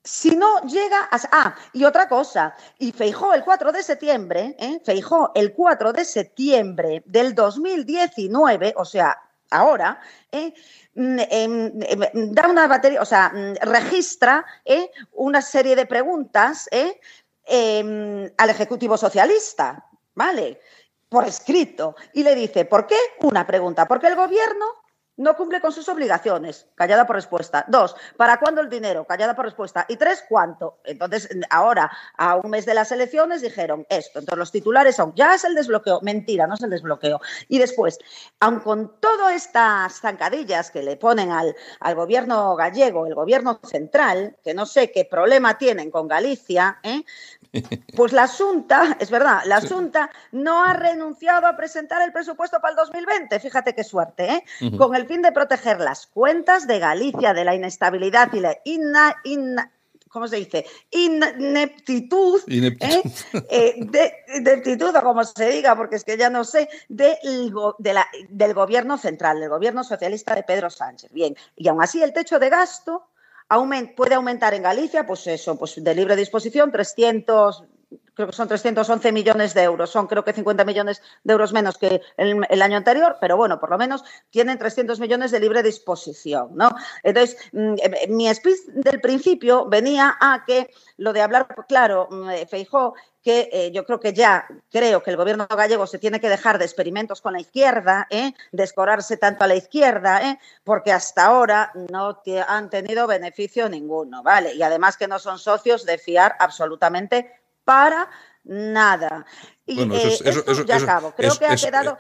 Si 0.03 0.35
no 0.35 0.61
llega 0.61 1.09
a... 1.11 1.19
Ah, 1.31 1.55
y 1.73 1.83
otra 1.83 2.07
cosa, 2.07 2.55
y 2.79 2.91
Feijó 2.91 3.33
el 3.33 3.43
4 3.43 3.71
de 3.71 3.83
septiembre, 3.83 4.55
¿eh? 4.59 4.81
Feijó 4.83 5.31
el 5.35 5.53
4 5.53 5.93
de 5.93 6.05
septiembre 6.05 7.03
del 7.05 7.35
2019, 7.35 8.73
o 8.77 8.85
sea, 8.85 9.17
ahora, 9.49 9.99
¿eh? 10.31 10.53
Mm, 10.97 11.19
em, 11.29 11.71
em, 11.83 12.33
da 12.33 12.47
una 12.47 12.67
batería, 12.67 13.01
o 13.01 13.05
sea, 13.05 13.29
mm, 13.29 13.55
registra 13.61 14.43
¿eh? 14.65 14.89
una 15.13 15.41
serie 15.41 15.75
de 15.75 15.85
preguntas 15.85 16.67
¿eh? 16.71 16.99
em, 17.45 18.31
al 18.37 18.49
Ejecutivo 18.49 18.97
Socialista, 18.97 19.85
¿vale? 20.15 20.59
Por 21.09 21.25
escrito 21.25 21.95
y 22.13 22.23
le 22.23 22.35
dice, 22.35 22.65
¿por 22.65 22.87
qué? 22.87 22.97
Una 23.21 23.45
pregunta, 23.47 23.87
porque 23.87 24.07
el 24.07 24.15
gobierno 24.15 24.65
no 25.17 25.35
cumple 25.35 25.59
con 25.59 25.71
sus 25.71 25.89
obligaciones, 25.89 26.67
callada 26.75 27.07
por 27.07 27.15
respuesta. 27.15 27.65
Dos, 27.67 27.95
¿para 28.17 28.39
cuándo 28.39 28.61
el 28.61 28.69
dinero? 28.69 29.05
Callada 29.05 29.35
por 29.35 29.45
respuesta. 29.45 29.85
Y 29.89 29.97
tres, 29.97 30.23
¿cuánto? 30.29 30.79
Entonces, 30.85 31.27
ahora, 31.49 31.91
a 32.17 32.35
un 32.35 32.51
mes 32.51 32.67
de 32.67 32.75
las 32.75 32.91
elecciones, 32.91 33.41
dijeron 33.41 33.85
esto. 33.89 34.19
Entonces, 34.19 34.37
los 34.37 34.51
titulares 34.51 34.95
son, 34.95 35.13
ya 35.15 35.33
es 35.33 35.43
el 35.43 35.55
desbloqueo. 35.55 36.01
Mentira, 36.01 36.45
no 36.45 36.53
es 36.53 36.61
el 36.61 36.69
desbloqueo. 36.69 37.19
Y 37.47 37.57
después, 37.57 37.97
aun 38.39 38.59
con 38.59 38.99
todas 38.99 39.33
estas 39.33 39.99
zancadillas 39.99 40.69
que 40.69 40.83
le 40.83 40.97
ponen 40.97 41.31
al, 41.31 41.55
al 41.79 41.95
gobierno 41.95 42.55
gallego, 42.55 43.07
el 43.07 43.15
gobierno 43.15 43.59
central, 43.63 44.37
que 44.43 44.53
no 44.53 44.67
sé 44.67 44.91
qué 44.91 45.05
problema 45.05 45.57
tienen 45.57 45.89
con 45.89 46.07
Galicia, 46.07 46.79
¿eh? 46.83 47.03
Pues 47.95 48.13
la 48.13 48.27
Junta, 48.27 48.97
es 48.99 49.09
verdad, 49.09 49.41
la 49.45 49.61
Junta 49.61 50.09
no 50.31 50.63
ha 50.63 50.73
renunciado 50.73 51.47
a 51.47 51.55
presentar 51.55 52.01
el 52.01 52.11
presupuesto 52.11 52.59
para 52.59 52.71
el 52.71 52.77
2020, 52.77 53.39
fíjate 53.39 53.73
qué 53.73 53.83
suerte, 53.83 54.43
¿eh? 54.59 54.77
con 54.77 54.95
el 54.95 55.07
fin 55.07 55.21
de 55.21 55.31
proteger 55.31 55.79
las 55.79 56.07
cuentas 56.07 56.67
de 56.67 56.79
Galicia 56.79 57.33
de 57.33 57.45
la 57.45 57.55
inestabilidad 57.55 58.31
y 58.33 58.39
la 58.39 58.57
¿cómo 60.09 60.27
se 60.27 60.37
dice? 60.37 60.65
Ineptitud, 60.91 62.41
¿eh? 62.47 63.03
Eh, 63.49 63.75
de, 63.77 64.13
ineptitud, 64.35 64.95
o 64.95 65.03
como 65.03 65.23
se 65.23 65.49
diga, 65.49 65.75
porque 65.75 65.95
es 65.95 66.03
que 66.03 66.17
ya 66.17 66.29
no 66.29 66.43
sé, 66.43 66.69
de, 66.89 67.17
del 68.29 68.53
gobierno 68.53 68.97
central, 68.97 69.39
del 69.39 69.49
gobierno 69.49 69.83
socialista 69.83 70.35
de 70.35 70.43
Pedro 70.43 70.69
Sánchez. 70.69 71.11
Bien, 71.11 71.35
y 71.55 71.67
aún 71.67 71.81
así 71.81 72.01
el 72.01 72.13
techo 72.13 72.39
de 72.39 72.49
gasto 72.49 73.07
puede 73.95 74.15
aumentar 74.15 74.53
en 74.53 74.63
Galicia, 74.63 75.05
pues 75.05 75.25
eso, 75.27 75.57
pues 75.57 75.81
de 75.81 75.95
libre 75.95 76.15
disposición, 76.15 76.71
300, 76.71 77.63
creo 78.13 78.27
que 78.27 78.33
son 78.33 78.47
311 78.47 79.11
millones 79.11 79.53
de 79.53 79.63
euros, 79.63 79.89
son 79.89 80.07
creo 80.07 80.23
que 80.23 80.33
50 80.33 80.65
millones 80.65 81.01
de 81.23 81.33
euros 81.33 81.53
menos 81.53 81.77
que 81.77 82.01
el, 82.17 82.61
año 82.61 82.77
anterior, 82.77 83.17
pero 83.21 83.37
bueno, 83.37 83.59
por 83.59 83.69
lo 83.69 83.77
menos 83.77 84.03
tienen 84.29 84.57
300 84.57 84.99
millones 84.99 85.31
de 85.31 85.39
libre 85.39 85.63
disposición, 85.63 86.49
¿no? 86.55 86.75
Entonces, 87.03 87.37
mm, 87.53 87.73
eh, 87.81 88.07
mi 88.09 88.33
speech 88.33 88.65
del 88.67 88.99
principio 89.01 89.65
venía 89.65 90.17
a 90.19 90.43
que 90.45 90.69
lo 90.97 91.13
de 91.13 91.21
hablar, 91.21 91.47
claro, 91.67 92.07
mm, 92.09 92.29
eh, 92.31 92.47
Feijó, 92.47 92.95
que 93.27 93.49
eh, 93.51 93.71
yo 93.73 93.85
creo 93.85 93.99
que 93.99 94.13
ya 94.13 94.47
creo 94.71 95.03
que 95.03 95.11
el 95.11 95.17
gobierno 95.17 95.47
gallego 95.49 95.85
se 95.85 95.99
tiene 95.99 96.21
que 96.21 96.29
dejar 96.29 96.57
de 96.57 96.63
experimentos 96.63 97.19
con 97.19 97.33
la 97.33 97.41
izquierda, 97.41 98.07
¿eh? 98.09 98.31
de 98.53 98.63
escorarse 98.63 99.17
tanto 99.17 99.43
a 99.43 99.47
la 99.47 99.55
izquierda, 99.55 100.21
¿eh? 100.29 100.39
porque 100.63 100.93
hasta 100.93 101.25
ahora 101.25 101.73
no 101.91 102.21
han 102.47 102.69
tenido 102.69 103.05
beneficio 103.05 103.67
ninguno, 103.67 104.23
¿vale? 104.23 104.53
Y 104.53 104.63
además 104.63 104.95
que 104.95 105.09
no 105.09 105.19
son 105.19 105.39
socios 105.39 105.85
de 105.85 105.97
fiar 105.97 106.37
absolutamente 106.39 107.29
para 107.67 108.09
nada. 108.45 109.25
Y 109.65 109.93
eso, 109.93 110.63
ya 110.63 110.77
acabo. 110.77 111.11
Creo 111.11 111.37
que 111.37 111.45
ha 111.45 111.57
quedado, 111.57 111.97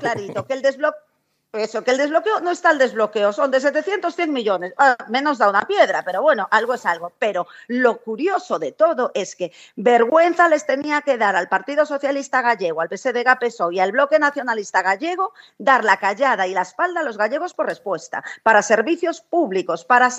clarito 0.00 0.44
que 0.44 0.54
el 0.54 0.62
desbloqueo 0.62 1.08
eso, 1.52 1.82
que 1.82 1.92
el 1.92 1.96
desbloqueo 1.96 2.40
no 2.40 2.50
está 2.50 2.72
el 2.72 2.78
desbloqueo, 2.78 3.32
son 3.32 3.50
de 3.50 3.58
700, 3.58 4.14
100 4.14 4.32
millones, 4.34 4.74
ah, 4.76 4.98
menos 5.08 5.38
da 5.38 5.48
una 5.48 5.66
piedra, 5.66 6.02
pero 6.04 6.20
bueno, 6.20 6.46
algo 6.50 6.74
es 6.74 6.84
algo. 6.84 7.12
Pero 7.18 7.46
lo 7.68 8.02
curioso 8.02 8.58
de 8.58 8.72
todo 8.72 9.10
es 9.14 9.34
que 9.34 9.50
vergüenza 9.74 10.46
les 10.48 10.66
tenía 10.66 11.00
que 11.00 11.16
dar 11.16 11.36
al 11.36 11.48
Partido 11.48 11.86
Socialista 11.86 12.42
Gallego, 12.42 12.82
al 12.82 12.90
PSDG 12.90 13.38
PSOE 13.40 13.76
y 13.76 13.80
al 13.80 13.92
Bloque 13.92 14.18
Nacionalista 14.18 14.82
Gallego 14.82 15.32
dar 15.56 15.84
la 15.84 15.96
callada 15.96 16.46
y 16.46 16.52
la 16.52 16.62
espalda 16.62 17.00
a 17.00 17.04
los 17.04 17.16
gallegos 17.16 17.54
por 17.54 17.66
respuesta, 17.66 18.22
para 18.42 18.60
servicios 18.60 19.22
públicos, 19.22 19.86
para 19.86 20.10